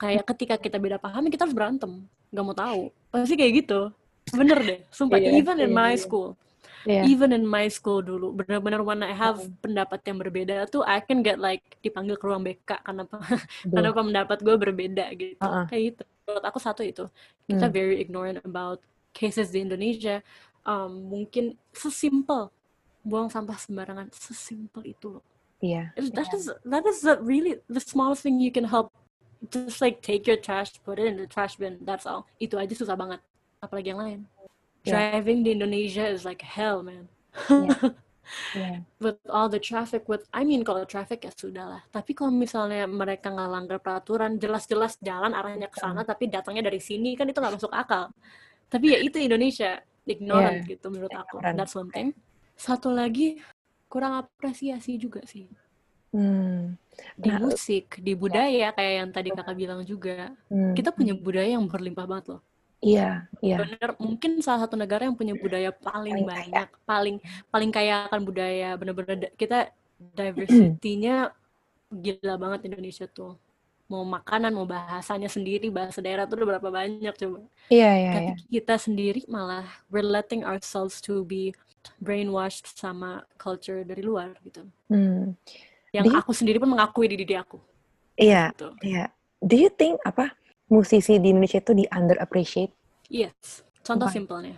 Kayak 0.00 0.24
ketika 0.32 0.56
kita 0.56 0.80
beda 0.80 0.96
paham, 0.96 1.28
ya 1.28 1.36
kita 1.36 1.44
harus 1.44 1.56
berantem. 1.56 2.08
Gak 2.32 2.44
mau 2.44 2.56
tahu. 2.56 2.88
Pasti 3.12 3.36
kayak 3.36 3.52
gitu. 3.66 3.92
Bener 4.32 4.58
deh, 4.64 4.80
sumpah. 4.88 5.20
Iya, 5.20 5.36
even 5.36 5.56
in 5.60 5.70
iya, 5.70 5.76
my 5.76 5.92
iya. 5.92 6.00
school. 6.00 6.28
Yeah. 6.88 7.04
Even 7.04 7.36
in 7.36 7.44
my 7.44 7.68
school 7.68 8.00
dulu, 8.00 8.32
benar-benar 8.32 8.80
when 8.80 9.04
I 9.04 9.12
have 9.12 9.44
pendapat 9.60 10.00
yang 10.08 10.16
berbeda 10.16 10.64
tuh, 10.72 10.80
I 10.80 11.04
can 11.04 11.20
get 11.20 11.36
like 11.36 11.60
dipanggil 11.84 12.16
ke 12.16 12.24
ruang 12.24 12.40
BK 12.40 12.80
karena 12.80 13.04
apa? 13.04 13.20
karena 13.76 13.90
pendapat 13.92 14.38
gue 14.40 14.56
berbeda 14.56 15.04
gitu. 15.12 15.44
Uh-uh. 15.44 15.68
Kayak 15.68 15.82
gitu. 15.92 16.04
Menurut 16.30 16.46
aku 16.46 16.62
satu 16.62 16.86
itu, 16.86 17.10
kita 17.50 17.66
Hmm. 17.66 17.74
very 17.74 17.98
ignorant 17.98 18.38
about 18.46 18.78
cases 19.10 19.50
di 19.50 19.66
Indonesia. 19.66 20.22
Um, 20.62 21.10
mungkin 21.10 21.58
sesimpel 21.74 22.54
buang 23.02 23.26
sampah 23.26 23.58
sembarangan, 23.58 24.14
sesimpel 24.14 24.86
itu 24.86 25.18
loh. 25.18 25.24
Iya. 25.58 25.90
That 26.14 26.30
is 26.30 26.46
that 26.62 26.84
is 26.86 27.02
the 27.02 27.18
really 27.18 27.58
the 27.66 27.82
smallest 27.82 28.22
thing 28.22 28.38
you 28.38 28.54
can 28.54 28.64
help. 28.64 28.94
Just 29.50 29.82
like 29.82 30.04
take 30.04 30.28
your 30.30 30.38
trash, 30.38 30.78
put 30.86 31.02
it 31.02 31.10
in 31.10 31.18
the 31.18 31.26
trash 31.26 31.58
bin. 31.58 31.82
That's 31.82 32.06
all. 32.06 32.30
Itu 32.38 32.60
aja 32.60 32.72
susah 32.72 32.94
banget. 32.94 33.20
Apalagi 33.58 33.92
yang 33.92 34.00
lain. 34.00 34.20
Yeah. 34.86 34.96
Driving 34.96 35.44
di 35.44 35.50
Indonesia 35.52 36.06
is 36.06 36.24
like 36.24 36.40
hell, 36.40 36.80
man. 36.86 37.10
Yeah. 37.50 37.92
Yeah. 38.54 38.82
with 39.02 39.18
all 39.26 39.50
the 39.50 39.58
traffic 39.58 40.06
with 40.06 40.22
I 40.30 40.46
mean 40.46 40.62
kalau 40.62 40.86
traffic 40.86 41.26
ya 41.26 41.32
sudah 41.34 41.66
lah 41.66 41.82
tapi 41.90 42.14
kalau 42.14 42.30
misalnya 42.30 42.86
mereka 42.86 43.30
nggak 43.30 43.50
langgar 43.50 43.78
peraturan 43.82 44.38
jelas-jelas 44.38 44.98
jalan 45.02 45.34
arahnya 45.34 45.66
ke 45.70 45.78
sana 45.78 46.02
tapi 46.06 46.30
datangnya 46.30 46.66
dari 46.70 46.78
sini 46.78 47.18
kan 47.18 47.26
itu 47.26 47.38
nggak 47.38 47.58
masuk 47.58 47.72
akal 47.74 48.10
tapi 48.70 48.94
ya 48.94 48.98
itu 49.02 49.18
Indonesia 49.18 49.82
ignorant 50.06 50.62
Yeah. 50.66 50.70
gitu 50.78 50.86
menurut 50.90 51.10
aku 51.14 51.38
Ignorant. 51.42 51.56
that's 51.58 51.74
one 51.74 51.90
thing 51.90 52.14
satu 52.54 52.90
lagi 52.90 53.38
kurang 53.90 54.18
apresiasi 54.18 54.98
juga 54.98 55.22
sih 55.26 55.46
Hmm. 56.10 56.74
di 57.14 57.30
Nah, 57.30 57.38
musik 57.38 58.02
di 58.02 58.18
budaya 58.18 58.74
kayak 58.74 58.94
yang 58.98 59.10
tadi 59.14 59.30
kakak 59.30 59.54
bilang 59.54 59.86
juga 59.86 60.34
hmm. 60.50 60.74
kita 60.74 60.90
punya 60.90 61.14
budaya 61.14 61.54
yang 61.54 61.62
berlimpah 61.70 62.02
banget 62.02 62.34
loh 62.34 62.42
Iya, 62.80 63.28
iya. 63.44 63.60
bener 63.60 63.92
mungkin 64.00 64.40
salah 64.40 64.64
satu 64.64 64.72
negara 64.72 65.04
yang 65.04 65.12
punya 65.12 65.36
budaya 65.36 65.68
paling 65.68 66.16
Paling 66.16 66.24
kaya. 66.24 66.32
banyak 66.32 66.68
paling 66.88 67.16
paling 67.46 67.70
kaya 67.70 68.08
akan 68.08 68.20
budaya 68.24 68.72
bener-bener 68.74 69.16
da- 69.20 69.34
kita 69.36 69.68
diversity-nya 70.16 71.28
gila 71.90 72.34
banget 72.36 72.72
Indonesia 72.72 73.04
tuh 73.04 73.36
mau 73.84 74.00
makanan 74.00 74.54
mau 74.54 74.64
bahasanya 74.64 75.26
sendiri 75.26 75.68
bahasa 75.68 75.98
daerah 75.98 76.24
tuh 76.24 76.38
udah 76.38 76.56
berapa 76.56 76.68
banyak 76.70 77.10
coba 77.12 77.42
Iya, 77.68 77.90
iya, 77.92 78.10
tapi 78.14 78.24
iya. 78.24 78.34
kita 78.48 78.74
sendiri 78.78 79.20
malah 79.26 79.66
we're 79.88 80.06
letting 80.06 80.40
ourselves 80.40 81.02
to 81.02 81.20
be 81.20 81.50
brainwashed 81.98 82.64
sama 82.70 83.26
culture 83.36 83.82
dari 83.82 84.00
luar 84.00 84.32
gitu 84.40 84.64
Hmm. 84.86 85.36
yang 85.90 86.06
Do 86.06 86.10
you- 86.10 86.18
aku 86.18 86.32
sendiri 86.32 86.56
pun 86.56 86.70
mengakui 86.70 87.06
di 87.06 87.18
diri 87.18 87.36
aku 87.36 87.60
Iya, 88.16 88.56
gitu 88.56 88.72
iya. 88.80 89.12
Do 89.36 89.52
you 89.52 89.68
think 89.68 90.00
apa 90.00 90.32
musisi 90.74 91.18
di 91.22 91.28
Indonesia 91.32 91.58
itu 91.64 91.72
di 91.76 91.84
underappreciate? 91.98 92.72
yes 93.10 93.64
contoh 93.86 94.08
Why? 94.08 94.14
simpelnya 94.16 94.56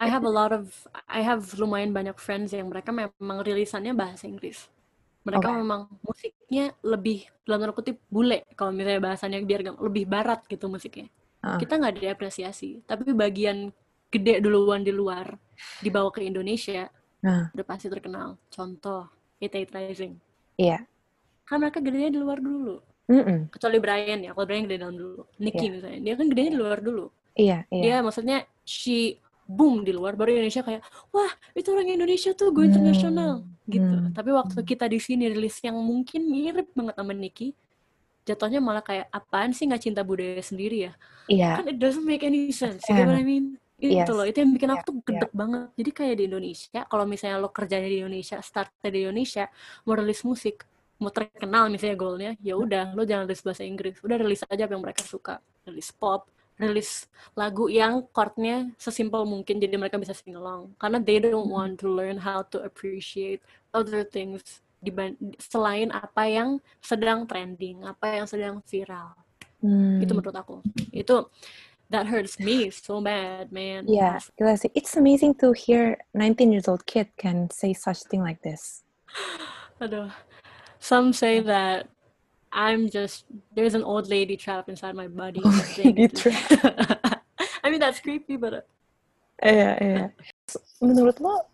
I 0.00 0.08
have 0.08 0.24
a 0.24 0.32
lot 0.32 0.56
of 0.56 0.88
I 1.04 1.20
have 1.20 1.44
lumayan 1.60 1.92
banyak 1.92 2.16
friends 2.16 2.56
yang 2.56 2.72
mereka 2.72 2.96
memang 2.96 3.44
rilisannya 3.44 3.92
bahasa 3.92 4.24
Inggris. 4.24 4.72
Mereka 5.20 5.52
Oke. 5.52 5.52
memang 5.52 5.92
musiknya 6.00 6.72
lebih 6.80 7.28
dalam 7.44 7.60
tanda 7.60 7.76
kutip 7.76 8.00
bule 8.08 8.40
kalau 8.56 8.72
misalnya 8.72 9.04
bahasanya 9.04 9.36
biar 9.44 9.60
lebih 9.76 10.08
barat 10.08 10.40
gitu 10.48 10.72
musiknya. 10.72 11.12
Ah. 11.44 11.60
Kita 11.60 11.76
nggak 11.76 12.00
diapresiasi, 12.00 12.88
tapi 12.88 13.12
bagian 13.12 13.68
gede 14.08 14.40
duluan 14.40 14.80
di 14.80 14.96
luar 14.96 15.36
dibawa 15.84 16.08
ke 16.08 16.24
Indonesia 16.24 16.88
Nah, 17.24 17.50
udah 17.52 17.64
pasti 17.66 17.86
terkenal. 17.92 18.38
Contoh, 18.52 19.08
It 19.42 19.52
Rising. 19.52 20.16
iya. 20.56 20.86
Kan 21.48 21.62
mereka 21.62 21.78
gedenya 21.82 22.10
di 22.14 22.20
luar 22.22 22.38
dulu. 22.42 22.82
Mm-mm. 23.06 23.46
Kecuali 23.54 23.78
Brian 23.78 24.18
ya, 24.26 24.30
kalau 24.34 24.46
Brian 24.48 24.64
gede 24.66 24.78
dalam 24.82 24.96
dulu. 24.98 25.22
Nicky 25.38 25.70
Iya. 25.70 25.74
misalnya, 25.78 25.98
dia 26.02 26.14
kan 26.18 26.26
gedenya 26.30 26.50
di 26.54 26.58
luar 26.58 26.78
dulu. 26.82 27.06
Iya, 27.38 27.56
iya. 27.70 27.82
Dia 27.82 27.96
maksudnya 28.02 28.38
she 28.66 29.20
boom 29.46 29.86
di 29.86 29.94
luar 29.94 30.18
baru 30.18 30.34
Indonesia 30.34 30.66
kayak 30.66 30.82
wah 31.14 31.30
itu 31.54 31.70
orang 31.70 31.86
Indonesia 31.86 32.34
tuh 32.34 32.50
go 32.50 32.66
Hmm, 32.66 32.70
internasional 32.70 33.46
gitu. 33.70 33.94
hmm, 33.94 34.10
Tapi 34.10 34.30
waktu 34.34 34.58
kita 34.66 34.90
di 34.90 34.98
sini 34.98 35.30
rilis 35.30 35.62
yang 35.62 35.78
mungkin 35.78 36.26
mirip 36.26 36.66
banget 36.74 36.94
sama 36.98 37.14
Nicky, 37.14 37.54
jatuhnya 38.26 38.58
malah 38.58 38.82
kayak 38.82 39.06
apaan 39.14 39.54
sih 39.54 39.64
nggak 39.70 39.82
cinta 39.86 40.02
budaya 40.02 40.42
sendiri 40.42 40.90
ya? 40.90 40.92
Iya. 41.30 41.62
Kan 41.62 41.66
it 41.70 41.78
doesn't 41.78 42.06
make 42.06 42.22
any 42.26 42.50
sense. 42.50 42.90
You 42.90 42.94
get 42.98 43.06
what 43.06 43.18
I 43.18 43.26
mean? 43.26 43.58
Itu 43.78 43.92
Yes. 43.92 44.08
loh, 44.16 44.24
itu 44.26 44.40
yang 44.42 44.50
bikin 44.56 44.70
aku 44.72 44.82
Iya, 44.82 44.86
tuh 44.88 44.94
iya. 44.96 45.04
gedek 45.06 45.32
banget. 45.36 45.60
Jadi 45.78 45.90
kayak 45.92 46.14
di 46.18 46.24
Indonesia, 46.32 46.80
kalau 46.88 47.04
misalnya 47.04 47.36
lo 47.44 47.48
kerjanya 47.52 47.88
di 47.92 47.98
Indonesia, 48.02 48.36
startnya 48.40 48.88
di 48.90 49.00
Indonesia, 49.04 49.44
mau 49.84 49.94
rilis 50.00 50.20
musik, 50.24 50.64
mau 50.96 51.12
terkenal 51.12 51.68
misalnya 51.68 51.96
goalnya, 51.96 52.32
ya 52.40 52.56
udah, 52.56 52.96
lo 52.96 53.04
jangan 53.04 53.28
rilis 53.28 53.44
bahasa 53.44 53.62
Inggris. 53.64 54.00
Udah 54.00 54.16
rilis 54.16 54.40
aja 54.48 54.64
apa 54.64 54.72
yang 54.72 54.84
mereka 54.84 55.02
suka. 55.04 55.40
Rilis 55.68 55.92
pop, 55.92 56.28
rilis 56.56 57.04
lagu 57.36 57.68
yang 57.68 58.08
chordnya 58.16 58.72
sesimpel 58.80 59.28
mungkin, 59.28 59.60
jadi 59.60 59.76
mereka 59.76 60.00
bisa 60.00 60.16
sing 60.16 60.36
along. 60.36 60.72
Karena 60.80 60.98
they 61.00 61.20
don't 61.20 61.52
want 61.52 61.76
to 61.76 61.88
learn 61.88 62.16
how 62.16 62.40
to 62.48 62.64
appreciate 62.64 63.44
other 63.76 64.04
things 64.04 64.64
selain 65.40 65.90
apa 65.90 66.30
yang 66.30 66.62
sedang 66.80 67.26
trending, 67.26 67.82
apa 67.84 68.22
yang 68.22 68.26
sedang 68.28 68.62
viral. 68.64 69.12
Hmm. 69.60 70.00
Itu 70.00 70.12
menurut 70.16 70.36
aku. 70.36 70.62
Itu 70.92 71.28
that 71.90 72.06
hurts 72.06 72.38
me 72.38 72.70
so 72.70 73.00
bad, 73.00 73.50
man. 73.52 73.86
Sih. 73.86 74.70
It's 74.74 74.96
amazing 74.96 75.34
to 75.42 75.52
hear 75.52 75.98
19 76.14 76.52
years 76.52 76.68
old 76.68 76.86
kid 76.86 77.08
can 77.16 77.50
say 77.50 77.72
such 77.72 78.06
thing 78.06 78.22
like 78.22 78.40
this. 78.42 78.82
Aduh. 79.82 80.10
Some 80.80 81.12
say 81.12 81.40
that 81.40 81.88
I'm 82.52 82.88
just 82.88 83.24
there's 83.54 83.74
an 83.74 83.84
old 83.84 84.08
lady 84.08 84.36
trapped 84.36 84.68
inside 84.68 84.94
my 84.94 85.08
body. 85.08 85.42
Old 85.44 85.66
lady 85.78 86.08
to- 86.08 86.32
I 87.64 87.70
mean 87.70 87.80
that's 87.80 88.00
creepy, 88.00 88.36
but 88.36 88.52
uh, 88.54 88.60
Iya, 89.42 89.70
iya. 89.84 90.04
Menurut 90.80 91.20
lo 91.20 91.44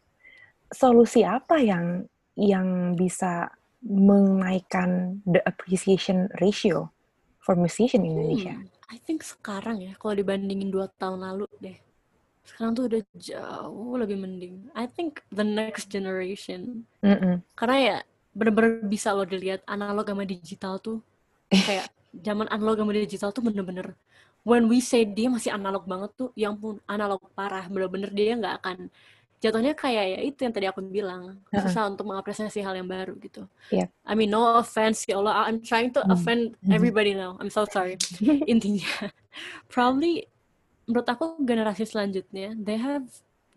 solusi 0.70 1.26
apa 1.26 1.58
yang 1.58 2.06
yang 2.38 2.94
bisa 2.94 3.50
menaikkan 3.82 5.20
the 5.26 5.42
appreciation 5.42 6.30
ratio 6.38 6.94
for 7.42 7.58
musician 7.58 8.06
in 8.06 8.14
Indonesia? 8.14 8.54
hmm, 8.54 8.70
I 8.94 8.96
think 9.02 9.26
sekarang 9.26 9.82
ya 9.82 9.92
kalau 9.98 10.14
dibandingin 10.14 10.70
dua 10.70 10.86
tahun 10.96 11.26
lalu 11.26 11.50
deh. 11.58 11.78
Sekarang 12.46 12.74
tuh 12.74 12.86
udah 12.90 13.02
jauh 13.18 13.94
lebih 13.98 14.18
mending. 14.18 14.70
I 14.74 14.86
think 14.86 15.22
the 15.34 15.46
next 15.46 15.90
generation 15.90 16.86
Mm-mm. 17.02 17.42
karena 17.58 17.78
ya 17.78 17.96
bener-bener 18.32 18.84
bisa 18.88 19.12
lo 19.12 19.24
dilihat 19.24 19.60
analog 19.68 20.08
sama 20.08 20.24
digital 20.24 20.80
tuh. 20.80 20.98
Kayak 21.52 21.92
zaman 22.12 22.48
analog 22.48 22.76
sama 22.80 22.92
digital 22.96 23.30
tuh 23.32 23.44
bener-bener 23.44 23.92
when 24.42 24.66
we 24.66 24.82
say 24.82 25.06
dia 25.06 25.30
masih 25.30 25.54
analog 25.54 25.84
banget 25.86 26.10
tuh 26.18 26.28
yang 26.34 26.56
pun 26.56 26.80
analog 26.88 27.20
parah. 27.36 27.64
Bener-bener 27.68 28.10
dia 28.10 28.34
nggak 28.36 28.54
akan 28.64 28.78
jatuhnya 29.42 29.74
kayak 29.74 30.04
ya 30.06 30.18
itu 30.22 30.38
yang 30.46 30.54
tadi 30.54 30.66
aku 30.70 30.80
bilang 30.86 31.34
susah 31.50 31.90
untuk 31.90 32.06
mengapresiasi 32.06 32.62
hal 32.62 32.78
yang 32.78 32.86
baru 32.86 33.18
gitu. 33.18 33.42
Iya. 33.74 33.90
I 34.06 34.14
mean 34.14 34.30
no 34.30 34.58
offense 34.62 35.02
ya 35.04 35.18
Allah 35.18 35.50
I'm 35.50 35.58
trying 35.62 35.90
to 35.98 36.00
Hmm. 36.06 36.14
offend 36.14 36.42
Mhm. 36.62 36.70
everybody 36.70 37.12
now. 37.12 37.34
I'm 37.42 37.50
so 37.50 37.66
sorry. 37.66 37.98
Intinya 38.52 39.10
probably 39.66 40.30
menurut 40.86 41.06
aku 41.10 41.38
generasi 41.42 41.86
selanjutnya 41.86 42.54
they 42.58 42.78
have 42.78 43.06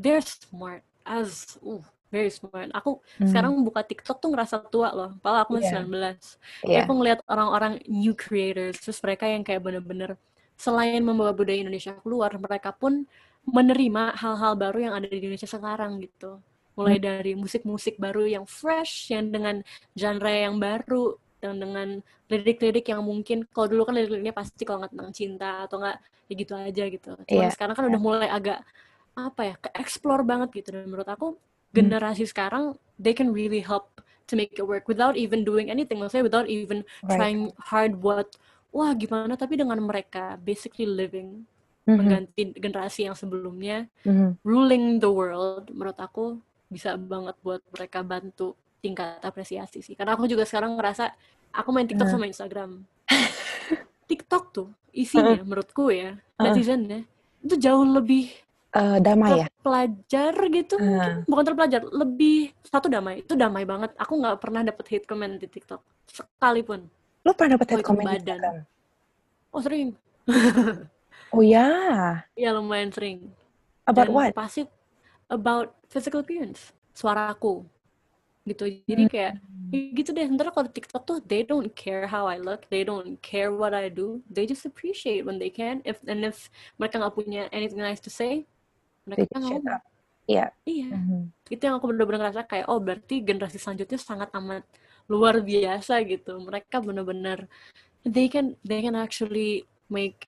they're 0.02 0.22
smart 0.26 0.82
as 1.06 1.58
uh, 1.62 1.82
very 2.16 2.32
smart 2.32 2.72
aku 2.72 2.92
Hmm. 3.20 3.28
sekarang 3.30 3.52
buka 3.68 3.82
TikTok 3.84 4.18
tuh 4.24 4.30
ngerasa 4.32 4.56
tua 4.74 4.90
loh 4.96 5.10
padahal 5.20 5.44
aku 5.44 5.52
masih 5.60 5.68
Iya. 5.68 5.76
19 5.76 6.18
Iya. 6.64 6.68
Kayak 6.72 6.82
aku 6.88 6.94
ngeliat 6.98 7.20
orang-orang 7.34 7.74
new 7.92 8.14
creators 8.16 8.76
terus 8.80 9.00
mereka 9.04 9.26
yang 9.28 9.44
kayak 9.44 9.62
bener-bener 9.66 10.12
selain 10.56 11.04
membawa 11.04 11.36
budaya 11.36 11.60
Indonesia 11.60 11.92
keluar 12.00 12.32
mereka 12.40 12.72
pun 12.72 13.04
menerima 13.46 14.16
hal-hal 14.18 14.54
baru 14.56 14.78
yang 14.90 14.94
ada 14.98 15.06
di 15.12 15.20
Indonesia 15.22 15.50
sekarang 15.50 16.00
gitu 16.02 16.40
mulai 16.76 16.98
dari 17.00 17.36
musik-musik 17.36 17.96
baru 18.00 18.24
yang 18.28 18.46
fresh 18.50 19.12
yang 19.14 19.32
dengan 19.32 19.62
genre 19.96 20.32
yang 20.32 20.56
baru 20.60 21.16
dan 21.40 21.60
dengan 21.62 21.88
lirik-lirik 22.32 22.84
yang 22.90 23.06
mungkin 23.06 23.46
kalau 23.54 23.68
dulu 23.70 23.86
kan 23.86 23.94
lirik-liriknya 23.96 24.34
pasti 24.34 24.64
kalau 24.66 24.82
nggak 24.84 24.92
tentang 24.98 25.12
cinta 25.14 25.52
atau 25.70 25.78
nggak 25.80 25.98
ya 26.26 26.34
gitu 26.42 26.54
aja 26.58 26.84
gitu 26.90 27.10
cuman 27.22 27.48
Iya. 27.48 27.54
sekarang 27.54 27.76
kan 27.78 27.86
udah 27.86 28.02
mulai 28.02 28.28
agak 28.28 28.60
apa 29.16 29.42
ya 29.46 29.56
ke 29.62 29.70
explore 29.78 30.24
banget 30.28 30.50
gitu 30.58 30.70
dan 30.76 30.90
menurut 30.90 31.08
aku 31.08 31.28
generasi 31.76 32.24
sekarang 32.28 32.78
they 32.96 33.12
can 33.12 33.30
really 33.36 33.60
help 33.60 34.00
to 34.26 34.34
make 34.40 34.56
it 34.56 34.64
work 34.66 34.88
without 34.90 35.14
even 35.20 35.44
doing 35.44 35.68
anything 35.70 36.00
maksudnya 36.02 36.26
without 36.26 36.48
even 36.48 36.82
Right. 37.04 37.20
trying 37.20 37.42
hard 37.60 38.00
buat 38.00 38.34
wah 38.72 38.92
gimana 38.96 39.36
tapi 39.36 39.60
dengan 39.60 39.80
mereka 39.84 40.40
basically 40.42 40.88
living 40.88 41.44
Mhm. 41.86 41.98
mengganti 42.02 42.42
generasi 42.58 43.06
yang 43.06 43.14
sebelumnya 43.16 43.86
Mhm. 44.08 44.42
ruling 44.42 44.98
the 44.98 45.10
world 45.12 45.70
menurut 45.70 45.98
aku 46.02 46.42
bisa 46.72 46.98
banget 46.98 47.38
buat 47.46 47.62
mereka 47.72 48.02
bantu 48.02 48.58
tingkat 48.82 49.22
apresiasi 49.22 49.82
sih 49.86 49.94
karena 49.94 50.18
aku 50.18 50.26
juga 50.26 50.46
sekarang 50.50 50.78
ngerasa 50.78 51.14
aku 51.54 51.70
main 51.74 51.86
TikTok 51.86 52.10
Nah. 52.10 52.14
sama 52.18 52.26
Instagram 52.26 52.82
TikTok 54.10 54.44
tuh 54.54 54.68
isinya 54.94 55.42
menurutku 55.48 55.90
ya 55.94 56.18
netizennya 56.42 57.06
itu 57.46 57.56
jauh 57.62 57.86
lebih 57.86 58.32
Eh, 58.76 58.98
damai 59.00 59.40
ya? 59.40 59.48
terpelajar 59.48 60.34
gitu 60.52 60.76
Uh. 60.76 60.84
mungkin. 60.84 61.12
Bukan 61.26 61.44
terpelajar 61.48 61.82
lebih 61.88 62.38
satu 62.62 62.92
damai. 62.92 63.24
Itu 63.24 63.34
damai 63.34 63.64
banget. 63.64 63.96
Aku 63.96 64.20
nggak 64.20 64.36
pernah 64.44 64.62
dapet 64.62 64.86
hate 64.92 65.08
comment 65.08 65.40
di 65.40 65.48
TikTok. 65.48 65.80
Sekalipun. 66.12 66.84
Lo 67.24 67.32
pernah 67.32 67.56
dapat 67.56 67.68
Oh, 67.68 67.72
hate 67.80 67.86
comment 67.88 68.06
di 68.06 68.12
badan. 68.20 68.40
Instagram? 68.44 68.56
oh 69.50 69.62
sering. 69.64 69.90
Oh 71.32 71.40
ya, 71.40 71.68
ya 72.44 72.50
lumayan 72.52 72.92
sering. 72.92 73.32
About 73.88 74.12
dan 74.12 74.16
what? 74.16 74.32
pasti 74.36 74.68
about 75.32 75.72
physical 75.88 76.20
appearance. 76.20 76.76
Suaraku 76.92 77.64
gitu. 78.44 78.68
Jadi 78.86 79.04
Hmm. 79.08 79.12
kayak 79.12 79.32
ya 79.72 79.80
gitu 79.96 80.10
deh. 80.12 80.28
Ntar 80.28 80.52
kalau 80.52 80.68
di 80.68 80.76
TikTok 80.76 81.04
tuh 81.04 81.18
they 81.24 81.42
don't 81.42 81.72
care 81.74 82.06
how 82.06 82.28
I 82.28 82.38
look. 82.38 82.68
They 82.68 82.84
don't 82.84 83.18
care 83.24 83.50
what 83.50 83.72
I 83.72 83.88
do. 83.88 84.20
They 84.28 84.44
just 84.44 84.68
appreciate 84.68 85.24
when 85.24 85.40
they 85.40 85.50
can. 85.50 85.80
If 85.88 86.04
and 86.06 86.28
if 86.28 86.52
mereka 86.76 87.00
nggak 87.00 87.16
punya 87.16 87.48
anything 87.50 87.80
nice 87.80 88.04
to 88.04 88.12
say 88.12 88.44
mereka 89.06 89.38
ngomong. 89.40 89.64
Iya. 90.26 90.50
iya 90.66 90.90
Mhm. 90.90 91.30
itu 91.54 91.62
yang 91.62 91.78
aku 91.78 91.94
bener-bener 91.94 92.18
ngerasa 92.26 92.50
kayak 92.50 92.66
oh 92.66 92.82
berarti 92.82 93.22
generasi 93.22 93.62
selanjutnya 93.62 94.02
sangat 94.02 94.34
amat 94.34 94.66
luar 95.06 95.38
biasa 95.38 96.02
gitu 96.02 96.42
mereka 96.42 96.82
bener-bener 96.82 97.46
they 98.02 98.26
can 98.26 98.58
they 98.66 98.82
can 98.82 98.98
actually 98.98 99.70
make 99.86 100.26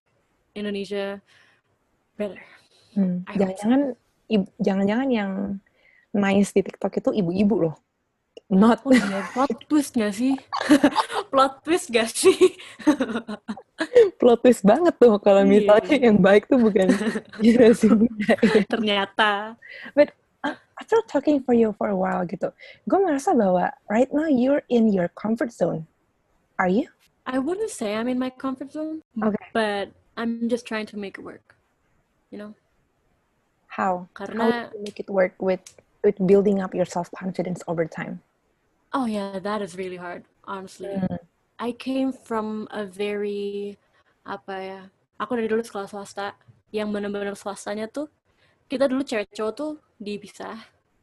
Indonesia 0.53 1.17
better 2.13 2.37
Hmm. 2.97 3.21
Jangan-jangan, 3.29 3.93
jangan-jangan 4.57 5.09
yang 5.13 5.31
nice 6.09 6.49
di 6.49 6.65
TikTok 6.65 6.97
itu 6.97 7.13
ibu-ibu 7.13 7.69
loh. 7.69 7.75
Not. 8.49 8.81
oh 8.87 8.95
iya 8.95 9.21
plot 9.35 9.53
twist 9.69 9.93
gak 9.93 10.15
sih 10.17 10.33
plot 11.29 11.61
twist 11.61 11.91
gak 11.93 12.07
sih 12.09 12.33
plot 14.17 14.41
twist 14.41 14.65
banget 14.65 14.93
tuh 14.97 15.17
kalau 15.21 15.45
Iya. 15.45 15.51
misalnya 15.53 15.95
yang 16.01 16.17
baik 16.17 16.49
tuh 16.49 16.57
bukan 16.57 16.89
generasi 17.45 17.87
muda. 17.93 18.33
ya. 18.41 18.61
ternyata 18.65 19.53
After 20.77 21.01
talking 21.09 21.41
for 21.41 21.57
you 21.57 21.73
for 21.73 21.89
a 21.89 21.97
while 21.97 22.21
gitu, 22.29 22.53
gue 22.85 22.99
ngerasa 23.01 23.33
bahwa 23.33 23.73
right 23.89 24.13
now 24.13 24.29
you're 24.29 24.61
in 24.69 24.93
your 24.93 25.09
comfort 25.17 25.49
zone. 25.49 25.89
Are 26.61 26.69
you? 26.69 26.85
I 27.25 27.41
wouldn't 27.41 27.73
say 27.73 27.97
I'm 27.97 28.05
in 28.05 28.21
my 28.21 28.29
comfort 28.29 28.69
zone 28.71 29.01
Okay. 29.17 29.49
but 29.57 29.89
I'm 30.13 30.45
just 30.45 30.69
trying 30.69 30.85
to 30.93 30.95
make 30.95 31.17
it 31.17 31.25
work 31.25 31.57
you 32.29 32.37
know 32.37 32.54
How? 33.73 34.06
How 34.13 34.25
karena 34.25 34.69
do 34.69 34.77
you 34.77 34.85
make 34.85 34.97
it 35.02 35.10
work 35.10 35.33
with 35.41 35.62
with 36.06 36.17
building 36.29 36.62
up 36.62 36.73
your 36.77 36.85
self 36.87 37.10
confidence 37.13 37.62
over 37.69 37.85
time? 37.89 38.21
Oh 38.95 39.06
yeah, 39.10 39.37
that 39.41 39.62
is 39.65 39.75
really 39.77 39.97
hard, 39.99 40.23
honestly. 40.45 40.93
Hmm. 40.93 41.21
I 41.58 41.73
came 41.73 42.13
from 42.13 42.69
a 42.69 42.85
very 42.85 43.77
apa 44.25 44.53
ya? 44.62 44.81
Aku 45.17 45.33
dari 45.33 45.49
dulu 45.49 45.65
sekolah 45.65 45.89
swasta 45.89 46.37
yang 46.69 46.93
benar-benar 46.93 47.33
swastanya 47.33 47.89
tuh 47.89 48.12
kita 48.69 48.85
dulu 48.85 49.01
cewek 49.01 49.31
cowok 49.33 49.53
tuh 49.55 49.71
dipisah. 49.97 50.58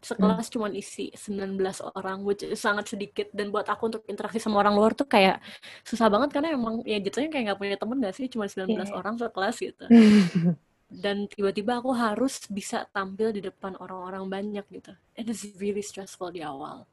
Sekelas 0.04 0.52
cuman 0.52 0.76
isi 0.76 1.08
19 1.16 1.80
orang, 1.96 2.20
which 2.28 2.44
is 2.44 2.60
sangat 2.60 2.92
sedikit. 2.92 3.32
Dan 3.32 3.48
buat 3.48 3.64
aku 3.64 3.88
untuk 3.88 4.02
interaksi 4.04 4.36
sama 4.36 4.60
orang 4.60 4.76
luar 4.76 4.92
tuh 4.92 5.08
kayak 5.08 5.40
susah 5.80 6.12
banget 6.12 6.28
karena 6.36 6.52
emang 6.52 6.84
ya 6.84 7.00
jatuhnya 7.00 7.32
kayak 7.32 7.44
nggak 7.50 7.58
punya 7.58 7.76
temen 7.80 7.96
gak 8.04 8.14
sih? 8.14 8.28
Cuma 8.28 8.44
19 8.44 8.84
Iya. 8.84 8.92
orang 8.92 9.16
sekelas 9.16 9.56
gitu. 9.64 9.84
dan 11.02 11.26
tiba-tiba 11.26 11.80
aku 11.80 11.90
harus 11.96 12.44
bisa 12.52 12.84
tampil 12.92 13.32
di 13.34 13.40
depan 13.42 13.74
orang-orang 13.80 14.28
banyak 14.28 14.64
gitu. 14.70 14.92
It 15.16 15.26
is 15.26 15.56
really 15.56 15.82
stressful 15.82 16.30
di 16.30 16.44
awal. 16.44 16.84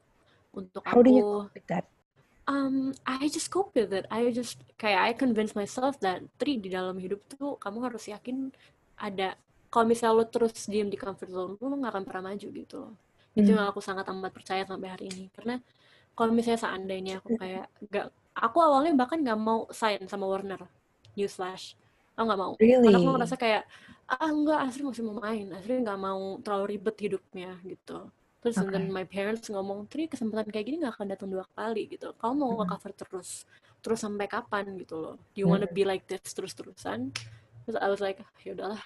Untuk 0.56 0.82
How 0.88 1.04
do 1.04 1.12
you 1.12 1.22
aku, 1.22 1.52
cope 1.52 1.54
with 1.60 1.66
that? 1.68 1.84
Um, 2.48 2.92
I 3.06 3.28
just 3.30 3.50
cope 3.54 3.74
with 3.78 3.92
it. 3.94 4.06
I 4.10 4.30
just 4.34 4.58
kayak 4.80 5.00
I 5.08 5.12
convince 5.14 5.52
myself 5.54 5.98
that 6.04 6.22
tri 6.38 6.58
di 6.58 6.68
dalam 6.72 6.96
hidup 6.98 7.20
tuh 7.30 7.56
kamu 7.62 7.78
harus 7.90 8.04
yakin 8.10 8.50
ada 8.98 9.34
kalau 9.72 9.86
misalnya 9.88 10.14
lo 10.22 10.24
terus 10.28 10.54
diem 10.68 10.88
di 10.92 10.98
comfort 11.00 11.30
zone 11.32 11.52
lo 11.60 11.74
nggak 11.80 11.92
akan 11.94 12.04
pernah 12.08 12.22
maju 12.34 12.46
gitu 12.60 12.74
loh. 12.82 12.94
Itu 13.38 13.48
Hmm. 13.48 13.56
yang 13.56 13.66
aku 13.72 13.80
sangat 13.80 14.04
amat 14.12 14.32
percaya 14.36 14.62
sampai 14.68 14.88
hari 14.92 15.04
ini. 15.12 15.24
Karena 15.36 15.54
kalau 16.16 16.32
misalnya 16.36 16.60
seandainya 16.64 17.12
aku 17.22 17.30
kayak 17.40 17.66
gak 17.92 18.06
aku 18.36 18.58
awalnya 18.66 18.92
bahkan 19.00 19.18
nggak 19.24 19.38
mau 19.40 19.60
sign 19.72 20.04
sama 20.12 20.26
Warner 20.30 20.62
Newsflash. 21.16 21.76
Aku 22.16 22.24
nggak 22.28 22.40
mau. 22.44 22.54
Karena 22.84 22.96
aku 23.00 23.08
Really? 23.08 23.12
ngerasa 23.14 23.36
kayak 23.40 23.62
ah 24.12 24.28
enggak 24.30 24.58
Asri 24.68 24.82
masih 24.84 25.02
mau 25.08 25.16
main. 25.24 25.46
Asri 25.56 25.72
nggak 25.84 26.00
mau 26.00 26.22
terlalu 26.44 26.64
ribet 26.76 26.96
hidupnya 27.04 27.50
gitu. 27.64 28.12
Terus 28.42 28.58
Okay. 28.58 28.90
my 28.90 29.06
parents 29.06 29.46
ngomong, 29.48 29.86
Tri 29.86 30.10
kesempatan 30.10 30.50
kayak 30.50 30.66
gini 30.66 30.76
nggak 30.82 30.98
akan 30.98 31.06
datang 31.14 31.28
dua 31.30 31.46
kali 31.54 31.86
gitu. 31.86 32.10
Kamu 32.18 32.34
mau 32.34 32.50
Hmm. 32.50 32.58
nge-cover 32.66 32.92
terus, 32.98 33.46
terus 33.80 33.98
sampai 34.02 34.26
kapan 34.26 34.66
gitu 34.82 34.98
loh? 34.98 35.14
Do 35.32 35.38
you 35.38 35.46
wanna 35.46 35.70
Hmm. 35.70 35.76
be 35.78 35.86
like 35.86 36.04
this 36.10 36.26
terus-terusan? 36.34 37.14
Terus 37.64 37.76
I 37.78 37.86
was 37.86 38.02
like, 38.02 38.18
ya 38.42 38.58
udahlah, 38.58 38.82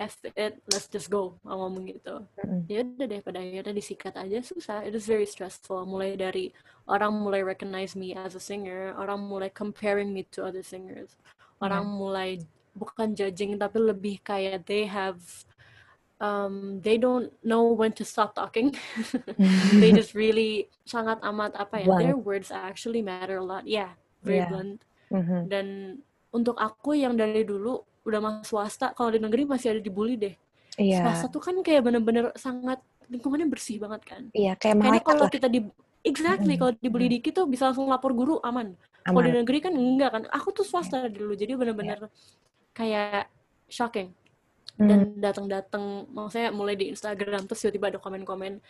F 0.00 0.16
it, 0.24 0.62
let's 0.72 0.88
just 0.88 1.12
go. 1.12 1.36
Aku 1.44 1.58
ngomong 1.58 1.84
gitu. 1.92 2.24
Mm-mm. 2.40 2.64
Ya 2.70 2.80
udah 2.86 3.06
deh, 3.08 3.20
pada 3.20 3.38
akhirnya 3.44 3.74
disikat 3.76 4.14
aja 4.16 4.38
susah. 4.40 4.86
It 4.86 4.94
is 4.96 5.04
very 5.04 5.26
stressful. 5.28 5.84
Mulai 5.84 6.16
dari 6.16 6.54
orang 6.88 7.12
mulai 7.12 7.44
recognize 7.44 7.92
me 7.98 8.16
as 8.16 8.32
a 8.38 8.42
singer, 8.42 8.96
orang 8.96 9.20
mulai 9.20 9.52
comparing 9.52 10.14
me 10.14 10.24
to 10.32 10.46
other 10.46 10.64
singers, 10.64 11.18
orang 11.60 11.84
Yeah. 11.84 11.98
mulai 11.98 12.30
bukan 12.78 13.12
judging 13.18 13.58
tapi 13.58 13.78
lebih 13.82 14.22
kayak 14.22 14.62
they 14.70 14.86
have 14.86 15.18
um, 16.18 16.78
they 16.82 16.98
don't 16.98 17.30
know 17.42 17.70
when 17.72 17.90
to 17.94 18.04
stop 18.04 18.34
talking. 18.34 18.74
they 19.82 19.90
just 19.90 20.14
really 20.14 20.66
sangat 20.84 21.18
amat 21.22 21.54
apa 21.56 21.82
ya? 21.82 21.86
Their 21.98 22.14
Blunt. 22.18 22.26
words 22.26 22.48
actually 22.50 23.02
matter 23.02 23.38
a 23.38 23.44
lot. 23.44 23.64
Yeah, 23.66 23.94
very 24.22 24.42
Yeah. 24.42 24.50
blunt. 24.50 24.80
Mhm. 25.10 25.40
Dan 25.48 25.66
untuk 26.30 26.58
aku 26.60 26.92
yang 26.92 27.16
dari 27.16 27.42
dulu 27.42 27.80
udah 28.04 28.20
masuk 28.20 28.44
swasta, 28.60 28.92
kalau 28.92 29.12
di 29.12 29.20
negeri 29.20 29.44
masih 29.44 29.76
ada 29.76 29.80
dibully 29.80 30.16
deh. 30.16 30.34
Iya, 30.78 31.02
Swasta 31.02 31.26
tuh 31.26 31.42
kan 31.42 31.58
kayak 31.64 31.82
bener-bener 31.82 32.30
sangat 32.38 32.78
lingkungannya 33.10 33.50
bersih 33.50 33.82
banget 33.82 34.02
kan. 34.06 34.22
iya 34.30 34.54
kayak 34.54 34.78
Kayaknya 34.78 34.84
malaikat 35.02 35.08
kalau 35.10 35.26
lah. 35.26 35.32
kita 35.32 35.48
di 35.50 35.60
exactly 36.06 36.54
Mm-mm. 36.54 36.60
kalau 36.62 36.72
dibully 36.78 37.06
Mm. 37.10 37.14
dikit 37.18 37.32
tuh 37.34 37.46
bisa 37.50 37.66
langsung 37.72 37.90
lapor 37.90 38.14
guru 38.14 38.38
aman. 38.46 38.78
Kalau 39.02 39.20
di 39.24 39.32
Aman. 39.32 39.40
negeri 39.42 39.58
kan 39.64 39.72
enggak 39.74 40.10
kan. 40.14 40.22
Aku 40.30 40.52
tuh 40.54 40.62
Iya. 40.62 40.70
swasta 40.70 41.08
dulu 41.10 41.32
jadi 41.34 41.56
bener-bener 41.58 42.06
kayak 42.72 43.26
shocking. 43.66 44.14
Dan 44.78 45.00
datang-datang 45.18 46.06
maksudnya 46.14 46.54
mulai 46.54 46.78
di 46.78 46.94
Instagram 46.94 47.50
terus 47.50 47.66
tiba-tiba 47.66 47.96
ada 47.96 47.98
komen-komen 47.98 48.62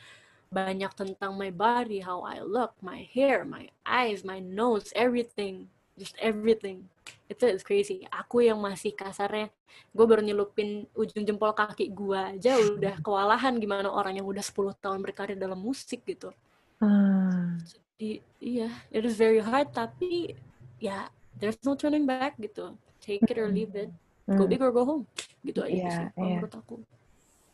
banyak 0.48 0.92
tentang 0.96 1.36
my 1.36 1.52
body, 1.52 2.00
how 2.00 2.24
I 2.24 2.40
look, 2.40 2.72
my 2.80 3.04
hair, 3.12 3.44
my 3.44 3.68
eyes, 3.84 4.24
my 4.24 4.40
nose, 4.40 4.88
everything, 4.96 5.68
just 6.00 6.16
everything. 6.16 6.88
Itu 7.28 7.44
is 7.44 7.60
crazy. 7.60 8.08
Aku 8.08 8.40
yang 8.40 8.56
masih 8.56 8.96
kasarnya, 8.96 9.52
gue 9.92 10.04
baru 10.08 10.24
nyelupin 10.24 10.88
ujung 10.96 11.24
jempol 11.24 11.52
kaki 11.52 11.92
gue 11.92 12.16
aja 12.16 12.56
udah 12.56 12.96
kewalahan 13.04 13.60
gimana 13.60 13.92
orang 13.92 14.16
yang 14.16 14.26
udah 14.26 14.40
10 14.40 14.72
tahun 14.80 15.04
berkarir 15.04 15.36
dalam 15.36 15.60
musik 15.60 16.00
gitu. 16.08 16.32
Ah, 16.80 17.58
Di, 17.98 18.22
iya, 18.40 18.70
it 18.94 19.04
is 19.04 19.18
very 19.18 19.42
hard 19.42 19.74
tapi 19.74 20.32
ya 20.78 21.10
there's 21.36 21.58
no 21.66 21.76
turning 21.76 22.08
back 22.08 22.40
gitu. 22.40 22.72
Take 23.04 23.28
it 23.28 23.36
or 23.36 23.52
leave 23.52 23.76
it. 23.76 23.92
Go 24.28 24.44
hmm. 24.44 24.50
big 24.52 24.60
or 24.60 24.72
go 24.72 24.84
home. 24.84 25.04
Gitu 25.40 25.64
aja 25.64 25.72
Iya, 25.72 25.88
sih 25.88 26.06
iya. 26.20 26.36
menurut 26.36 26.52
aku. 26.52 26.74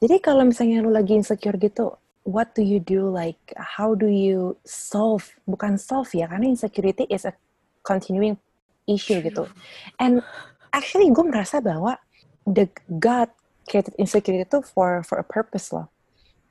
Jadi 0.02 0.16
kalau 0.18 0.42
misalnya 0.42 0.82
lu 0.82 0.90
lagi 0.90 1.14
insecure 1.14 1.54
gitu, 1.56 1.94
what 2.26 2.50
do 2.58 2.60
you 2.66 2.82
do? 2.82 3.06
Like, 3.06 3.40
how 3.54 3.94
do 3.94 4.10
you 4.10 4.58
solve? 4.66 5.22
Bukan 5.46 5.78
solve 5.78 6.10
ya, 6.12 6.26
karena 6.26 6.50
insecurity 6.50 7.06
is 7.06 7.22
a 7.22 7.32
continuing 7.86 8.36
issue 8.90 9.22
gitu. 9.22 9.46
And 10.02 10.20
actually 10.74 11.08
gue 11.14 11.24
merasa 11.24 11.62
bahwa 11.62 11.96
the 12.44 12.68
God 13.00 13.30
created 13.70 13.94
insecurity 13.96 14.44
itu 14.44 14.60
for 14.66 15.00
for 15.06 15.22
a 15.22 15.26
purpose 15.26 15.70
loh. 15.72 15.88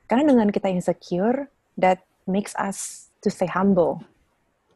Karena 0.08 0.32
dengan 0.34 0.48
kita 0.50 0.72
insecure, 0.72 1.52
that 1.76 2.02
makes 2.24 2.56
us 2.56 3.10
to 3.20 3.28
stay 3.28 3.46
humble. 3.46 4.00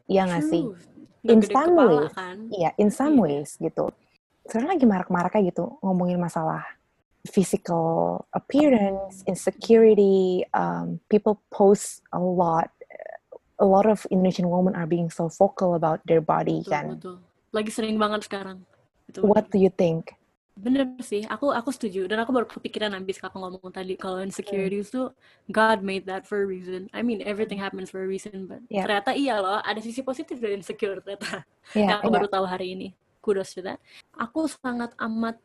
Iya 0.09 0.29
nggak 0.29 0.45
sih? 0.45 0.65
True. 0.69 0.77
Nggak 1.19 1.33
In 1.35 1.41
some 1.51 1.75
ways, 1.75 2.13
kan. 2.15 2.37
Iya, 2.49 2.71
in 2.79 2.89
some 2.95 3.17
Iya. 3.19 3.23
ways 3.27 3.51
gitu. 3.59 3.91
Sekarang 4.49 4.73
lagi 4.73 4.89
marak-maraknya 4.89 5.53
gitu 5.53 5.77
ngomongin 5.85 6.17
masalah 6.17 6.65
physical 7.29 8.25
appearance, 8.33 9.21
insecurity. 9.29 10.49
Um, 10.57 11.05
people 11.13 11.45
post 11.53 12.01
a 12.17 12.19
lot. 12.19 12.73
A 13.61 13.67
lot 13.67 13.85
of 13.85 14.07
Indonesian 14.09 14.49
women 14.49 14.73
are 14.73 14.89
being 14.89 15.13
so 15.13 15.29
vocal 15.29 15.77
about 15.77 16.01
their 16.09 16.25
body 16.25 16.65
Betul, 16.65 16.73
kan. 16.73 16.87
betul. 16.97 17.17
Lagi 17.53 17.71
sering 17.75 18.01
banget 18.01 18.25
sekarang. 18.25 18.65
Itu 19.05 19.21
What 19.21 19.53
do 19.53 19.61
you 19.61 19.69
think? 19.69 20.17
bener 20.59 20.91
sih. 21.07 21.23
Aku 21.31 21.55
aku 21.55 21.71
setuju. 21.71 22.11
Dan 22.11 22.19
aku 22.19 22.35
baru 22.35 22.47
kepikiran 22.51 22.91
habis 22.91 23.23
kakak 23.23 23.39
ngomong 23.39 23.71
tadi 23.71 23.95
kalau 23.95 24.19
insecurities 24.25 24.91
tuh 24.91 25.15
God 25.47 25.87
made 25.87 26.03
that 26.11 26.27
for 26.27 26.43
a 26.43 26.47
reason. 26.49 26.91
I 26.91 27.07
mean 27.07 27.23
everything 27.23 27.63
happens 27.63 27.95
for 27.95 28.03
a 28.03 28.09
reason, 28.09 28.51
but 28.51 28.65
Yeah. 28.67 28.83
ternyata 28.89 29.15
iya 29.15 29.39
loh. 29.39 29.63
Ada 29.63 29.79
sisi 29.85 30.03
positif 30.03 30.43
dari 30.43 30.59
insecure 30.59 30.99
ternyata. 31.05 31.47
Ya, 31.77 31.95
Yang 31.95 31.99
aku 32.01 32.09
ya. 32.11 32.15
baru 32.17 32.29
tahu 32.33 32.47
hari 32.49 32.67
ini. 32.75 32.89
Kudos 33.23 33.55
to 33.57 33.61
that. 33.67 33.79
Aku 34.17 34.47
sangat 34.51 34.95
amat 34.99 35.37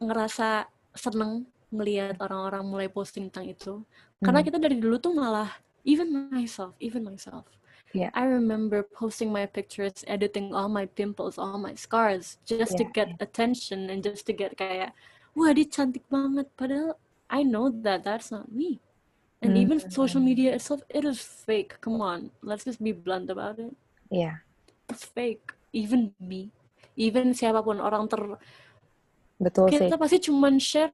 ngerasa 0.00 0.66
seneng 0.96 1.46
ngelihat 1.72 2.16
orang-orang 2.20 2.64
mulai 2.66 2.88
posting 2.88 3.28
tentang 3.28 3.46
itu. 3.52 3.74
Karena 4.22 4.40
Hmm. 4.40 4.46
kita 4.46 4.58
dari 4.60 4.76
dulu 4.80 4.96
tuh 5.00 5.12
malah 5.14 5.50
even 5.84 6.10
myself, 6.32 6.74
even 6.80 7.02
myself. 7.04 7.46
Yeah. 7.92 8.10
I 8.16 8.24
remember 8.24 8.82
posting 8.82 9.30
my 9.32 9.44
pictures, 9.46 10.00
editing 10.08 10.54
all 10.56 10.68
my 10.72 10.86
pimples, 10.88 11.36
all 11.38 11.58
my 11.60 11.74
scars, 11.76 12.38
just 12.48 12.78
to 12.80 12.84
Yeah, 12.84 12.90
get 12.96 13.12
attention 13.20 13.92
and 13.92 14.00
just 14.02 14.24
to 14.26 14.32
get 14.32 14.56
kayak, 14.56 14.96
wah 15.36 15.52
dia 15.52 15.68
cantik 15.68 16.08
banget. 16.08 16.48
Padahal 16.56 16.96
I 17.28 17.44
know 17.44 17.68
that 17.70 18.04
that's 18.08 18.32
not 18.32 18.48
me. 18.48 18.80
And 19.44 19.54
even 19.56 19.78
social 19.92 20.20
media 20.24 20.56
itself, 20.56 20.80
it 20.88 21.04
is 21.04 21.20
fake. 21.20 21.76
Come 21.84 22.00
on, 22.00 22.32
let's 22.40 22.64
just 22.64 22.80
be 22.80 22.92
blunt 22.96 23.28
about 23.28 23.60
it. 23.60 23.76
Iya, 24.10 24.42
It's 24.88 25.04
fake. 25.04 25.52
Even 25.72 26.14
me, 26.18 26.50
even 26.96 27.30
siapa 27.32 27.60
pun 27.60 27.78
orang 27.78 28.08
ter, 28.08 28.20
betul 29.38 29.68
sih. 29.68 29.78
kita 29.86 29.96
pasti 29.96 30.18
cuman 30.26 30.56
share 30.56 30.92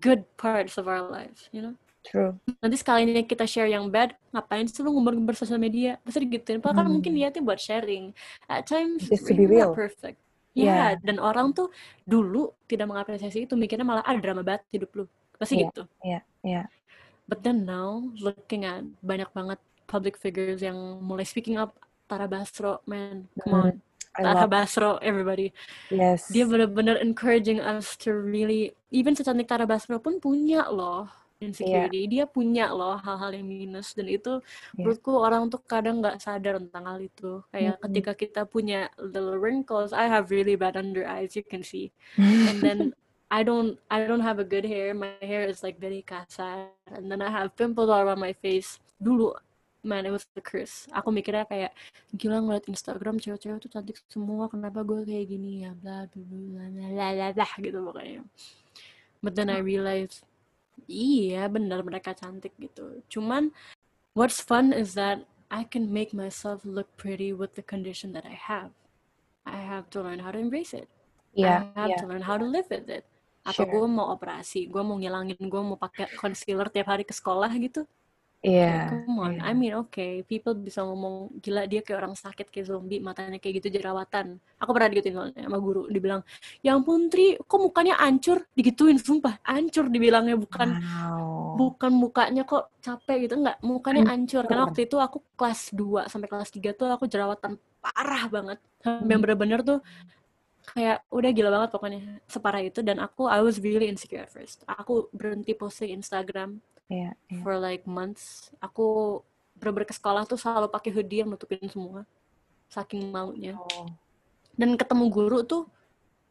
good 0.00 0.24
parts 0.34 0.80
of 0.80 0.88
our 0.88 1.04
lives, 1.04 1.46
you 1.52 1.60
know. 1.60 1.76
True. 2.02 2.38
Nanti 2.62 2.78
sekalinya 2.78 3.18
kita 3.20 3.44
share 3.44 3.66
yang 3.66 3.90
bad, 3.90 4.14
ngapain 4.30 4.62
sih 4.64 4.78
lu 4.80 4.94
ngumbar-ngumbar 4.94 5.34
sosial 5.34 5.58
media? 5.58 5.98
Pasti 6.06 6.22
digituin. 6.22 6.62
Padahal 6.62 6.86
kan 6.86 6.94
mungkin 6.94 7.10
Hmm. 7.10 7.18
niatnya 7.18 7.42
buat 7.42 7.58
sharing. 7.58 8.14
At 8.46 8.70
times, 8.70 9.10
Just 9.10 9.26
to 9.26 9.34
be 9.34 9.42
real. 9.42 9.74
perfect. 9.74 10.14
Yeah. 10.54 10.94
Ya, 10.94 11.02
dan 11.02 11.18
orang 11.18 11.50
tuh 11.52 11.68
dulu 12.06 12.54
tidak 12.64 12.88
mengapresiasi 12.88 13.44
itu, 13.44 13.58
mikirnya 13.58 13.82
malah 13.84 14.06
ada 14.06 14.22
drama 14.22 14.40
banget 14.40 14.62
hidup 14.70 14.90
lu. 14.94 15.04
Pasti 15.34 15.58
Iya. 15.58 15.62
gitu. 15.68 15.82
Iya, 16.00 16.20
iya. 16.46 16.62
But 17.26 17.42
then 17.42 17.66
now, 17.66 18.06
looking 18.16 18.62
at 18.62 18.86
banyak 19.02 19.28
banget 19.34 19.58
public 19.84 20.14
figures 20.16 20.62
yang 20.62 20.78
mulai 21.02 21.26
speaking 21.26 21.58
up, 21.58 21.74
Tara 22.06 22.30
Basro, 22.30 22.86
man, 22.86 23.26
come 23.36 23.50
Hmm. 23.50 23.66
on. 23.66 23.74
Love. 24.22 24.48
Basro, 24.48 24.90
everybody. 25.04 25.52
Yes. 25.92 26.30
Dia 26.32 26.48
benar-benar 26.48 26.96
encouraging 27.02 27.60
us 27.60 27.98
to 28.00 28.16
really, 28.16 28.72
even 28.88 29.12
secantik 29.12 29.50
Tara 29.50 29.68
Basro 29.68 30.00
pun 30.00 30.16
punya 30.22 30.64
loh 30.72 31.10
insecurity. 31.40 32.08
Dia 32.08 32.24
punya 32.24 32.72
loh 32.72 32.96
hal-hal 32.96 33.36
yang 33.36 33.44
minus 33.44 33.92
dan 33.92 34.08
itu 34.08 34.40
Iya. 34.40 34.72
menurutku 34.80 35.12
orang 35.12 35.52
tuh 35.52 35.60
kadang 35.68 36.00
nggak 36.00 36.16
sadar 36.20 36.56
tentang 36.56 36.84
hal 36.88 36.98
itu. 37.00 37.44
Kayak 37.52 37.76
Mm-mm. 37.76 37.84
ketika 37.90 38.12
kita 38.16 38.42
punya 38.48 38.88
little 38.96 39.36
wrinkles, 39.36 39.92
I 39.92 40.08
have 40.08 40.32
really 40.32 40.56
bad 40.56 40.80
under 40.80 41.04
eyes, 41.04 41.36
you 41.36 41.44
can 41.44 41.60
see. 41.60 41.92
And 42.48 42.58
then 42.64 42.78
I 43.28 43.42
don't, 43.42 43.76
I 43.90 44.06
don't 44.06 44.22
have 44.24 44.38
a 44.40 44.46
good 44.46 44.64
hair. 44.64 44.94
My 44.94 45.18
hair 45.20 45.44
is 45.44 45.60
like 45.60 45.76
very 45.76 46.00
kasar. 46.06 46.72
And 46.88 47.10
then 47.10 47.20
I 47.20 47.28
have 47.28 47.52
pimples 47.58 47.90
all 47.90 48.00
around 48.00 48.22
my 48.22 48.32
face. 48.32 48.78
Dulu, 48.96 49.34
man, 49.86 50.04
it 50.04 50.12
was 50.12 50.26
the 50.34 50.42
curse. 50.42 50.90
Aku 50.90 51.14
mikirnya 51.14 51.46
kayak, 51.46 51.72
gila 52.12 52.42
ngeliat 52.42 52.66
Instagram 52.66 53.22
cewek-cewek 53.22 53.62
tuh 53.62 53.70
cantik 53.70 53.96
semua. 54.10 54.50
Kenapa 54.50 54.82
gue 54.82 55.06
kayak 55.06 55.26
gini 55.30 55.62
ya? 55.64 55.72
Bla 55.78 56.10
bla 56.10 56.22
bla 56.26 56.66
bla 56.66 56.86
bla 57.14 57.26
bla 57.32 57.46
gitu 57.62 57.78
pokoknya. 57.80 58.22
But 59.22 59.38
then 59.38 59.48
I 59.48 59.62
realized, 59.62 60.26
iya 60.90 61.46
benar 61.46 61.86
mereka 61.86 62.12
cantik 62.12 62.52
gitu. 62.58 63.00
Cuman 63.06 63.54
what's 64.12 64.42
fun 64.42 64.74
is 64.74 64.98
that 64.98 65.24
I 65.46 65.62
can 65.62 65.94
make 65.94 66.10
myself 66.10 66.66
look 66.66 66.90
pretty 66.98 67.30
with 67.30 67.54
the 67.54 67.62
condition 67.62 68.10
that 68.18 68.26
I 68.26 68.34
have. 68.34 68.74
I 69.46 69.62
have 69.62 69.86
to 69.94 70.02
learn 70.02 70.18
how 70.18 70.34
to 70.34 70.42
embrace 70.42 70.74
it. 70.74 70.90
Iya, 71.38 71.70
I 71.70 71.78
have 71.78 71.90
iya. 71.94 71.98
to 72.02 72.06
learn 72.10 72.24
how 72.26 72.34
to 72.34 72.46
live 72.46 72.66
with 72.66 72.90
it. 72.90 73.06
Atau 73.46 73.62
Sure. 73.62 73.70
gue 73.78 73.86
mau 73.86 74.10
operasi, 74.10 74.66
gue 74.66 74.82
mau 74.82 74.98
ngilangin, 74.98 75.38
gue 75.38 75.62
mau 75.62 75.78
pakai 75.78 76.10
concealer 76.18 76.66
tiap 76.66 76.90
hari 76.90 77.06
ke 77.06 77.14
sekolah 77.14 77.46
gitu. 77.62 77.86
Iya. 78.46 78.86
Kayak, 78.86 79.02
come 79.02 79.18
on. 79.18 79.34
I 79.42 79.52
mean 79.58 79.74
okay, 79.74 80.22
people 80.22 80.54
bisa 80.54 80.86
ngomong 80.86 81.34
gila 81.42 81.66
dia 81.66 81.82
kayak 81.82 81.98
orang 82.06 82.14
sakit 82.14 82.46
kayak 82.46 82.66
zombie, 82.70 83.02
matanya 83.02 83.42
kayak 83.42 83.58
gitu 83.58 83.74
jerawatan. 83.82 84.38
Aku 84.62 84.70
pernah 84.70 84.86
digituin 84.86 85.14
soalnya 85.18 85.42
sama 85.50 85.58
guru, 85.58 85.90
dibilang, 85.90 86.22
ya 86.62 86.78
ampun 86.78 87.10
Tri, 87.10 87.34
kok 87.42 87.58
mukanya 87.58 87.98
hancur? 87.98 88.46
Digituin, 88.54 89.02
sumpah, 89.02 89.42
hancur 89.42 89.90
dibilangnya 89.90 90.38
bukan 90.38 90.78
Wow. 90.78 91.56
bukan 91.56 91.88
mukanya 91.96 92.44
kok 92.44 92.68
capek 92.84 93.26
gitu 93.26 93.40
enggak 93.40 93.56
mukanya 93.64 94.04
hancur 94.12 94.44
karena 94.44 94.68
Hancur. 94.68 94.76
waktu 94.76 94.80
itu 94.86 94.96
aku 95.00 95.18
kelas 95.40 95.60
2 95.72 96.04
sampai 96.06 96.28
kelas 96.28 96.50
3 96.52 96.76
tuh 96.76 96.84
aku 96.92 97.08
jerawatan 97.08 97.56
parah 97.80 98.28
banget 98.28 98.58
sampai 98.84 99.08
yang 99.08 99.18
Hmm. 99.18 99.24
bener-bener 99.24 99.60
tuh 99.64 99.78
kayak 100.76 101.00
udah 101.08 101.30
gila 101.32 101.50
banget 101.56 101.70
pokoknya 101.72 102.00
separah 102.28 102.60
itu 102.60 102.84
dan 102.84 103.00
aku 103.00 103.24
I 103.30 103.40
was 103.40 103.56
really 103.62 103.88
insecure 103.88 104.20
at 104.20 104.30
first 104.30 104.68
aku 104.68 105.08
berhenti 105.16 105.56
posting 105.56 105.96
Instagram 105.96 106.60
Iya, 106.90 107.10
iya. 107.30 107.40
for 107.42 107.58
like 107.58 107.84
months. 107.88 108.50
Aku 108.62 109.20
bener-bener 109.58 109.88
ke 109.88 109.94
sekolah 109.96 110.22
tuh 110.28 110.38
selalu 110.38 110.68
pakai 110.68 110.90
hoodie 110.94 111.24
yang 111.24 111.32
nutupin 111.32 111.64
semua 111.72 112.04
saking 112.70 113.10
malunya 113.14 113.54
Oh. 113.56 113.86
dan 114.58 114.74
ketemu 114.80 115.04
guru 115.12 115.40
tuh 115.46 115.64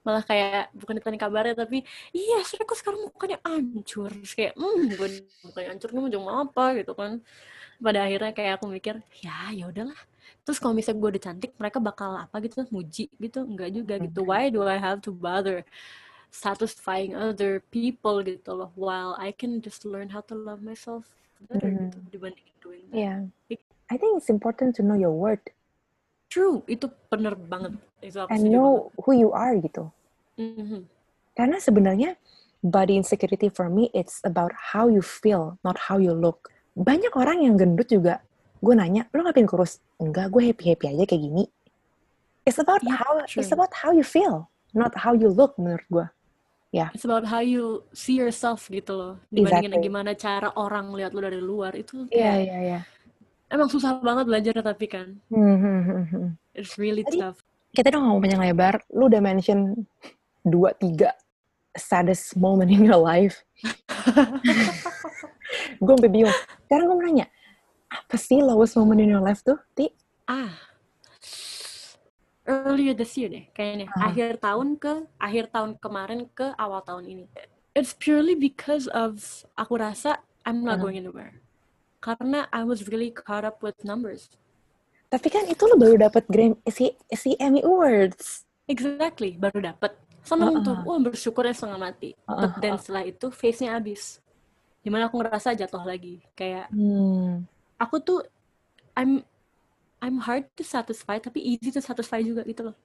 malah 0.05 0.21
kayak 0.25 0.69
bukan 0.77 0.97
ditanya 1.01 1.19
kabarnya 1.21 1.55
tapi 1.57 1.81
iya 2.13 2.41
sih 2.45 2.57
kok 2.61 2.77
sekarang 2.77 3.09
mukanya 3.09 3.37
hancur 3.45 4.11
Terus 4.21 4.33
kayak 4.37 4.53
hmm 4.59 4.81
gue 4.99 5.09
mukanya 5.45 5.67
hancur 5.73 5.89
nih 5.93 6.01
mau 6.03 6.11
jong 6.13 6.27
apa? 6.29 6.65
Gitu 6.79 6.91
kan. 6.97 7.11
Pada 7.81 7.99
akhirnya 8.07 8.31
kayak 8.37 8.53
aku 8.61 8.65
mikir 8.71 8.95
ya 9.25 9.51
ya 9.55 9.65
udahlah. 9.71 9.97
Terus 10.45 10.57
kalau 10.63 10.73
misalnya 10.77 10.99
gue 11.03 11.09
udah 11.17 11.23
cantik 11.27 11.51
mereka 11.61 11.79
bakal 11.83 12.11
apa 12.17 12.35
gitu 12.45 12.65
muji 12.73 13.09
gitu? 13.19 13.39
Enggak 13.45 13.69
juga 13.75 13.95
gitu. 14.01 14.19
Why 14.27 14.49
do 14.53 14.63
I 14.65 14.77
have 14.81 14.99
to 15.05 15.11
bother 15.15 15.63
satisfying 16.35 17.15
other 17.15 17.63
people 17.71 18.19
gitu 18.19 18.51
loh 18.51 18.75
while 18.75 19.15
I 19.15 19.31
can 19.31 19.63
just 19.63 19.87
learn 19.87 20.11
how 20.11 20.19
to 20.27 20.35
love 20.35 20.59
myself 20.59 21.07
better 21.47 21.71
gitu 21.71 21.97
Mhm. 22.03 22.11
dibanding 22.11 22.47
doing 22.59 22.83
that 22.91 22.99
Iya. 22.99 23.15
I 23.85 23.95
think 24.01 24.17
it's 24.19 24.27
important 24.33 24.73
to 24.75 24.81
know 24.83 24.97
your 24.99 25.13
worth 25.15 25.45
true 26.27 26.65
itu 26.67 26.91
bener 27.07 27.37
banget 27.39 27.79
itu 28.03 28.19
aku 28.19 28.33
and 28.35 28.51
know 28.51 28.91
who 29.07 29.15
you 29.15 29.31
are 29.31 29.55
gitu. 29.61 29.87
banget 30.35 30.59
Mhm. 30.59 30.81
Karena 31.35 31.57
sebenarnya 31.59 32.11
body 32.59 32.99
insecurity 32.99 33.47
for 33.47 33.71
me 33.71 33.87
it's 33.95 34.19
about 34.27 34.51
how 34.75 34.91
you 34.91 34.99
feel, 34.99 35.55
not 35.63 35.77
how 35.87 35.95
you 35.95 36.11
look. 36.11 36.51
Banyak 36.75 37.15
orang 37.15 37.39
yang 37.43 37.55
gendut 37.55 37.87
juga. 37.87 38.19
Gue 38.59 38.75
nanya, 38.75 39.07
lo 39.15 39.23
ngapain 39.23 39.47
kurus? 39.47 39.79
Enggak, 40.01 40.31
gue 40.33 40.51
happy 40.51 40.73
happy 40.73 40.91
aja 40.91 41.03
kayak 41.07 41.23
gini. 41.23 41.45
It's 42.43 42.59
about 42.59 42.83
Yeah, 42.83 42.99
how 42.99 43.23
it's 43.23 43.31
true. 43.35 43.51
about 43.55 43.71
how 43.71 43.91
you 43.95 44.03
feel, 44.03 44.49
not 44.75 44.91
how 45.05 45.15
you 45.15 45.29
look 45.31 45.55
menurut 45.55 45.85
gue. 45.87 46.07
It's 46.91 47.07
about 47.07 47.23
how 47.23 47.39
you 47.39 47.87
see 47.95 48.15
yourself 48.15 48.67
gitu 48.67 48.91
loh. 48.91 49.13
Dibandingin 49.31 49.79
Exactly. 49.79 49.87
gimana 49.87 50.11
cara 50.13 50.51
orang 50.53 50.91
lihat 50.91 51.15
lo 51.15 51.23
dari 51.23 51.39
luar. 51.39 51.71
Itu 51.73 52.05
Iya 52.11 52.35
kayak 52.35 52.43
iya 52.43 52.57
iya. 52.59 52.79
emang 53.47 53.71
susah 53.71 53.95
banget 53.99 54.27
belajarnya 54.27 54.61
tapi 54.61 54.85
kan. 54.91 55.07
Hmm, 55.31 55.55
hmm, 55.55 56.03
hmm. 56.11 56.27
It's 56.51 56.75
really 56.75 57.03
Tadi- 57.03 57.21
tough. 57.21 57.39
Kita 57.71 57.91
udah 57.91 57.99
ngomong 58.01 58.19
panjang 58.19 58.41
lebar. 58.43 58.73
Lu 58.91 59.07
udah 59.07 59.19
mention 59.19 59.87
dua 60.43 60.75
tiga 60.75 61.15
saddest 61.75 62.35
moment 62.35 62.67
in 62.67 62.83
your 62.83 62.99
life. 62.99 63.39
gue 65.79 65.91
sampai 65.91 66.11
bingung. 66.11 66.31
Sekarang 66.65 66.83
gue 66.87 66.95
mau 66.95 67.03
nanya, 67.03 67.27
apa 67.87 68.15
sih 68.15 68.39
lowest 68.39 68.75
moment 68.75 68.99
in 68.99 69.11
your 69.11 69.19
life 69.19 69.43
tuh, 69.43 69.59
Ti? 69.75 69.91
Ah. 70.25 70.51
Earlier 72.45 72.93
this 72.93 73.17
year 73.17 73.29
deh 73.29 73.45
kayaknya. 73.51 73.89
Ah. 73.97 74.13
Akhir 74.13 74.37
tahun 74.37 74.77
ke 74.77 75.09
akhir 75.17 75.49
tahun 75.49 75.81
kemarin 75.81 76.29
ke 76.29 76.53
awal 76.61 76.85
tahun 76.85 77.03
ini. 77.09 77.25
It's 77.73 77.91
purely 77.91 78.37
because 78.37 78.85
of 78.93 79.17
aku 79.57 79.81
rasa 79.81 80.21
I'm 80.45 80.61
not 80.61 80.77
Ah. 80.77 80.81
going 80.85 81.01
anywhere. 81.01 81.41
Karena 81.99 82.45
I 82.53 82.61
was 82.61 82.85
really 82.85 83.09
caught 83.09 83.41
up 83.43 83.65
with 83.65 83.73
numbers. 83.81 84.29
Tapi 85.09 85.27
kan 85.33 85.49
itu 85.49 85.65
lu 85.65 85.73
baru 85.73 85.97
dapat 86.05 86.29
Grammy 86.29 86.57
si 86.69 86.93
si 87.17 87.33
Emmy 87.41 87.65
Awards. 87.65 88.45
Exactly, 88.69 89.37
baru 89.37 89.73
dapet. 89.73 89.97
Seneng 90.25 90.57
Uh-uh. 90.57 90.65
tuh, 90.65 90.77
wah 90.85 90.97
bersyukurnya 91.01 91.53
setengah 91.53 91.77
mati. 91.81 92.13
Uh-uh, 92.25 92.45
But 92.45 92.51
then 92.61 92.73
setelah 92.81 93.05
itu 93.05 93.29
face-nya 93.29 93.77
habis. 93.77 94.21
Di 94.81 94.89
mana 94.93 95.09
aku 95.09 95.21
ngerasa 95.21 95.53
jatuh 95.53 95.81
lagi. 95.85 96.21
Kayak 96.37 96.69
Hmm. 96.69 97.45
aku 97.77 97.97
tuh 98.01 98.21
I'm 98.93 99.21
I'm 100.05 100.21
hard 100.21 100.45
to 100.53 100.61
satisfy 100.61 101.17
tapi 101.17 101.41
easy 101.41 101.73
to 101.73 101.81
satisfy 101.81 102.21
juga 102.21 102.45
gitu 102.45 102.69
loh. 102.69 102.77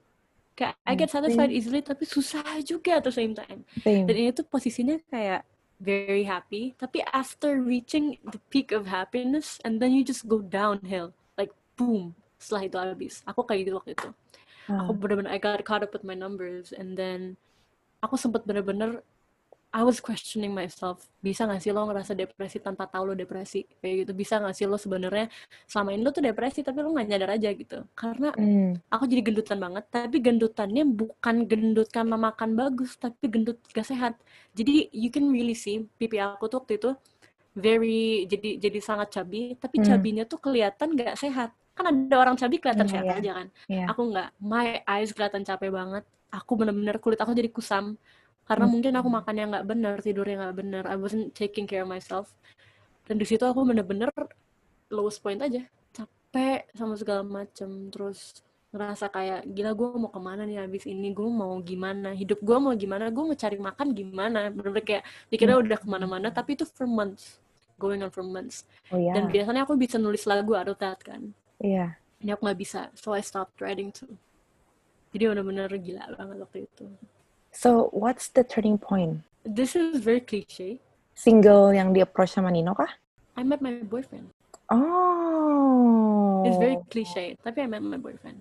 Kayak 0.57 0.73
I 0.89 0.97
get 0.97 1.13
satisfied 1.13 1.53
easily 1.53 1.85
tapi 1.85 2.09
susah 2.09 2.41
juga 2.65 2.97
at 2.97 3.05
the 3.05 3.13
same 3.13 3.37
time. 3.37 3.61
Same. 3.85 4.09
Dan 4.09 4.15
ini 4.17 4.29
tuh 4.33 4.49
posisinya 4.49 4.97
kayak 5.05 5.45
very 5.77 6.25
happy 6.25 6.73
tapi 6.81 7.05
after 7.13 7.61
reaching 7.61 8.17
the 8.25 8.41
peak 8.49 8.73
of 8.73 8.89
happiness 8.89 9.61
and 9.61 9.77
then 9.77 9.93
you 9.93 10.01
just 10.01 10.25
go 10.25 10.41
downhill 10.41 11.13
like 11.37 11.53
boom 11.77 12.17
setelah 12.41 12.65
itu 12.65 12.77
habis. 12.81 13.13
Aku 13.29 13.45
kayak 13.45 13.69
gitu 13.69 13.77
waktu 13.77 13.93
itu. 13.93 14.09
Aku 14.65 14.91
Ah. 14.91 14.97
bener-bener 14.97 15.29
I 15.29 15.37
got 15.37 15.61
caught 15.61 15.85
up 15.85 15.93
with 15.93 16.01
my 16.01 16.17
numbers 16.17 16.73
and 16.73 16.97
then 16.97 17.37
aku 18.01 18.17
sempet 18.17 18.49
bener-bener 18.49 19.05
I 19.71 19.87
was 19.87 20.03
questioning 20.03 20.51
myself. 20.51 21.07
Bisa 21.23 21.47
gak 21.47 21.63
sih 21.63 21.71
lo 21.71 21.87
ngerasa 21.87 22.11
depresi 22.11 22.59
tanpa 22.59 22.91
tahu 22.91 23.11
lo 23.11 23.13
depresi? 23.15 23.63
Kayak 23.79 23.95
gitu. 24.03 24.11
Bisa 24.19 24.35
gak 24.43 24.51
sih 24.51 24.67
lo 24.67 24.75
sebenarnya 24.75 25.31
selama 25.63 25.95
ini 25.95 26.03
lo 26.03 26.11
tuh 26.11 26.19
depresi 26.27 26.59
tapi 26.59 26.83
lo 26.83 26.91
gak 26.91 27.07
nyadar 27.07 27.39
aja 27.39 27.49
gitu. 27.55 27.87
Karena 27.95 28.35
Hmm. 28.35 28.75
aku 28.91 29.03
jadi 29.07 29.21
gendutan 29.31 29.57
banget, 29.63 29.83
tapi 29.87 30.17
gendutannya 30.19 30.83
bukan 30.83 31.35
gendut 31.47 31.87
karena 31.87 32.19
makan 32.19 32.51
bagus, 32.59 32.99
tapi 32.99 33.31
gendut 33.31 33.63
gak 33.71 33.87
sehat. 33.87 34.19
Jadi 34.51 34.91
you 34.91 35.07
can 35.07 35.31
really 35.31 35.55
see 35.55 35.87
pipi 35.95 36.19
aku 36.19 36.51
tuh 36.51 36.59
waktu 36.63 36.75
itu 36.75 36.91
very 37.55 38.27
jadi 38.27 38.59
jadi 38.59 38.79
sangat 38.83 39.07
chubby, 39.15 39.55
tapi 39.55 39.79
Hmm. 39.79 39.87
chubby-nya 39.87 40.23
tuh 40.27 40.39
kelihatan 40.43 40.95
gak 40.99 41.15
sehat. 41.15 41.51
Kan 41.75 41.85
ada 41.87 42.15
orang 42.19 42.35
chubby 42.35 42.59
kelihatan 42.59 42.87
Iya, 42.87 42.91
sehat 42.91 43.05
iya. 43.07 43.15
aja 43.23 43.31
kan. 43.39 43.47
Iya. 43.71 43.85
Aku 43.91 44.01
nggak, 44.11 44.29
my 44.43 44.83
eyes 44.83 45.15
kelihatan 45.15 45.43
capek 45.47 45.71
banget. 45.71 46.03
Aku 46.31 46.55
bener-bener 46.59 46.95
kulit 46.99 47.19
aku 47.23 47.31
jadi 47.35 47.47
kusam 47.51 47.95
karena 48.43 48.65
Hmm. 48.65 48.73
mungkin 48.73 48.93
aku 48.93 49.09
makannya 49.09 49.45
nggak 49.47 49.65
bener, 49.65 49.93
tidurnya 49.99 50.35
nggak 50.41 50.55
bener. 50.57 50.83
I 50.85 50.95
wasn't 50.95 51.31
taking 51.31 51.65
care 51.65 51.83
of 51.83 51.89
myself. 51.89 52.31
Dan 53.05 53.17
di 53.17 53.25
situ 53.25 53.41
aku 53.41 53.63
bener-bener 53.63 54.11
lowest 54.87 55.19
point 55.19 55.39
aja, 55.39 55.63
capek 55.91 56.67
sama 56.71 56.93
segala 56.95 57.23
macem. 57.23 57.89
Terus 57.89 58.39
ngerasa 58.71 59.11
kayak 59.11 59.51
gila 59.51 59.75
gue 59.75 59.87
mau 59.99 60.07
ke 60.07 60.19
mana 60.19 60.47
nih 60.47 60.63
habis 60.63 60.87
ini 60.87 61.11
gue 61.11 61.27
mau 61.27 61.59
gimana 61.59 62.15
hidup 62.15 62.39
gue 62.39 62.55
mau 62.55 62.71
gimana 62.71 63.11
gue 63.11 63.19
mau 63.19 63.35
cari 63.35 63.59
makan 63.59 63.91
gimana 63.91 64.47
bener-bener 64.47 64.79
kayak 64.79 65.03
dikira 65.27 65.59
udah 65.59 65.75
ke 65.75 65.83
mana-mana 65.91 66.31
tapi 66.31 66.55
itu 66.55 66.63
for 66.63 66.87
months 66.87 67.35
going 67.75 67.99
on 67.99 68.07
for 68.07 68.23
months 68.23 68.63
Oh 68.87 68.95
ya. 68.95 69.11
dan 69.11 69.27
biasanya 69.27 69.67
aku 69.67 69.75
bisa 69.75 69.99
nulis 69.99 70.23
lagu 70.23 70.55
out 70.55 70.71
of 70.71 70.79
that 70.79 71.03
kan 71.03 71.35
Iya. 71.59 71.99
ini 72.23 72.31
aku 72.31 72.47
nggak 72.47 72.59
bisa 72.63 72.87
so 72.95 73.11
I 73.11 73.19
stopped 73.19 73.59
writing 73.59 73.91
too 73.91 74.07
jadi 75.11 75.35
bener-bener 75.35 75.67
gila 75.75 76.07
banget 76.15 76.37
waktu 76.39 76.57
itu 76.63 76.87
So 77.51 77.89
what's 77.91 78.29
the 78.31 78.43
turning 78.43 78.77
point? 78.79 79.21
this 79.43 79.75
is 79.75 79.99
very 79.99 80.21
cliche 80.21 80.77
Single 81.17 81.73
yang 81.73 81.97
di 81.97 81.99
approach 82.05 82.37
sama 82.37 82.53
Nino 82.53 82.77
kah? 82.77 82.87
I 83.35 83.41
met 83.43 83.57
my 83.61 83.81
boyfriend 83.83 84.29
Oh. 84.71 86.45
it's 86.47 86.57
very 86.61 86.77
cliche 86.93 87.35
tapi 87.43 87.65
I 87.65 87.67
met 87.67 87.83
my 87.83 87.97
boyfriend 87.99 88.39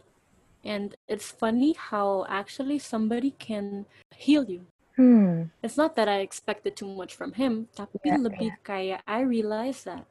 and 0.63 0.95
it's 1.09 1.33
funny 1.33 1.73
how 1.75 2.29
actually 2.29 2.79
somebody 2.79 3.33
can 3.41 3.89
heal 4.15 4.45
you 4.47 4.69
Hmm. 5.01 5.49
it's 5.65 5.81
not 5.81 5.97
that 5.97 6.07
I 6.13 6.21
expected 6.21 6.77
too 6.77 6.87
much 6.87 7.17
from 7.17 7.33
him 7.35 7.67
tapi 7.73 7.97
Iya, 8.05 8.21
lebih 8.21 8.51
kayak 8.61 9.01
I 9.09 9.25
realize 9.25 9.83
that 9.89 10.05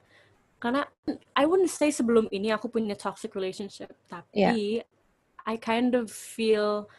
karena 0.58 0.90
I 1.38 1.46
wouldn't 1.48 1.70
say 1.72 1.94
sebelum 1.94 2.28
ini 2.34 2.50
aku 2.52 2.68
punya 2.68 2.98
toxic 2.98 3.38
relationship 3.38 3.94
tapi 4.10 4.82
I 5.46 5.56
kind 5.62 5.94
of 5.94 6.10
feel 6.10 6.90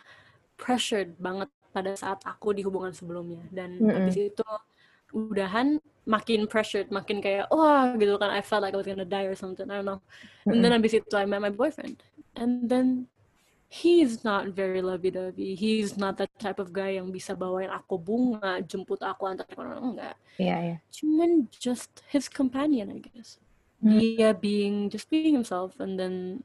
pressured 0.57 1.19
banget 1.19 1.51
pada 1.71 1.95
saat 1.95 2.21
aku 2.27 2.55
di 2.55 2.63
hubungan 2.63 2.95
sebelumnya. 2.95 3.43
Dan 3.51 3.79
Mm-mm. 3.79 3.91
habis 3.91 4.17
itu 4.19 4.47
udahan 5.11 5.83
makin 6.07 6.47
pressured 6.47 6.91
makin 6.95 7.19
kayak 7.23 7.51
wah 7.51 7.95
gitu 7.95 8.19
kan. 8.19 8.31
I 8.31 8.43
felt 8.43 8.63
like 8.63 8.75
I 8.75 8.81
was 8.81 8.87
gonna 8.87 9.07
die 9.07 9.27
or 9.27 9.35
something 9.39 9.67
I 9.71 9.83
don't 9.83 9.89
know. 9.89 10.01
And 10.47 10.63
then 10.63 10.75
habis 10.75 10.95
itu 10.95 11.15
I 11.15 11.27
met 11.27 11.43
my 11.43 11.53
boyfriend. 11.55 12.03
And 12.35 12.67
then 12.71 13.11
he's 13.71 14.27
not 14.27 14.51
very 14.51 14.83
lovey-dovey. 14.83 15.55
He's 15.55 15.95
not 15.95 16.19
that 16.19 16.35
type 16.43 16.59
of 16.59 16.75
guy 16.75 16.99
yang 16.99 17.15
bisa 17.15 17.39
bawain 17.39 17.71
aku 17.71 17.99
bunga 17.99 18.59
jemput 18.67 18.99
aku 18.99 19.31
antar 19.31 19.47
orang 19.55 19.95
enggak. 19.95 20.17
Iya, 20.41 20.57
iya. 20.59 20.77
cuman 20.91 21.47
just 21.53 22.03
his 22.11 22.27
companion 22.27 22.91
I 22.91 22.99
guess. 22.99 23.39
Hmm. 23.81 23.97
dia 23.97 24.37
being 24.37 24.93
just 24.93 25.09
being 25.09 25.33
himself 25.33 25.73
and 25.81 25.97
then 25.97 26.45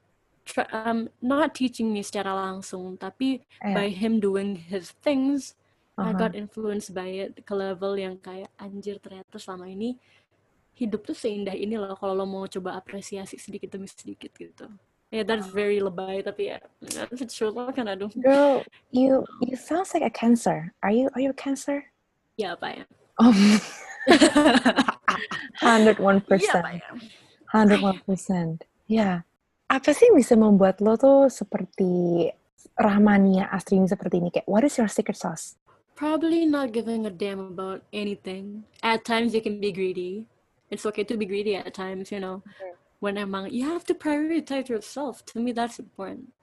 um 0.72 1.10
not 1.22 1.58
teaching 1.58 1.90
me 1.90 2.06
secara 2.06 2.32
langsung 2.32 2.96
tapi 2.96 3.42
Iya. 3.66 3.74
by 3.74 3.88
him 3.90 4.22
doing 4.22 4.56
his 4.56 4.94
things 5.02 5.58
I 5.96 6.12
Aha. 6.12 6.28
got 6.28 6.32
influenced 6.36 6.92
by 6.92 7.08
it 7.08 7.40
ke 7.48 7.54
level 7.56 7.96
yang 7.96 8.20
kayak 8.20 8.52
anjir 8.60 9.00
ternyata 9.00 9.40
selama 9.40 9.72
ini 9.72 9.96
hidup 10.76 11.08
tuh 11.08 11.16
seindah 11.16 11.56
ini 11.56 11.80
loh 11.80 11.96
kalau 11.96 12.12
lo 12.12 12.28
mau 12.28 12.44
coba 12.52 12.76
apresiasi 12.76 13.40
sedikit 13.40 13.72
demi 13.72 13.88
sedikit 13.88 14.36
gitu. 14.36 14.68
Ya 15.08 15.24
that's 15.24 15.48
very 15.48 15.80
lebay 15.80 16.20
tapi 16.20 16.52
ya 16.52 16.60
it's 17.16 17.32
true 17.32 17.56
what 17.56 17.72
can 17.72 17.88
I 17.88 17.96
do? 17.96 18.12
Girl, 18.20 18.68
you 18.92 19.24
you 19.40 19.56
sounds 19.56 19.96
like 19.96 20.04
a 20.04 20.12
cancer. 20.12 20.76
Are 20.84 20.92
you 20.92 21.08
are 21.16 21.24
you 21.24 21.32
a 21.32 21.38
cancer? 21.38 21.88
ya 22.36 22.60
apa 22.60 22.84
ya? 22.84 22.84
Oh, 23.16 23.32
hundred 25.64 25.96
one 26.04 26.20
Iya, 28.86 29.24
Pak, 29.24 29.24
percent. 29.66 29.74
100%. 29.74 29.82
Apa 29.82 29.90
sih 29.94 30.06
yang 30.10 30.18
bisa 30.18 30.34
membuat 30.38 30.78
lo 30.82 30.94
tuh 30.96 31.30
seperti 31.30 32.30
Rahmania 32.76 33.50
Astrini 33.50 33.88
seperti 33.88 34.22
ini? 34.22 34.30
Kayak, 34.30 34.48
what 34.48 34.64
is 34.64 34.78
your 34.78 34.92
secret 34.92 35.18
sauce? 35.18 35.56
Probably 35.96 36.44
not 36.44 36.76
giving 36.76 37.08
a 37.08 37.14
damn 37.14 37.40
about 37.40 37.82
anything. 37.96 38.68
At 38.84 39.08
times 39.08 39.32
you 39.32 39.40
can 39.40 39.64
be 39.64 39.72
greedy. 39.72 40.28
It's 40.68 40.84
okay 40.84 41.08
to 41.08 41.16
be 41.16 41.24
greedy 41.24 41.56
at 41.56 41.72
times, 41.72 42.12
you 42.12 42.20
know. 42.20 42.44
When 43.00 43.16
emang 43.16 43.54
you 43.56 43.70
have 43.72 43.88
to 43.88 43.96
prioritize 43.96 44.68
yourself. 44.68 45.24
To 45.32 45.40
me 45.40 45.56
that's 45.56 45.80
important. 45.80 46.36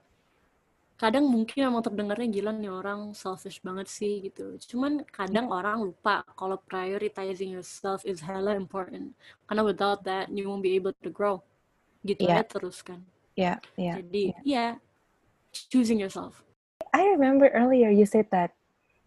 Kadang 0.97 1.27
mungkin 1.29 1.67
emang 1.67 1.83
terdengarnya 1.83 2.31
gila 2.31 2.55
nih 2.55 2.71
orang 2.71 3.11
selfish 3.13 3.59
banget 3.61 3.91
sih 3.91 4.23
gitu. 4.23 4.55
Cuman 4.71 5.03
kadang 5.11 5.51
orang 5.51 5.83
lupa 5.83 6.23
kalau 6.39 6.57
prioritizing 6.63 7.53
yourself 7.53 8.07
is 8.07 8.23
hella 8.23 8.55
important. 8.55 9.13
Karena 9.51 9.67
without 9.67 10.07
that 10.07 10.31
you 10.31 10.47
won't 10.47 10.63
be 10.63 10.79
able 10.79 10.95
to 11.03 11.11
grow. 11.11 11.43
Gitu 12.03 12.27
Yeah. 12.27 12.43
ya 12.43 12.45
terus 12.47 12.83
kan. 12.83 13.01
Ya, 13.39 13.59
ya. 13.79 13.97
Jadi 14.03 14.35
ya 14.45 14.77
choosing 15.55 15.99
yourself. 16.03 16.43
I 16.93 17.09
remember 17.09 17.49
earlier 17.55 17.89
you 17.89 18.05
said 18.05 18.29
that 18.35 18.53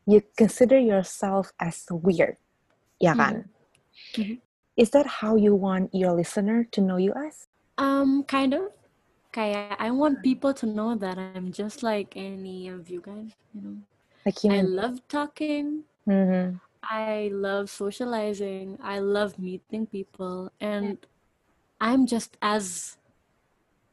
you 0.10 0.22
consider 0.39 0.80
yourself 0.80 1.54
as 1.62 1.86
weird. 1.91 2.39
Ya 2.98 3.14
kan? 3.14 3.52
Mhm. 4.16 4.41
Is 4.76 4.91
that 4.91 5.24
how 5.24 5.36
you 5.39 5.56
want 5.56 5.91
your 5.96 6.12
listener 6.16 6.68
to 6.76 6.80
know 6.84 6.98
you 7.00 7.14
as? 7.16 7.48
Um, 7.80 8.24
kind 8.28 8.56
of. 8.56 8.72
Kayak 9.36 9.76
I 9.80 9.91
want 9.91 10.24
people 10.24 10.56
to 10.56 10.66
know 10.68 10.96
that 10.96 11.20
I'm 11.20 11.52
just 11.52 11.84
like 11.84 12.16
any 12.16 12.72
of 12.72 12.88
you 12.88 13.04
guys, 13.04 13.36
you 13.52 13.60
know. 13.60 13.78
Like 14.24 14.39
I 14.48 14.64
human. 14.64 14.76
love 14.76 14.96
talking. 15.12 15.84
Mhm. 16.08 16.64
I 16.86 17.34
love 17.34 17.68
socializing. 17.68 18.80
I 18.80 19.04
love 19.04 19.36
meeting 19.41 19.89
people, 19.89 20.54
and 20.62 21.02
I'm 21.80 22.07
just 22.07 22.36
as 22.39 22.95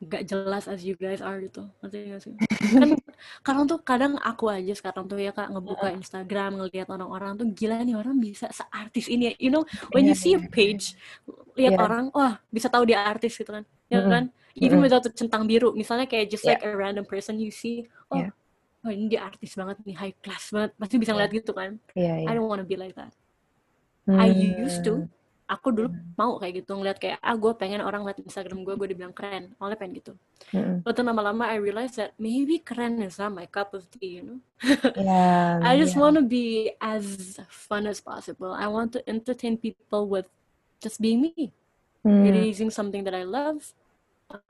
gak 0.02 0.26
jelas 0.26 0.66
as 0.66 0.82
you 0.82 0.98
guys 0.98 1.22
are 1.22 1.38
gitu. 1.38 1.62
Ngerti 1.82 1.96
gak 2.10 2.22
sih? 2.26 2.34
Kan 2.74 2.98
kadang 3.46 3.64
tuh 3.70 3.78
kadang 3.86 4.18
aku 4.18 4.50
aja 4.50 4.74
sekarang 4.74 5.06
tuh 5.06 5.18
ya 5.22 5.30
kak 5.30 5.46
ngebuka 5.54 5.94
Instagram 5.94 6.58
ngelihat 6.58 6.90
orang-orang 6.90 7.38
tuh 7.38 7.46
gila 7.54 7.78
nih 7.86 7.94
orang 7.94 8.18
bisa 8.18 8.50
seartis 8.50 9.06
ini 9.06 9.30
ya. 9.30 9.32
You 9.38 9.50
know, 9.54 9.62
when 9.94 10.02
you 10.10 10.14
Iya, 10.14 10.22
see 10.22 10.34
a 10.34 10.42
page, 10.42 10.98
lihat 11.54 11.78
Iya. 11.78 11.84
orang, 11.86 12.04
wah 12.10 12.42
bisa 12.50 12.66
tahu 12.66 12.82
dia 12.90 12.98
artis 13.06 13.38
gitu 13.38 13.50
kan, 13.54 13.62
ya 13.86 14.02
Mm-mm. 14.02 14.10
kan? 14.10 14.24
Even 14.58 14.82
Mm-mm. 14.82 14.84
without 14.90 15.04
the 15.06 15.12
centang 15.14 15.46
biru, 15.46 15.70
misalnya 15.78 16.10
kayak 16.10 16.34
just 16.34 16.42
Iya. 16.42 16.58
like 16.58 16.62
a 16.66 16.70
random 16.74 17.06
person 17.06 17.38
you 17.38 17.54
see, 17.54 17.86
oh, 18.10 18.18
Iya. 18.18 18.34
oh 18.82 18.90
ini 18.90 19.06
dia 19.06 19.22
artis 19.22 19.54
banget 19.54 19.78
nih, 19.86 19.94
high 19.94 20.14
class 20.18 20.50
banget, 20.50 20.74
pasti 20.82 20.98
bisa 20.98 21.14
ngeliat 21.14 21.30
gitu 21.30 21.52
kan? 21.54 21.78
Iya, 21.94 22.14
iya. 22.26 22.28
I 22.28 22.32
don't 22.34 22.50
wanna 22.50 22.66
be 22.66 22.74
like 22.74 22.98
that. 22.98 23.14
I 24.10 24.26
used 24.34 24.82
to. 24.82 25.06
Aku 25.50 25.68
dulu 25.74 25.92
mau 26.16 26.38
kayak 26.40 26.64
gitu 26.64 26.78
ngeliat 26.78 26.96
kayak 26.96 27.18
ah 27.20 27.36
gue 27.36 27.52
pengen 27.58 27.82
orang 27.84 28.06
liat 28.06 28.22
Instagram 28.22 28.64
gue 28.64 28.74
gue 28.78 28.88
dibilang 28.94 29.12
keren, 29.12 29.52
awalnya 29.58 29.78
pengen 29.78 29.94
gitu. 30.00 30.12
Mm-mm. 30.54 30.80
But 30.86 30.96
lama-lama 31.00 31.50
I 31.50 31.60
realized 31.60 32.00
that 32.00 32.16
maybe 32.16 32.62
keren 32.62 33.02
is 33.02 33.20
not 33.20 33.34
my 33.34 33.44
cup 33.44 33.76
of 33.76 33.84
tea, 33.90 34.20
you 34.20 34.24
know. 34.24 34.38
Yeah, 34.96 35.60
I 35.68 35.76
just 35.76 35.98
yeah. 35.98 36.02
want 36.02 36.14
to 36.16 36.24
be 36.24 36.72
as 36.80 37.36
fun 37.50 37.84
as 37.90 38.00
possible. 38.00 38.54
I 38.54 38.70
want 38.70 38.96
to 38.96 39.00
entertain 39.04 39.58
people 39.60 40.08
with 40.08 40.26
just 40.80 41.02
being 41.02 41.20
me, 41.20 41.52
Hmm. 42.02 42.26
releasing 42.26 42.66
something 42.66 43.06
that 43.06 43.14
I 43.14 43.22
love, 43.22 43.62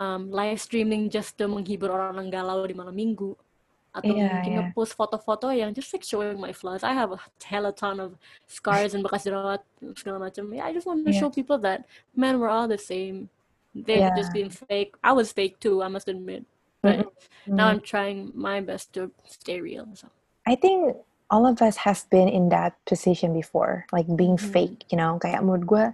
um, 0.00 0.32
live 0.32 0.56
streaming 0.56 1.12
just 1.12 1.36
to 1.36 1.44
menghibur 1.44 1.92
orang 1.92 2.16
yang 2.16 2.40
galau 2.40 2.64
di 2.64 2.72
malam 2.72 2.96
minggu, 2.96 3.36
atau 3.92 4.08
Iya, 4.08 4.24
mungkin 4.32 4.52
iya. 4.52 4.58
ngepost 4.64 4.96
foto-foto 4.96 5.52
yang 5.52 5.76
just 5.76 5.92
like 5.92 6.00
showing 6.00 6.40
my 6.40 6.50
flaws. 6.50 6.80
I 6.80 6.96
have 6.96 7.12
a 7.12 7.20
hella 7.44 7.76
ton 7.76 8.00
of 8.00 8.16
scars 8.48 8.96
and 8.96 9.04
bekas 9.04 9.28
jerawat 9.28 9.60
segala 9.94 10.28
macam. 10.28 10.48
Yeah, 10.48 10.64
I 10.64 10.72
just 10.72 10.88
want 10.88 11.04
to 11.04 11.12
Iya. 11.12 11.20
show 11.20 11.28
people 11.28 11.60
that 11.60 11.84
man, 12.16 12.40
we're 12.40 12.48
all 12.48 12.64
the 12.66 12.80
same. 12.80 13.28
They're 13.76 14.08
Yeah. 14.08 14.16
just 14.16 14.32
being 14.32 14.48
fake. 14.48 14.96
I 15.04 15.12
was 15.12 15.32
fake 15.32 15.60
too, 15.60 15.84
I 15.84 15.88
must 15.92 16.08
admit. 16.08 16.48
But 16.80 17.04
Mm-mm. 17.04 17.12
now 17.46 17.68
Mm. 17.68 17.78
I'm 17.78 17.82
trying 17.84 18.18
my 18.32 18.58
best 18.64 18.96
to 18.96 19.12
stay 19.28 19.60
real. 19.60 19.86
So. 19.92 20.08
I 20.48 20.56
think 20.56 20.96
all 21.28 21.44
of 21.46 21.60
us 21.60 21.84
has 21.88 22.04
been 22.08 22.28
in 22.28 22.48
that 22.52 22.76
position 22.84 23.32
before, 23.32 23.84
like 23.92 24.08
being 24.08 24.36
Mhm. 24.40 24.50
fake, 24.50 24.78
you 24.88 24.96
know. 24.96 25.16
Kayak 25.16 25.44
menurut 25.44 25.64
gue, 25.64 25.84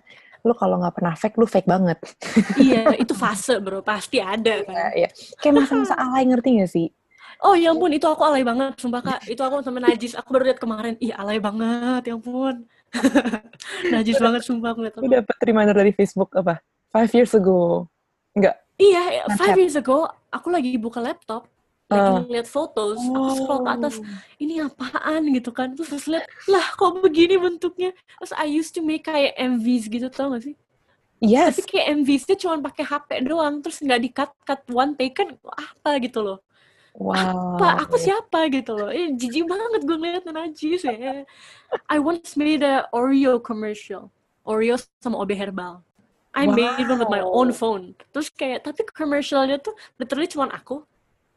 lu 0.43 0.55
kalau 0.55 0.79
nggak 0.81 0.97
pernah 0.99 1.15
fake, 1.15 1.37
lu 1.37 1.47
fake 1.47 1.67
banget. 1.67 1.99
iya, 2.57 2.95
itu 2.95 3.11
fase 3.23 3.59
bro, 3.59 3.83
pasti 3.83 4.23
ada 4.23 4.63
kan. 4.65 4.75
Iya, 4.75 4.87
iya. 4.97 5.09
Kayak 5.39 5.55
masa-masa 5.67 5.95
alay 5.99 6.25
ngerti 6.27 6.63
gak 6.63 6.71
sih? 6.73 6.89
Oh 7.39 7.55
ya 7.55 7.71
ampun, 7.71 7.95
itu 7.95 8.03
aku 8.03 8.23
alay 8.27 8.43
banget, 8.43 8.75
sumpah 8.83 8.99
kak. 8.99 9.21
Itu 9.31 9.47
aku 9.47 9.63
sama 9.63 9.79
Najis, 9.79 10.19
aku 10.19 10.35
baru 10.35 10.51
lihat 10.51 10.59
kemarin. 10.59 10.99
Ih 10.99 11.15
alay 11.15 11.39
banget, 11.39 12.11
ya 12.11 12.19
ampun. 12.19 12.67
Najis 13.95 14.19
banget, 14.19 14.43
sumpah 14.43 14.75
aku 14.75 14.81
lihat. 14.83 14.95
Gue 14.99 15.07
dapet 15.07 15.37
reminder 15.47 15.75
dari 15.77 15.95
Facebook 15.95 16.35
apa? 16.35 16.59
Five 16.91 17.11
years 17.15 17.33
ago. 17.39 17.87
Enggak. 18.35 18.59
Iya, 18.79 19.27
five 19.39 19.55
years 19.55 19.79
ago, 19.79 20.11
aku 20.31 20.51
lagi 20.51 20.75
buka 20.79 20.99
laptop, 20.99 21.47
lagi 21.87 22.11
Ah. 22.11 22.23
ngeliat 22.23 22.47
fotos, 22.47 22.99
aku 22.99 23.31
scroll 23.39 23.63
ke 23.67 23.71
atas, 23.71 23.95
Oh. 23.99 24.07
ini 24.43 24.55
apaan 24.59 25.23
gitu 25.35 25.51
kan. 25.55 25.75
Terus 25.79 25.91
pas 25.95 26.05
lihat, 26.11 26.27
lah 26.51 26.67
kok 26.75 27.03
begini 27.03 27.39
bentuknya. 27.39 27.91
Terus 28.19 28.35
I 28.35 28.47
used 28.51 28.75
to 28.75 28.83
make 28.83 29.07
kayak 29.07 29.39
MVs 29.39 29.87
gitu, 29.87 30.07
tau 30.11 30.35
gak 30.35 30.43
sih? 30.43 30.55
Yes. 31.19 31.59
Tapi 31.59 31.75
kayak 31.75 31.87
MVs-nya 32.03 32.37
cuma 32.39 32.63
pakai 32.71 32.87
HP 32.87 33.09
doang, 33.27 33.59
terus 33.59 33.83
nggak 33.83 34.01
di-cut-cut 34.07 34.63
one 34.71 34.95
take 34.95 35.19
kan 35.19 35.35
apa 35.51 35.99
gitu 35.99 36.23
loh. 36.23 36.39
Wow. 36.99 37.63
Pak, 37.63 37.87
aku 37.87 37.95
siapa 37.95 38.51
gitu 38.51 38.75
loh. 38.75 38.91
Eh, 38.91 39.15
jijik 39.15 39.47
banget 39.47 39.87
gue 39.87 39.97
ngeliat 39.97 40.27
najis 40.27 40.83
ya. 40.83 41.23
I 41.87 41.97
once 42.03 42.35
made 42.35 42.67
a 42.67 42.91
Oreo 42.91 43.39
commercial. 43.39 44.11
Oreo 44.43 44.75
sama 44.99 45.15
OB 45.17 45.31
Herbal. 45.31 45.79
I 46.35 46.51
made 46.51 46.87
one 46.87 46.99
with 46.99 47.07
my 47.07 47.23
own 47.23 47.55
Wow. 47.55 47.57
phone. 47.57 47.85
Terus 48.11 48.29
kayak, 48.31 48.67
tapi 48.67 48.83
commercialnya 48.91 49.63
tuh 49.63 49.79
literally 49.95 50.27
cuma 50.27 50.51
aku 50.51 50.83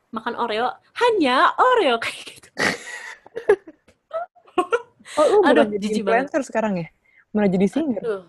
makan 0.10 0.34
Oreo, 0.34 0.74
hanya 0.98 1.54
Oreo 1.56 1.96
kayak 2.04 2.22
gitu. 2.26 2.50
Oh, 5.12 5.24
lu 5.28 5.38
Aduh, 5.44 5.68
bukan 5.68 5.76
jadi 5.76 5.84
jijik 5.84 6.04
banget. 6.08 6.32
influencer 6.32 6.42
sekarang 6.48 6.74
ya? 6.80 6.88
Malah 7.36 7.50
jadi 7.52 7.68
singer. 7.68 8.02
Aduh. 8.02 8.24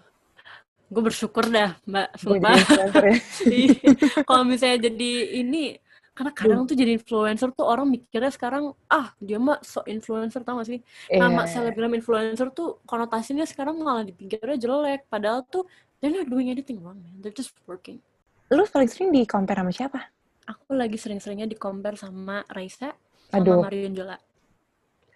Gue 0.92 1.02
bersyukur 1.08 1.44
dah, 1.48 1.78
Mbak. 1.86 2.08
Sumpah. 2.18 2.52
influencer 2.58 3.04
ya. 3.06 3.16
Iya. 3.56 3.74
Kalau 4.28 4.42
misalnya 4.44 4.78
jadi 4.90 5.12
ini, 5.40 5.78
karena 6.12 6.32
kadang 6.36 6.68
tuh 6.68 6.76
jadi 6.76 6.92
influencer 6.92 7.48
tuh 7.56 7.64
orang 7.64 7.88
mikirnya 7.88 8.28
sekarang, 8.28 8.76
ah 8.86 9.16
dia 9.16 9.40
mah 9.40 9.56
sok 9.64 9.88
influencer 9.88 10.44
tau 10.44 10.60
gak 10.60 10.68
sih? 10.68 10.80
Nama 11.08 11.48
Iya. 11.48 11.48
selebgram 11.48 11.96
influencer 11.96 12.52
tuh 12.52 12.84
konotasinya 12.84 13.48
sekarang 13.48 13.80
malah 13.80 14.04
dipikirnya 14.04 14.60
jelek. 14.60 15.08
Padahal 15.08 15.40
tuh 15.48 15.64
they're 16.04 16.12
not 16.12 16.28
doing 16.28 16.52
anything 16.52 16.84
wrong, 16.84 17.00
man. 17.00 17.16
They're 17.24 17.32
just 17.32 17.56
working. 17.64 18.04
Lu 18.52 18.60
paling 18.68 18.92
sering 18.92 19.08
di 19.08 19.24
compare 19.24 19.64
sama 19.64 19.72
siapa? 19.72 20.00
Aku 20.44 20.76
lagi 20.76 21.00
sering-seringnya 21.00 21.48
di 21.48 21.56
compare 21.56 21.96
sama 21.96 22.44
Raisa, 22.52 22.92
sama 23.32 23.40
Aduh. 23.40 23.64
Marion 23.64 23.96
Jola. 23.96 24.16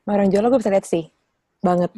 Marion 0.09 0.31
Jola 0.33 0.49
gue 0.49 0.61
bisa 0.65 0.73
lihat 0.73 0.87
sih. 0.89 1.13
Banget. 1.61 1.93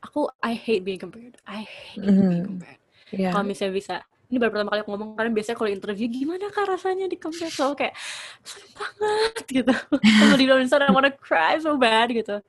Aku, 0.00 0.32
I 0.40 0.56
hate 0.56 0.80
being 0.80 1.00
compared. 1.00 1.36
I 1.44 1.68
hate 1.68 2.00
Mhm. 2.00 2.24
being 2.24 2.46
compared. 2.46 2.80
Iya. 3.12 3.36
Kalau 3.36 3.44
misalnya 3.44 3.74
bisa, 3.76 3.94
ini 4.34 4.42
baru 4.42 4.50
pertama 4.50 4.74
kali 4.74 4.82
aku 4.82 4.90
ngomong, 4.90 5.10
karena 5.14 5.30
biasanya 5.30 5.56
kalau 5.62 5.70
interview, 5.70 6.06
gimana 6.10 6.50
kak 6.50 6.66
rasanya 6.66 7.06
di 7.06 7.14
compare? 7.14 7.54
Selalu 7.54 7.74
kayak, 7.78 7.94
seneng 8.42 8.72
banget 8.74 9.44
gitu. 9.46 9.74
Kalau 9.94 10.34
di 10.34 10.44
Insta, 10.50 10.82
I 10.82 10.90
wanna 10.90 11.14
cry 11.14 11.62
so 11.62 11.78
bad 11.78 12.10
gitu. 12.10 12.42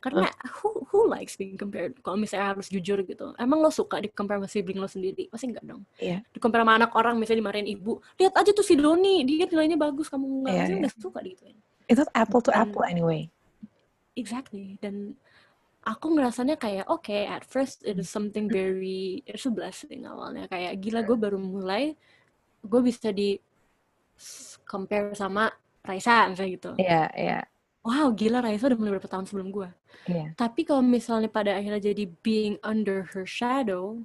Karena 0.00 0.26
who, 0.58 0.82
who 0.90 1.06
likes 1.12 1.36
being 1.36 1.60
compared? 1.60 1.92
Kalau 2.00 2.16
misalnya 2.16 2.56
harus 2.56 2.72
jujur 2.72 3.04
gitu. 3.04 3.36
Emang 3.36 3.60
lo 3.60 3.68
suka 3.68 4.00
di 4.00 4.08
compare 4.08 4.40
sama 4.40 4.48
sibling 4.48 4.80
lo 4.80 4.88
sendiri? 4.88 5.28
Pasti 5.28 5.46
enggak 5.46 5.62
dong. 5.62 5.84
Iya. 6.00 6.24
Di 6.24 6.40
compare 6.40 6.64
sama 6.64 6.74
anak 6.80 6.90
orang, 6.96 7.20
misalnya 7.20 7.44
dimarahin 7.44 7.68
ibu. 7.68 8.00
Lihat 8.16 8.32
aja 8.32 8.50
tuh 8.50 8.64
si 8.64 8.80
Doni, 8.80 9.22
dia 9.28 9.44
nilainya 9.44 9.76
bagus, 9.76 10.08
kamu 10.08 10.24
enggak. 10.40 10.50
Iya, 10.50 10.60
Pasti 10.64 10.72
iya. 10.72 10.80
enggak 10.80 10.94
suka 10.96 11.18
digituin. 11.20 11.56
Itu 11.84 12.02
apple 12.16 12.42
to 12.42 12.50
apple 12.50 12.82
anyway. 12.82 13.28
Exactly. 14.16 14.80
Dan 14.80 15.20
aku 15.86 16.06
ngerasanya 16.14 16.56
kayak 16.60 16.86
oke 16.92 17.12
at 17.14 17.44
first 17.48 17.82
it 17.88 17.96
is 18.00 18.08
something 18.12 18.46
very 18.50 19.22
it's 19.26 19.46
a 19.48 19.52
blessing 19.52 20.04
awalnya. 20.06 20.46
Kayak 20.50 20.78
gila 20.82 21.00
gue 21.06 21.16
baru 21.16 21.38
mulai 21.40 21.96
gue 22.64 22.80
bisa 22.84 23.08
di 23.12 23.38
compare 24.68 25.12
sama 25.16 25.48
Raisa 25.84 26.28
misalnya 26.30 26.50
gitu. 26.56 26.72
Iya, 26.76 27.10
iya. 27.16 27.38
wow 27.84 28.12
gila 28.12 28.38
Raisa 28.44 28.68
udah 28.68 28.78
mulai 28.80 28.92
berapa 28.96 29.10
tahun 29.10 29.26
sebelum 29.28 29.48
gue. 29.56 29.68
Iya. 30.08 30.32
tapi 30.40 30.60
kalau 30.68 30.80
misalnya 30.84 31.28
pada 31.28 31.52
akhirnya 31.58 31.82
jadi 31.92 32.04
being 32.24 32.56
under 32.64 32.98
her 33.12 33.24
shadow 33.28 34.00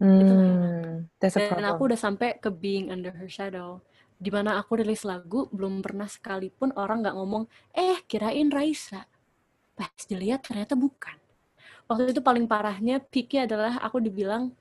Hmm, 0.00 1.08
that's 1.20 1.36
a 1.36 1.40
dan 1.40 1.64
aku 1.64 1.88
problem. 1.88 1.88
udah 1.88 1.98
sampai 2.06 2.28
ke 2.36 2.50
being 2.52 2.92
under 2.92 3.12
her 3.16 3.28
shadow 3.32 3.80
di 4.20 4.28
mana 4.28 4.60
aku 4.60 4.80
rilis 4.80 5.02
lagu 5.08 5.48
belum 5.56 5.80
pernah 5.84 6.04
sekalipun 6.08 6.72
orang 6.76 7.00
nggak 7.04 7.16
ngomong 7.16 7.44
eh 7.72 8.04
kirain 8.04 8.52
Raisa 8.52 9.08
pas 9.78 9.92
dilihat 10.10 10.40
ternyata 10.46 10.74
bukan 10.74 11.16
waktu 11.88 12.12
itu 12.14 12.22
paling 12.24 12.46
parahnya 12.50 12.98
peaknya 13.12 13.46
adalah 13.48 13.72
aku 13.86 13.98
dibilang 14.02 14.52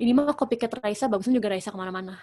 ini 0.00 0.12
mah 0.16 0.32
copycat 0.34 0.72
Raisa 0.80 1.06
bagusnya 1.12 1.36
juga 1.38 1.52
Raisa 1.52 1.70
ke 1.74 1.78
mana-mana 1.78 2.16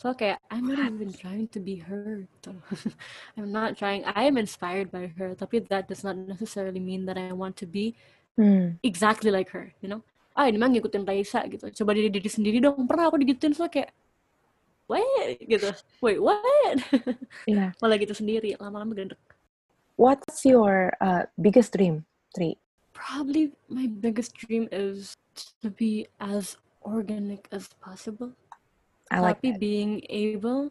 so 0.00 0.12
kayak 0.14 0.38
I'm 0.52 0.66
not 0.66 0.82
even 0.92 1.10
trying 1.14 1.46
to 1.54 1.60
be 1.62 1.78
her. 1.86 2.26
I'm 3.38 3.50
not 3.54 3.78
trying 3.78 4.02
I 4.08 4.26
am 4.30 4.36
inspired 4.38 4.90
by 4.90 5.10
her 5.18 5.34
tapi 5.38 5.64
that 5.70 5.88
does 5.90 6.02
not 6.06 6.16
necessarily 6.18 6.80
mean 6.82 7.06
that 7.08 7.16
I 7.18 7.32
want 7.34 7.56
to 7.62 7.66
be 7.68 7.94
Hmm. 8.36 8.80
exactly 8.82 9.30
like 9.30 9.50
her, 9.52 9.72
you 9.84 9.88
know? 9.92 10.00
Ah, 10.32 10.48
ini 10.48 10.56
mah 10.56 10.68
ngikutin 10.72 11.04
Raisa 11.04 11.44
gitu. 11.50 11.68
Coba 11.82 11.92
diri 11.92 12.08
diri 12.08 12.30
sendiri 12.30 12.58
dong. 12.64 12.88
Pernah 12.88 13.12
aku 13.12 13.20
digituin 13.20 13.52
so 13.52 13.68
kayak 13.68 13.92
wait 14.90 15.40
gitu 15.48 15.70
wait 16.04 16.18
what 16.20 16.76
Yeah. 17.46 17.72
malah 17.82 17.96
gitu 17.98 18.14
sendiri 18.14 18.54
lama-lama 18.60 18.92
gendek 18.94 19.20
What's 19.96 20.44
your 20.44 20.92
uh, 21.00 21.28
biggest 21.40 21.76
dream, 21.76 22.04
Tri? 22.34 22.56
probably 22.92 23.50
my 23.68 23.86
biggest 23.88 24.36
dream 24.36 24.68
is 24.70 25.16
to 25.62 25.70
be 25.70 26.06
as 26.20 26.56
organic 26.84 27.48
as 27.50 27.66
possible 27.80 28.30
I 29.10 29.18
like 29.18 29.40
tapi 29.42 29.56
that. 29.56 29.60
being 29.60 30.04
able 30.06 30.70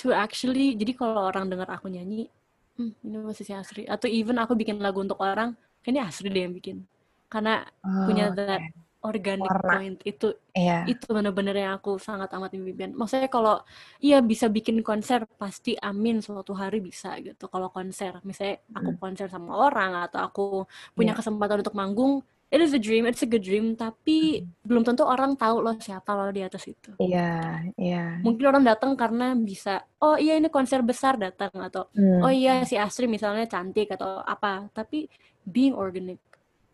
to 0.00 0.14
actually 0.16 0.72
jadi 0.78 0.96
kalau 0.96 1.28
orang 1.28 1.50
dengar 1.52 1.68
aku 1.68 1.92
nyanyi 1.92 2.30
hmm, 2.78 2.96
ini 3.04 3.16
masih 3.20 3.44
si 3.44 3.52
Asri 3.52 3.84
atau 3.84 4.08
even 4.08 4.38
aku 4.40 4.56
bikin 4.56 4.80
lagu 4.80 5.02
untuk 5.02 5.20
orang 5.20 5.52
kayaknya 5.84 6.08
Asri 6.08 6.32
deh 6.32 6.42
yang 6.46 6.54
bikin 6.56 6.86
karena 7.28 7.68
punya 8.08 8.32
Oh, 8.32 8.34
that 8.34 8.60
okay. 8.64 8.89
Organic 9.00 9.48
Warna. 9.48 9.72
point 9.80 9.98
itu 10.04 10.28
Iya. 10.52 10.84
itu 10.84 11.08
bener-bener 11.08 11.56
yang 11.56 11.72
aku 11.78 11.96
sangat 11.96 12.28
amat 12.36 12.52
impian 12.52 12.92
maksudnya 12.92 13.32
kalau 13.32 13.62
iya 13.98 14.20
bisa 14.20 14.46
bikin 14.46 14.84
konser 14.84 15.24
pasti 15.38 15.72
amin 15.74 16.20
suatu 16.20 16.52
hari 16.52 16.84
bisa 16.84 17.16
gitu 17.18 17.48
kalau 17.48 17.72
konser 17.72 18.18
misalnya 18.22 18.60
aku 18.74 18.90
Hmm. 18.92 19.00
konser 19.00 19.26
sama 19.26 19.56
orang 19.56 20.04
atau 20.04 20.20
aku 20.20 20.44
punya 20.92 21.16
Iya. 21.16 21.18
kesempatan 21.24 21.64
untuk 21.64 21.72
manggung 21.72 22.20
it 22.50 22.58
is 22.58 22.74
a 22.74 22.82
dream 22.82 23.06
it's 23.06 23.22
a 23.22 23.30
good 23.30 23.40
dream 23.40 23.72
tapi 23.72 24.42
belum 24.60 24.82
tentu 24.82 25.06
orang 25.06 25.32
tahu 25.32 25.62
loh 25.62 25.78
siapa 25.78 26.10
lo 26.12 26.28
di 26.28 26.42
atas 26.42 26.66
itu 26.66 26.90
Iya, 26.98 27.62
iya. 27.78 28.18
mungkin 28.20 28.44
orang 28.50 28.66
datang 28.66 28.98
karena 28.98 29.32
bisa 29.32 29.80
oh 29.98 30.18
iya 30.18 30.34
ini 30.34 30.50
konser 30.50 30.82
besar 30.82 31.14
datang 31.16 31.54
atau 31.56 31.86
Hmm, 31.94 32.20
oh 32.20 32.32
iya 32.34 32.66
si 32.66 32.74
Astri 32.74 33.06
misalnya 33.06 33.46
cantik 33.46 33.94
atau 33.94 34.20
apa 34.20 34.66
tapi 34.74 35.06
being 35.46 35.72
organic 35.72 36.18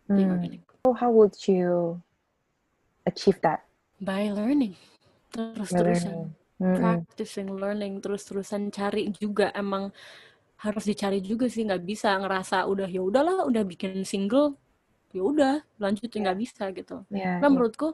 being 0.09 0.27
hmm. 0.27 0.35
organic 0.41 0.61
So 0.83 0.95
how 0.95 1.11
would 1.11 1.35
you 1.45 1.99
achieve 3.07 3.39
that? 3.41 3.63
by 3.97 4.29
learning 4.29 4.75
terus-terusan 5.33 6.13
learning. 6.13 6.35
Mm-mm. 6.61 6.77
practicing 6.77 7.47
learning 7.49 7.93
terus-terusan 8.03 8.69
cari 8.73 9.09
juga 9.15 9.49
emang 9.57 9.89
harus 10.61 10.85
dicari 10.89 11.21
juga 11.21 11.45
sih 11.49 11.65
nggak 11.65 11.83
bisa 11.85 12.17
ngerasa 12.21 12.65
udah 12.65 12.89
ya 12.89 13.01
udahlah 13.01 13.45
udah 13.45 13.63
bikin 13.65 14.01
single 14.05 14.57
ya 15.13 15.21
udah 15.25 15.53
lanjutin 15.81 16.25
nggak 16.25 16.39
bisa 16.39 16.63
gitu 16.73 17.05
Iya, 17.13 17.41
Nah 17.41 17.49
iya. 17.49 17.49
menurutku 17.49 17.93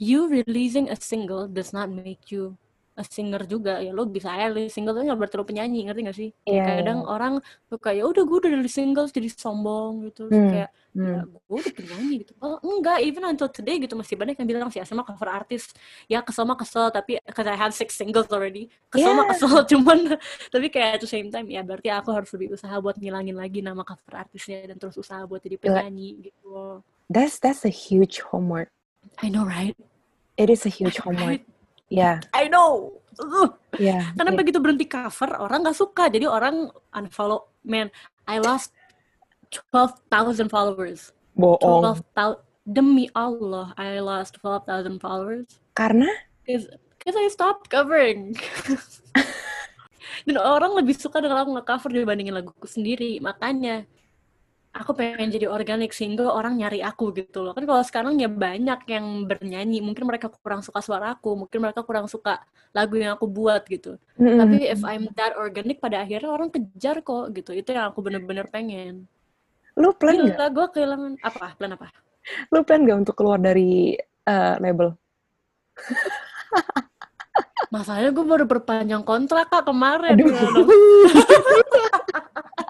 you 0.00 0.28
releasing 0.30 0.88
a 0.92 0.96
single 0.98 1.48
does 1.48 1.72
not 1.76 1.88
make 1.90 2.30
you 2.32 2.54
singer 3.06 3.42
juga 3.46 3.78
ya 3.78 3.94
lo 3.94 4.02
bisa 4.10 4.34
aja 4.34 4.50
single 4.66 4.98
tuh 4.98 5.06
nggak 5.06 5.18
berarti 5.18 5.36
lo 5.38 5.44
penyanyi 5.46 5.86
ngerti 5.86 6.00
gak 6.02 6.16
sih 6.18 6.30
Iya, 6.42 6.62
kayak 6.66 6.76
kadang 6.82 7.00
iya. 7.02 7.08
orang 7.10 7.34
suka 7.70 7.88
ya 7.94 8.02
udah 8.08 8.22
gue 8.26 8.36
udah 8.42 8.50
rilis 8.58 8.74
single 8.74 9.06
jadi 9.06 9.28
sombong 9.30 10.10
gitu 10.10 10.26
Hmm, 10.26 10.50
kayak 10.50 10.70
ya 10.98 11.22
hmm. 11.22 11.30
gue 11.46 11.58
udah 11.62 11.74
penyanyi 11.78 12.14
gitu 12.26 12.32
oh 12.42 12.56
enggak 12.64 12.98
even 13.06 13.22
until 13.22 13.46
today 13.46 13.78
gitu 13.78 13.94
masih 13.94 14.18
banyak 14.18 14.34
yang 14.34 14.48
bilang 14.50 14.70
si 14.72 14.82
Asma 14.82 15.06
cover 15.06 15.30
artis 15.30 15.70
ya 16.10 16.18
kesel 16.26 16.42
mah 16.42 16.58
kesel 16.58 16.90
tapi 16.90 17.22
because 17.22 17.46
I 17.46 17.54
have 17.54 17.70
six 17.70 17.94
singles 17.94 18.26
already 18.34 18.66
kesel 18.90 19.14
mah 19.14 19.30
Yeah. 19.30 19.38
kesel 19.38 19.52
cuman 19.76 19.98
tapi 20.50 20.66
kayak 20.72 20.98
at 20.98 21.00
the 21.04 21.10
same 21.10 21.30
time 21.30 21.46
ya 21.46 21.62
berarti 21.62 21.92
aku 21.92 22.10
harus 22.10 22.32
lebih 22.34 22.58
usaha 22.58 22.74
buat 22.82 22.98
ngilangin 22.98 23.36
lagi 23.36 23.62
nama 23.62 23.84
cover 23.86 24.26
artisnya 24.26 24.66
dan 24.66 24.80
terus 24.80 24.98
usaha 24.98 25.22
buat 25.22 25.38
jadi 25.38 25.60
penyanyi 25.60 26.32
gitu. 26.32 26.82
That's 27.08 27.38
that's 27.38 27.62
a 27.64 27.72
huge 27.72 28.20
homework. 28.20 28.68
I 29.22 29.30
know 29.30 29.44
right 29.44 29.78
It 30.38 30.50
is 30.54 30.62
a 30.62 30.70
huge 30.70 31.02
homework. 31.02 31.42
right 31.42 31.44
Yeah, 31.88 32.20
I 32.32 32.48
know. 32.48 33.00
Yeah, 33.78 34.10
karena 34.16 34.32
yeah. 34.34 34.40
begitu 34.40 34.58
berhenti 34.58 34.86
cover 34.88 35.38
orang 35.38 35.62
nggak 35.62 35.76
suka. 35.76 36.10
Jadi 36.10 36.26
orang 36.26 36.72
unfollow 36.94 37.50
man 37.62 37.92
I 38.26 38.40
lost 38.42 38.74
12,000 39.52 40.50
followers. 40.50 41.12
Bohong. 41.36 42.02
12,000 42.16 42.42
demi 42.68 43.06
Allah 43.16 43.76
I 43.76 44.00
lost 44.00 44.40
12,000 44.40 44.98
followers. 44.98 45.60
Karena? 45.76 46.08
Because 46.42 46.66
because 46.98 47.16
I 47.16 47.28
stopped 47.30 47.70
covering. 47.70 48.36
Dan 50.26 50.36
orang 50.36 50.76
lebih 50.76 50.98
suka 50.98 51.22
dengan 51.22 51.40
aku 51.40 51.56
nge-cover 51.56 51.90
dibandingin 51.94 52.36
laguku 52.36 52.66
sendiri. 52.66 53.16
Makanya 53.22 53.88
aku 54.78 54.94
pengen 54.94 55.28
jadi 55.28 55.50
organic 55.50 55.90
single 55.90 56.30
orang 56.30 56.56
nyari 56.56 56.78
aku 56.78 57.10
gitu 57.10 57.42
loh. 57.42 57.52
Kan 57.52 57.66
kalau 57.66 57.82
sekarang 57.82 58.14
ya 58.22 58.30
banyak 58.30 58.86
yang 58.86 59.26
bernyanyi. 59.26 59.82
Mungkin 59.82 60.06
mereka 60.06 60.30
kurang 60.30 60.62
suka 60.62 60.78
suara 60.78 61.18
aku 61.18 61.34
mungkin 61.34 61.58
mereka 61.58 61.82
kurang 61.82 62.06
suka 62.06 62.38
lagu 62.70 62.94
yang 62.94 63.18
aku 63.18 63.26
buat 63.26 63.66
gitu. 63.66 63.98
Mm-mm. 64.18 64.38
tapi 64.38 64.56
if 64.70 64.82
I'm 64.86 65.10
that 65.18 65.34
organic 65.38 65.82
pada 65.82 66.06
akhirnya 66.06 66.30
orang 66.30 66.54
kejar 66.54 67.02
kok 67.02 67.34
gitu. 67.34 67.50
Itu 67.52 67.74
yang 67.74 67.90
aku 67.90 68.06
bener-bener 68.06 68.46
pengen. 68.46 69.10
Lu 69.74 69.90
plan 69.94 70.14
gila 70.14 70.46
gue 70.50 70.66
kehilangan 70.70 71.12
apa? 71.22 71.46
Plan 71.58 71.74
apa? 71.74 71.90
Lu 72.54 72.62
plan 72.62 72.82
nggak 72.82 72.98
untuk 73.02 73.14
keluar 73.18 73.42
dari 73.42 73.98
uh, 74.26 74.54
label? 74.62 74.94
masalahnya 77.68 78.16
gue 78.16 78.24
baru 78.24 78.48
perpanjang 78.48 79.04
kontrak 79.04 79.52
kak 79.52 79.68
kemarin. 79.68 80.16
Aduh. 80.16 80.32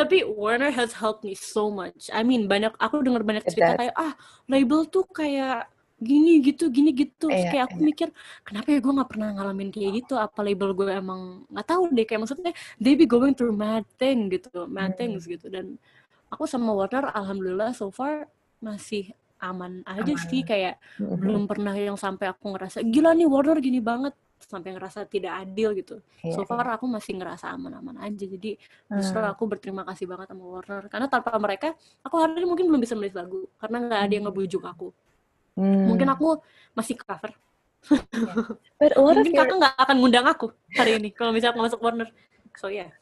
tapi 0.00 0.24
Warner 0.24 0.72
has 0.72 0.96
helped 0.96 1.22
me 1.26 1.34
so 1.36 1.68
much. 1.70 2.08
I 2.12 2.22
mean 2.24 2.48
banyak 2.48 2.72
aku 2.80 3.04
dengar 3.04 3.22
banyak 3.22 3.44
It 3.46 3.52
cerita 3.54 3.76
kayak 3.76 3.94
ah 3.96 4.12
label 4.48 4.86
tuh 4.88 5.04
kayak 5.10 5.68
gini 6.00 6.40
gitu 6.40 6.72
gini 6.72 6.90
gitu. 6.96 7.28
Iya, 7.28 7.52
kayak 7.52 7.64
aku 7.72 7.78
iya. 7.80 7.86
mikir 7.92 8.08
kenapa 8.46 8.68
ya 8.72 8.78
gue 8.80 8.92
nggak 8.96 9.10
pernah 9.12 9.28
ngalamin 9.36 9.68
kayak 9.68 9.90
gitu? 10.04 10.14
Apa 10.16 10.40
label 10.40 10.72
gue 10.72 10.88
emang 10.88 11.44
nggak 11.52 11.66
tahu 11.68 11.82
deh 11.92 12.04
kayak 12.08 12.20
maksudnya 12.24 12.52
they 12.80 12.96
be 12.96 13.04
going 13.04 13.36
through 13.36 13.52
mad 13.52 13.84
thing 14.00 14.32
gitu, 14.32 14.64
mad 14.64 14.96
Hmm. 14.96 14.98
things 14.98 15.28
gitu 15.28 15.46
dan 15.52 15.76
aku 16.32 16.44
sama 16.48 16.72
Warner 16.72 17.10
alhamdulillah 17.12 17.72
so 17.76 17.90
far 17.92 18.30
masih 18.62 19.12
aman 19.40 19.80
aja 19.88 20.14
sih 20.16 20.44
Aman. 20.44 20.48
kayak 20.48 20.74
Mhm. 21.00 21.16
belum 21.20 21.44
pernah 21.48 21.72
yang 21.76 21.96
sampai 21.96 22.28
aku 22.32 22.52
ngerasa 22.56 22.84
gila 22.84 23.12
nih 23.16 23.28
Warner 23.28 23.58
gini 23.60 23.80
banget 23.80 24.14
sampai 24.40 24.72
ngerasa 24.76 25.04
tidak 25.04 25.32
adil 25.44 25.76
gitu. 25.76 26.00
Iya, 26.24 26.32
So 26.34 26.48
far 26.48 26.64
aku 26.64 26.88
masih 26.88 27.16
ngerasa 27.20 27.52
aman-aman 27.52 28.00
aja. 28.00 28.24
Jadi 28.24 28.56
justru 28.88 29.20
Hmm. 29.20 29.32
aku 29.32 29.44
berterima 29.44 29.84
kasih 29.84 30.08
banget 30.08 30.32
sama 30.32 30.44
Warner 30.48 30.84
karena 30.88 31.06
tanpa 31.12 31.36
mereka 31.36 31.76
aku 32.00 32.14
hari 32.16 32.40
ini 32.40 32.46
mungkin 32.48 32.66
belum 32.72 32.80
bisa 32.80 32.94
menulis 32.96 33.16
lagu 33.16 33.46
karena 33.60 33.76
nggak 33.84 34.00
ada 34.08 34.12
yang 34.16 34.24
ngebujuk 34.30 34.62
aku. 34.64 34.88
Hmm. 35.60 35.92
Mungkin 35.92 36.08
aku 36.08 36.40
masih 36.72 36.96
cover. 36.96 37.32
But 38.80 38.92
a 38.96 39.00
lot 39.00 39.16
of 39.16 39.24
Mungkin 39.24 39.32
your, 39.36 39.44
kakak 39.48 39.56
nggak 39.60 39.74
akan 39.76 39.96
ngundang 40.00 40.26
aku 40.28 40.46
hari 40.76 41.00
ini 41.00 41.08
kalau 41.12 41.32
misalnya 41.32 41.56
aku 41.56 41.60
masuk 41.64 41.80
Warner. 41.84 42.08
So 42.56 42.68
yeah. 42.68 42.92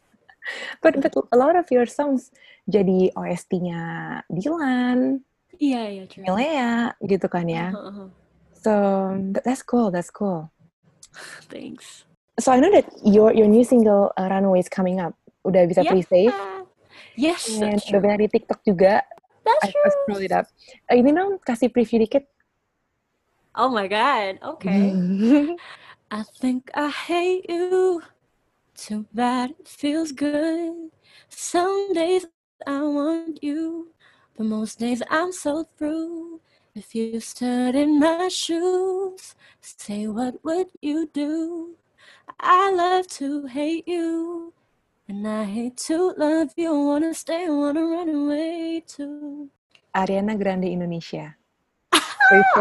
but, 0.80 0.96
but 1.02 1.12
a 1.34 1.36
lot 1.36 1.58
of 1.58 1.66
your 1.68 1.84
songs 1.84 2.30
jadi 2.70 3.12
OST-nya 3.12 3.80
Dylan, 4.30 5.20
Iya 5.58 5.82
iya 5.90 6.04
true. 6.06 6.22
Milea, 6.22 6.94
gitu 7.02 7.26
kan 7.26 7.42
ya. 7.50 7.74
Uh-huh. 7.74 8.08
So 8.54 8.72
th- 9.34 9.42
that's 9.42 9.66
cool, 9.66 9.90
that's 9.90 10.10
cool. 10.14 10.46
Thanks. 11.52 12.04
So 12.38 12.54
I 12.54 12.60
know 12.62 12.70
that 12.70 12.86
your 13.02 13.34
your 13.34 13.50
new 13.50 13.66
single 13.66 14.14
uh, 14.14 14.28
Runaway 14.30 14.62
is 14.62 14.70
coming 14.70 15.02
up. 15.02 15.18
Udah 15.42 15.66
bisa 15.66 15.82
Yeah. 15.82 15.90
pre-save 15.90 16.36
Yes, 17.18 17.58
that's 17.58 17.90
udah 17.90 17.98
banyak 17.98 18.30
di 18.30 18.38
TikTok 18.38 18.62
juga. 18.62 19.02
That's 19.42 19.64
I, 19.66 19.74
I 19.74 19.74
true. 19.74 19.90
scroll 20.06 20.22
it 20.22 20.30
up. 20.30 20.46
Uh, 20.86 20.94
ini 20.94 21.10
dong 21.10 21.42
kasih 21.42 21.66
preview 21.74 21.98
dikit. 21.98 22.30
Oh 23.58 23.66
my 23.66 23.90
god. 23.90 24.38
Okay. 24.38 24.94
I 26.14 26.22
think 26.38 26.70
I 26.78 26.94
hate 26.94 27.50
you. 27.50 28.06
Too 28.78 29.10
bad 29.10 29.58
it 29.58 29.66
feels 29.66 30.14
good. 30.14 30.94
Some 31.26 31.90
days 31.90 32.30
I 32.62 32.86
want 32.86 33.42
you, 33.42 33.90
but 34.38 34.46
most 34.46 34.78
days 34.78 35.02
I'm 35.10 35.34
so 35.34 35.66
through. 35.74 36.27
If 36.78 36.94
you 36.94 37.18
stood 37.18 37.74
in 37.74 37.98
my 37.98 38.30
shoes, 38.30 39.34
say 39.58 40.06
what 40.06 40.38
would 40.46 40.70
you 40.78 41.10
do? 41.10 41.74
I 42.38 42.70
love 42.70 43.10
to 43.18 43.50
hate 43.50 43.82
you, 43.90 44.54
and 45.10 45.26
I 45.26 45.42
hate 45.42 45.74
to 45.90 46.14
love 46.14 46.54
you. 46.54 46.70
Wanna 46.70 47.18
stay, 47.18 47.50
wanna 47.50 47.82
run 47.82 48.06
away 48.14 48.86
too. 48.86 49.50
Ariana 49.90 50.38
Grande 50.38 50.70
Indonesia. 50.70 51.34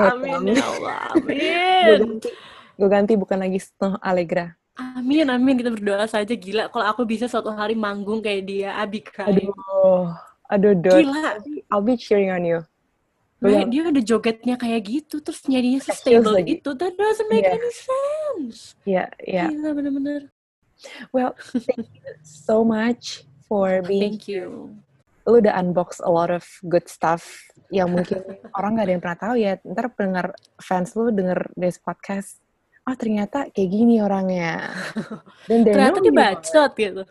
Amin 0.02 0.58
ya 0.58 0.66
Allah, 0.66 1.14
Gue 1.14 1.38
amin. 1.38 2.02
ganti, 2.02 2.30
gue 2.74 2.90
ganti 2.90 3.14
bukan 3.14 3.38
lagi 3.38 3.62
Snow 3.62 4.02
Allegra. 4.02 4.58
Amin, 4.82 5.30
amin. 5.30 5.62
Kita 5.62 5.70
berdoa 5.78 6.10
saja. 6.10 6.34
Gila, 6.34 6.74
kalau 6.74 6.90
aku 6.90 7.06
bisa 7.06 7.30
suatu 7.30 7.54
hari 7.54 7.78
manggung 7.78 8.26
kayak 8.26 8.50
dia, 8.50 8.82
Abi 8.82 9.06
cry. 9.06 9.30
Aduh, 9.30 10.10
aduh, 10.50 10.74
Dot. 10.74 11.06
Gila, 11.06 11.38
I'll 11.70 11.86
be 11.86 11.94
cheering 11.94 12.34
on 12.34 12.42
you. 12.42 12.66
Right? 13.40 13.66
Belum. 13.66 13.70
Dia 13.70 13.82
udah 13.90 14.04
jogetnya 14.04 14.56
kayak 14.56 14.82
gitu, 14.84 15.22
terus 15.22 15.42
nyanyinya 15.46 15.82
heels 15.84 16.26
lagi. 16.26 16.58
itu. 16.58 16.70
That 16.74 16.94
doesn't 16.94 17.30
make 17.30 17.46
Iya. 17.46 17.54
any 17.56 17.72
sense. 17.74 18.58
Ya, 18.84 19.06
ya. 19.22 19.48
Gila, 19.48 19.70
bener-bener. 19.74 20.22
Well, 21.10 21.34
thank 21.54 21.90
you 21.92 22.14
so 22.22 22.62
much 22.62 23.26
for 23.46 23.82
being 23.90 24.18
Thank 24.18 24.30
you. 24.30 24.78
lu 25.28 25.44
udah 25.44 25.60
unbox 25.60 26.00
a 26.00 26.08
lot 26.08 26.32
of 26.32 26.46
good 26.72 26.88
stuff 26.88 27.26
yang 27.68 27.92
mungkin 27.92 28.24
orang 28.58 28.80
nggak 28.80 28.86
ada 28.88 28.94
yang 28.96 29.04
pernah 29.04 29.20
tahu 29.20 29.36
ya. 29.36 29.52
Ntar 29.62 29.86
pendengar 29.92 30.28
fans 30.58 30.96
lu 30.96 31.12
denger 31.12 31.52
this 31.60 31.76
podcast, 31.78 32.40
oh 32.86 32.96
ternyata 32.96 33.52
kayak 33.52 33.68
gini 33.68 34.00
orangnya. 34.00 34.72
Dan 35.52 35.68
Ternyata 35.68 36.00
know 36.00 36.06
dia 36.06 36.14
you. 36.14 36.16
bacot 36.16 36.72
gitu. 36.80 37.04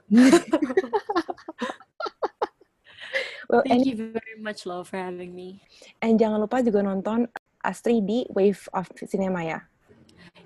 Well, 3.48 3.62
Thank 3.66 3.86
you 3.86 3.96
very 3.96 4.36
much, 4.38 4.66
loh, 4.66 4.82
for 4.82 4.96
having 4.98 5.34
me. 5.34 5.62
and 6.02 6.18
jangan 6.18 6.42
lupa 6.42 6.62
juga 6.62 6.82
nonton 6.82 7.30
Astri 7.62 8.02
di 8.02 8.26
Wave 8.30 8.62
of 8.74 8.90
Cinema 9.06 9.42
ya. 9.42 9.58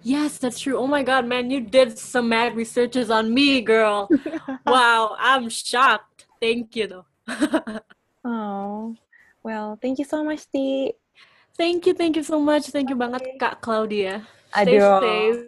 Yes, 0.03 0.41
that's 0.41 0.61
true. 0.61 0.81
Oh 0.81 0.89
my 0.89 1.05
god, 1.05 1.29
man, 1.29 1.53
you 1.53 1.61
did 1.61 1.99
some 1.99 2.33
mad 2.33 2.57
researches 2.57 3.13
on 3.13 3.33
me, 3.33 3.61
girl. 3.61 4.09
wow, 4.67 5.17
I'm 5.21 5.53
shocked. 5.53 6.25
Thank 6.41 6.77
you 6.77 6.89
though. 6.89 7.07
oh, 8.25 8.97
well, 9.45 9.77
thank 9.81 10.01
you 10.01 10.09
so 10.09 10.25
much, 10.25 10.49
Ti. 10.49 10.97
Thank 11.57 11.85
you, 11.85 11.93
thank 11.93 12.17
you 12.17 12.25
so 12.25 12.41
much. 12.41 12.73
Thank 12.73 12.89
you 12.89 12.97
banget 12.97 13.37
Kak 13.37 13.61
Claudia. 13.61 14.25
Stay 14.57 14.81
Aduh. 14.81 15.01
safe. 15.01 15.41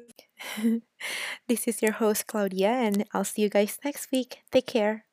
this 1.49 1.65
is 1.65 1.81
your 1.81 1.97
host, 1.97 2.29
Claudia, 2.29 2.69
and 2.69 3.09
I'll 3.17 3.25
see 3.25 3.41
you 3.41 3.49
guys 3.49 3.81
next 3.81 4.13
week. 4.13 4.45
Take 4.53 4.69
care. 4.69 5.09